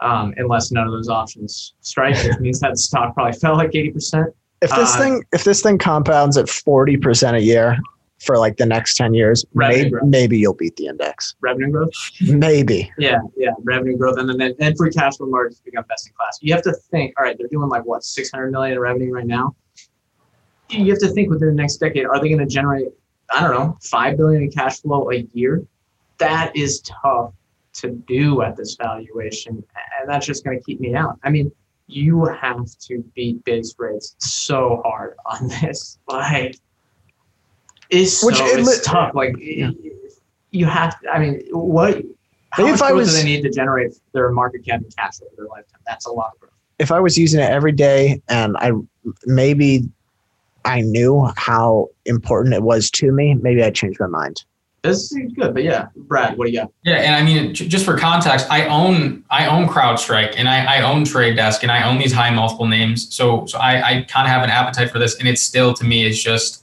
um, 0.00 0.32
unless 0.36 0.70
none 0.70 0.86
of 0.86 0.92
those 0.92 1.08
options 1.08 1.74
strike, 1.80 2.16
which 2.24 2.38
means 2.38 2.60
that 2.60 2.78
stock 2.78 3.14
probably 3.14 3.32
fell 3.32 3.56
like 3.56 3.74
80 3.74 3.90
percent. 3.90 4.26
If 4.62 4.70
this 4.70 4.94
Uh, 4.94 4.98
thing 4.98 5.24
if 5.32 5.44
this 5.44 5.60
thing 5.60 5.76
compounds 5.76 6.38
at 6.38 6.48
forty 6.48 6.96
percent 6.96 7.36
a 7.36 7.42
year 7.42 7.76
for 8.20 8.38
like 8.38 8.56
the 8.56 8.66
next 8.66 8.96
ten 8.96 9.14
years, 9.14 9.44
Revenue 9.54 9.90
maybe, 9.90 10.06
maybe 10.06 10.38
you'll 10.38 10.54
beat 10.54 10.76
the 10.76 10.86
index. 10.86 11.34
Revenue 11.40 11.70
growth. 11.70 11.92
Maybe. 12.22 12.90
Yeah, 12.98 13.18
yeah, 13.36 13.50
revenue 13.62 13.96
growth, 13.96 14.18
and 14.18 14.28
then 14.28 14.54
and 14.58 14.76
free 14.76 14.90
cash 14.90 15.16
flow 15.16 15.26
margins 15.26 15.60
become 15.60 15.84
best 15.88 16.06
in 16.06 16.14
class. 16.14 16.38
You 16.40 16.54
have 16.54 16.62
to 16.62 16.72
think. 16.72 17.14
All 17.18 17.24
right, 17.24 17.36
they're 17.38 17.48
doing 17.48 17.68
like 17.68 17.84
what 17.84 18.04
600 18.04 18.50
million 18.50 18.74
in 18.74 18.80
revenue 18.80 19.12
right 19.12 19.26
now. 19.26 19.54
You 20.70 20.90
have 20.90 21.00
to 21.00 21.08
think 21.08 21.30
within 21.30 21.48
the 21.48 21.54
next 21.54 21.76
decade, 21.76 22.06
are 22.06 22.20
they 22.20 22.28
going 22.28 22.40
to 22.40 22.46
generate? 22.46 22.88
I 23.30 23.40
don't 23.40 23.50
know, 23.50 23.76
five 23.82 24.16
billion 24.16 24.42
in 24.42 24.50
cash 24.50 24.80
flow 24.80 25.10
a 25.10 25.26
year. 25.32 25.64
That 26.18 26.54
is 26.56 26.80
tough 26.80 27.32
to 27.74 27.90
do 27.90 28.42
at 28.42 28.56
this 28.56 28.76
valuation, 28.76 29.62
and 30.00 30.08
that's 30.08 30.26
just 30.26 30.44
going 30.44 30.58
to 30.58 30.64
keep 30.64 30.80
me 30.80 30.94
out. 30.94 31.18
I 31.22 31.30
mean, 31.30 31.52
you 31.88 32.24
have 32.24 32.66
to 32.80 33.04
beat 33.14 33.44
base 33.44 33.74
rates 33.78 34.16
so 34.18 34.82
hard 34.84 35.16
on 35.26 35.48
this. 35.48 35.98
Like, 36.08 36.56
it's 37.90 38.18
so 38.18 38.26
Which 38.26 38.40
it 38.40 38.58
it's 38.60 38.68
li- 38.68 38.82
tough. 38.84 39.14
Like, 39.14 39.34
Yeah. 39.38 39.70
you 40.50 40.66
have. 40.66 40.98
To, 41.00 41.10
I 41.10 41.18
mean, 41.18 41.42
what? 41.50 42.02
How 42.50 42.62
Maybe 42.62 42.70
much 42.72 42.80
if 42.80 42.82
I 42.82 42.92
was- 42.92 43.10
do 43.12 43.18
they 43.18 43.24
need 43.24 43.42
to 43.42 43.50
generate 43.50 43.92
their 44.12 44.30
market 44.30 44.64
cap 44.64 44.80
and 44.80 44.96
cash 44.96 45.18
flow 45.18 45.28
for 45.30 45.36
their 45.42 45.46
lifetime? 45.48 45.80
That's 45.86 46.06
a 46.06 46.10
lot 46.10 46.32
of 46.34 46.40
growth. 46.40 46.52
If 46.78 46.90
I 46.92 47.00
was 47.00 47.16
using 47.18 47.40
it 47.40 47.50
every 47.50 47.72
day 47.72 48.20
and 48.28 48.56
I 48.58 48.72
maybe 49.24 49.88
I 50.64 50.80
knew 50.80 51.28
how 51.36 51.88
important 52.06 52.54
it 52.54 52.62
was 52.62 52.90
to 52.92 53.12
me, 53.12 53.34
maybe 53.34 53.62
I'd 53.62 53.74
change 53.74 53.98
my 54.00 54.06
mind. 54.06 54.42
This 54.82 55.10
is 55.12 55.32
good, 55.32 55.52
but 55.54 55.64
yeah, 55.64 55.88
Brad, 55.96 56.36
what 56.38 56.46
do 56.46 56.52
you 56.52 56.60
got? 56.60 56.70
Yeah, 56.84 56.96
and 56.96 57.14
I 57.16 57.22
mean, 57.24 57.54
just 57.54 57.84
for 57.84 57.96
context, 57.98 58.46
I 58.50 58.66
own 58.66 59.24
I 59.30 59.46
own 59.46 59.66
CrowdStrike 59.68 60.34
and 60.36 60.48
I, 60.48 60.76
I 60.78 60.82
own 60.82 61.04
Trade 61.04 61.34
Desk 61.36 61.62
and 61.62 61.72
I 61.72 61.88
own 61.88 61.98
these 61.98 62.12
high 62.12 62.30
multiple 62.30 62.66
names. 62.68 63.12
So 63.14 63.46
so 63.46 63.58
I, 63.58 63.82
I 63.82 64.02
kind 64.02 64.26
of 64.26 64.32
have 64.32 64.42
an 64.44 64.50
appetite 64.50 64.90
for 64.90 64.98
this, 64.98 65.18
and 65.18 65.26
it's 65.28 65.42
still 65.42 65.74
to 65.74 65.84
me 65.84 66.06
it's 66.06 66.22
just 66.22 66.62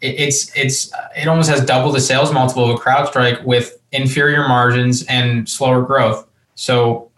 it, 0.00 0.18
it's 0.18 0.56
it's 0.56 0.92
it 1.16 1.28
almost 1.28 1.50
has 1.50 1.64
double 1.64 1.92
the 1.92 2.00
sales 2.00 2.32
multiple 2.32 2.70
of 2.70 2.78
a 2.78 2.82
CrowdStrike 2.82 3.44
with 3.44 3.80
inferior 3.92 4.46
margins 4.48 5.04
and 5.06 5.48
slower 5.48 5.82
growth. 5.82 6.26
So 6.54 7.10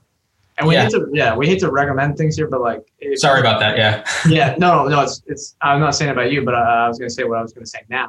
And 0.58 0.66
we 0.68 0.74
Yeah. 0.74 0.82
hate 0.84 0.90
to 0.92 1.08
yeah, 1.12 1.34
we 1.36 1.46
hate 1.46 1.60
to 1.60 1.70
recommend 1.70 2.16
things 2.16 2.36
here, 2.36 2.46
but 2.48 2.60
like 2.60 2.82
if- 2.98 3.18
sorry 3.18 3.40
about 3.40 3.60
that. 3.60 3.76
Yeah. 3.76 4.04
yeah, 4.28 4.54
no, 4.58 4.86
no, 4.88 5.00
it's 5.02 5.22
it's. 5.26 5.56
I'm 5.62 5.80
not 5.80 5.94
saying 5.94 6.10
about 6.10 6.30
you, 6.32 6.44
but 6.44 6.54
I, 6.54 6.84
I 6.84 6.88
was 6.88 6.98
going 6.98 7.08
to 7.08 7.14
say 7.14 7.24
what 7.24 7.38
I 7.38 7.42
was 7.42 7.52
going 7.52 7.64
to 7.64 7.70
say 7.70 7.80
now. 7.88 8.08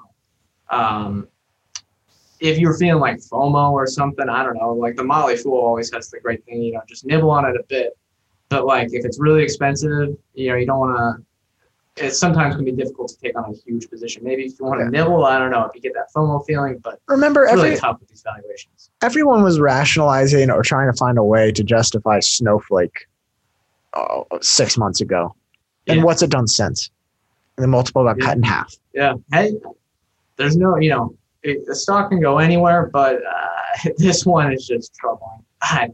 Um, 0.69 1.27
if 2.39 2.57
you're 2.59 2.73
feeling 2.77 2.99
like 2.99 3.17
FOMO 3.19 3.71
or 3.71 3.87
something, 3.87 4.27
I 4.27 4.43
don't 4.43 4.57
know. 4.57 4.73
Like 4.73 4.95
the 4.97 5.03
Motley 5.03 5.37
Fool 5.37 5.57
always 5.59 5.91
has 5.93 6.09
the 6.09 6.19
great 6.19 6.43
thing, 6.45 6.61
you 6.61 6.73
know, 6.73 6.81
just 6.87 7.05
nibble 7.05 7.31
on 7.31 7.45
it 7.45 7.55
a 7.55 7.63
bit. 7.69 7.97
But 8.49 8.65
like 8.65 8.89
if 8.91 9.05
it's 9.05 9.19
really 9.19 9.43
expensive, 9.43 10.17
you 10.33 10.49
know, 10.49 10.55
you 10.55 10.65
don't 10.65 10.79
want 10.79 10.97
to. 10.97 11.25
It 11.97 12.11
sometimes 12.15 12.55
can 12.55 12.65
be 12.65 12.71
difficult 12.71 13.09
to 13.09 13.17
take 13.17 13.37
on 13.37 13.45
a 13.45 13.53
huge 13.53 13.87
position. 13.89 14.23
Maybe 14.23 14.45
if 14.45 14.59
you 14.59 14.65
want 14.65 14.79
to 14.79 14.85
Yeah. 14.85 15.03
nibble, 15.03 15.25
I 15.25 15.37
don't 15.37 15.51
know 15.51 15.63
if 15.65 15.75
you 15.75 15.81
get 15.81 15.93
that 15.93 16.07
FOMO 16.15 16.43
feeling, 16.45 16.79
but 16.83 16.99
Remember, 17.07 17.43
it's 17.43 17.53
really 17.53 17.67
every, 17.69 17.79
tough 17.79 17.99
with 17.99 18.09
these 18.09 18.23
valuations. 18.23 18.89
everyone 19.03 19.43
was 19.43 19.59
rationalizing 19.59 20.49
or 20.49 20.63
trying 20.63 20.91
to 20.91 20.97
find 20.97 21.19
a 21.19 21.23
way 21.23 21.51
to 21.51 21.63
justify 21.63 22.19
Snowflake 22.19 23.05
oh, 23.93 24.25
six 24.41 24.75
months 24.75 25.01
ago. 25.01 25.35
And 25.85 25.99
Yeah. 25.99 26.03
what's 26.05 26.23
it 26.23 26.31
done 26.31 26.47
since? 26.47 26.89
The 27.57 27.67
multiple 27.67 28.03
got 28.03 28.17
Yeah. 28.17 28.25
cut 28.25 28.37
in 28.37 28.43
half. 28.43 28.73
Yeah. 28.93 29.13
Hey, 29.31 29.53
there's 30.37 30.57
no, 30.57 30.77
you 30.77 30.89
know, 30.89 31.15
it, 31.43 31.63
the 31.67 31.75
stock 31.75 32.09
can 32.09 32.19
go 32.19 32.39
anywhere, 32.39 32.89
but 32.91 33.17
uh, 33.23 33.89
this 33.97 34.25
one 34.25 34.51
is 34.51 34.65
just 34.65 34.95
troubling. 34.95 35.43
I, 35.61 35.89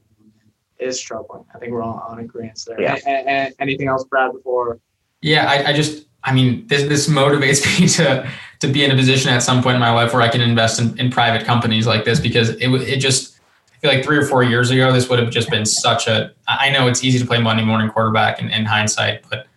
it's 0.77 1.01
troubling. 1.01 1.43
I 1.53 1.57
think 1.59 1.73
we're 1.73 1.81
all 1.83 2.05
on 2.07 2.19
agreement 2.19 2.57
there. 2.65 2.81
Yeah. 2.81 2.95
A- 3.05 3.09
a- 3.09 3.47
a- 3.47 3.53
anything 3.59 3.89
else, 3.89 4.05
Brad? 4.05 4.31
Before 4.31 4.79
Yeah, 5.22 5.49
I, 5.49 5.70
I 5.70 5.74
just, 5.74 6.05
I 6.24 6.34
mean, 6.34 6.65
this 6.67 6.84
this 6.88 7.07
motivates 7.07 7.65
me 7.80 7.88
to 7.89 8.30
to 8.59 8.67
be 8.67 8.84
in 8.84 8.91
a 8.91 8.95
position 8.95 9.30
at 9.32 9.39
some 9.43 9.63
point 9.63 9.76
in 9.76 9.80
my 9.80 9.91
life 9.91 10.13
where 10.13 10.22
I 10.22 10.28
can 10.30 10.41
invest 10.41 10.80
in, 10.80 10.97
in 10.99 11.09
private 11.11 11.45
companies 11.45 11.88
like 11.88 12.05
this 12.05 12.20
because 12.20 12.49
it 12.49 12.70
it 12.70 12.97
just, 12.99 13.39
I 13.74 13.78
feel 13.80 13.91
like 13.91 14.03
three 14.03 14.17
or 14.17 14.26
four 14.26 14.43
years 14.43 14.70
ago, 14.72 14.91
this 14.91 15.09
would 15.09 15.20
have 15.20 15.30
just 15.30 15.49
been 15.49 15.65
such 15.65 16.07
a. 16.07 16.32
I 16.47 16.70
know 16.70 16.88
it's 16.88 17.03
easy 17.03 17.20
to 17.20 17.26
play 17.26 17.39
Monday 17.41 17.63
morning 17.63 17.89
quarterback 17.89 18.41
in, 18.41 18.49
in 18.49 18.65
hindsight, 18.65 19.24
but 19.30 19.47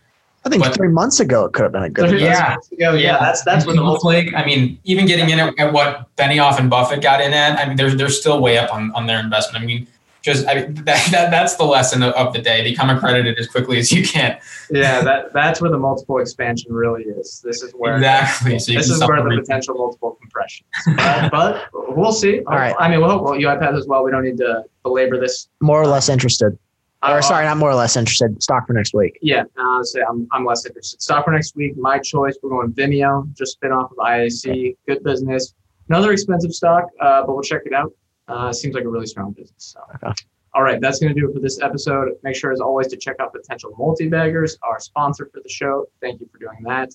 I 0.45 0.49
think 0.49 0.63
But- 0.65 0.75
three 0.75 0.89
months 0.89 1.21
ago 1.21 1.45
it 1.45 1.53
could 1.53 1.63
have 1.63 1.73
been 1.73 1.85
a 1.85 1.91
good 1.91 2.11
Thirty 2.11 2.25
Yeah. 2.25 2.57
ago, 2.73 2.95
yeah, 2.95 3.19
that's 3.19 3.43
that's 3.43 3.65
what 3.67 3.77
the 3.77 3.83
looks 3.83 4.03
like. 4.05 4.33
I 4.35 4.45
mean, 4.45 4.79
even 4.85 5.07
getting 5.07 5.31
in 5.31 5.39
at, 5.39 5.57
at 5.59 5.73
what 5.73 6.15
Benioff 6.17 6.59
and 6.59 6.69
Buffett 6.69 7.01
got 7.03 7.21
in 7.21 7.33
at, 7.33 7.59
I 7.59 7.67
mean, 7.69 7.77
they're 7.77 7.95
they're 7.95 8.09
still 8.09 8.41
way 8.41 8.59
up 8.59 8.73
on, 8.75 8.91
on 8.93 9.07
their 9.07 9.21
investment. 9.21 9.63
I 9.63 9.67
mean, 9.67 9.87
just 10.23 10.47
I 10.49 10.55
mean, 10.55 10.75
that, 10.85 11.09
that 11.11 11.31
that's 11.31 11.57
the 11.57 11.65
lesson 11.65 12.03
of, 12.03 12.15
of 12.15 12.33
the 12.33 12.41
day: 12.41 12.63
become 12.63 12.91
accredited 12.91 13.39
as 13.39 13.49
quickly 13.49 13.79
as 13.79 13.93
you 13.93 14.07
can. 14.07 14.39
yeah, 14.71 15.03
that 15.03 15.33
that's 15.33 15.61
where 15.61 15.71
the 15.71 15.79
multiple 15.79 16.19
expansion 16.19 16.73
really 16.73 17.03
is. 17.05 17.41
This 17.45 17.63
is 17.63 17.73
where 17.73 17.97
Exactly. 17.97 18.59
So 18.59 18.73
you 18.73 18.79
this 18.79 18.89
is 18.89 19.01
where 19.07 19.23
the 19.23 19.37
potential 19.41 19.75
multiple 19.75 20.17
compression. 20.21 20.67
But, 20.97 21.31
but 21.31 21.97
we'll 21.97 22.13
see. 22.13 22.41
All 22.47 22.57
right. 22.57 22.75
I 22.79 22.89
mean, 22.89 23.01
we'll, 23.01 23.09
well, 23.09 23.25
well, 23.25 23.35
UiPath 23.35 23.77
as 23.77 23.87
well. 23.87 24.05
We 24.05 24.11
don't 24.11 24.25
need 24.25 24.39
to 24.39 24.65
belabor 24.83 25.19
this. 25.19 25.49
More 25.61 25.81
or 25.81 25.87
less 25.87 26.09
interested. 26.09 26.59
Uh, 27.03 27.15
Or 27.15 27.23
sorry, 27.23 27.45
not 27.45 27.57
more 27.57 27.71
or 27.71 27.75
less 27.75 27.97
interested. 27.97 28.41
Stock 28.43 28.67
for 28.67 28.75
next 28.75 28.95
week. 28.95 29.19
Yeah, 29.23 29.43
uh, 29.59 29.83
say 29.83 30.01
I'm, 30.09 30.29
I'm 30.31 30.45
less 30.45 30.65
interested. 30.65 31.03
Stock 31.03 31.25
for 31.25 31.33
next 31.33 31.57
week. 31.57 31.77
My 31.77 31.99
choice. 31.99 32.37
We're 32.43 32.51
going 32.51 32.73
Vimeo, 32.73 33.33
just 33.35 33.55
spin 33.55 33.73
off 33.73 33.91
of 33.91 33.97
IAC. 33.99 34.77
Good 34.87 35.03
business. 35.03 35.55
Another 35.89 36.13
expensive 36.13 36.53
stock, 36.53 36.85
uh, 37.01 37.27
but 37.27 37.35
we'll 37.35 37.43
check 37.43 37.63
it 37.67 37.73
out. 37.73 37.93
Uh, 38.33 38.53
seems 38.53 38.75
like 38.75 38.85
a 38.85 38.89
really 38.89 39.07
strong 39.07 39.33
business. 39.33 39.75
So. 39.75 39.81
Okay. 39.95 40.15
All 40.55 40.63
right, 40.63 40.81
that's 40.81 40.99
going 40.99 41.15
to 41.15 41.19
do 41.19 41.29
it 41.29 41.33
for 41.33 41.41
this 41.41 41.61
episode. 41.61 42.09
Make 42.23 42.37
sure, 42.37 42.53
as 42.53 42.61
always, 42.61 42.89
to 42.89 42.97
check 42.97 43.17
out 43.21 43.33
Potential 43.33 43.75
Multi-Baggers, 43.79 44.59
our 44.63 44.79
sponsor 44.81 45.31
for 45.33 45.41
the 45.43 45.49
show. 45.49 45.87
Thank 46.01 46.21
you 46.21 46.29
for 46.31 46.39
doing 46.39 46.63
that. 46.65 46.91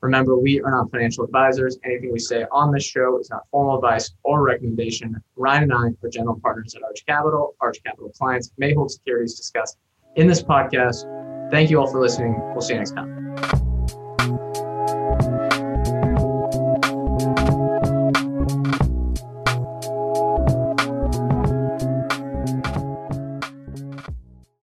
Remember, 0.00 0.38
we 0.38 0.60
are 0.62 0.70
not 0.70 0.90
financial 0.90 1.24
advisors. 1.24 1.78
Anything 1.84 2.12
we 2.12 2.18
say 2.18 2.46
on 2.50 2.72
this 2.72 2.84
show 2.84 3.18
is 3.18 3.28
not 3.28 3.42
formal 3.50 3.76
advice 3.76 4.12
or 4.22 4.42
recommendation. 4.42 5.20
Ryan 5.36 5.64
and 5.64 5.72
I 5.72 6.06
are 6.06 6.10
general 6.10 6.40
partners 6.40 6.74
at 6.74 6.82
Arch 6.82 7.04
Capital. 7.06 7.54
Arch 7.60 7.78
Capital 7.84 8.10
clients 8.16 8.52
may 8.56 8.72
hold 8.72 8.90
securities 8.90 9.36
discussed 9.36 9.76
in 10.16 10.26
this 10.26 10.42
podcast. 10.42 11.04
Thank 11.50 11.70
you 11.70 11.80
all 11.80 11.86
for 11.86 12.00
listening. 12.00 12.40
We'll 12.52 12.62
see 12.62 12.74
you 12.74 12.78
next 12.78 12.92
time. 12.92 13.69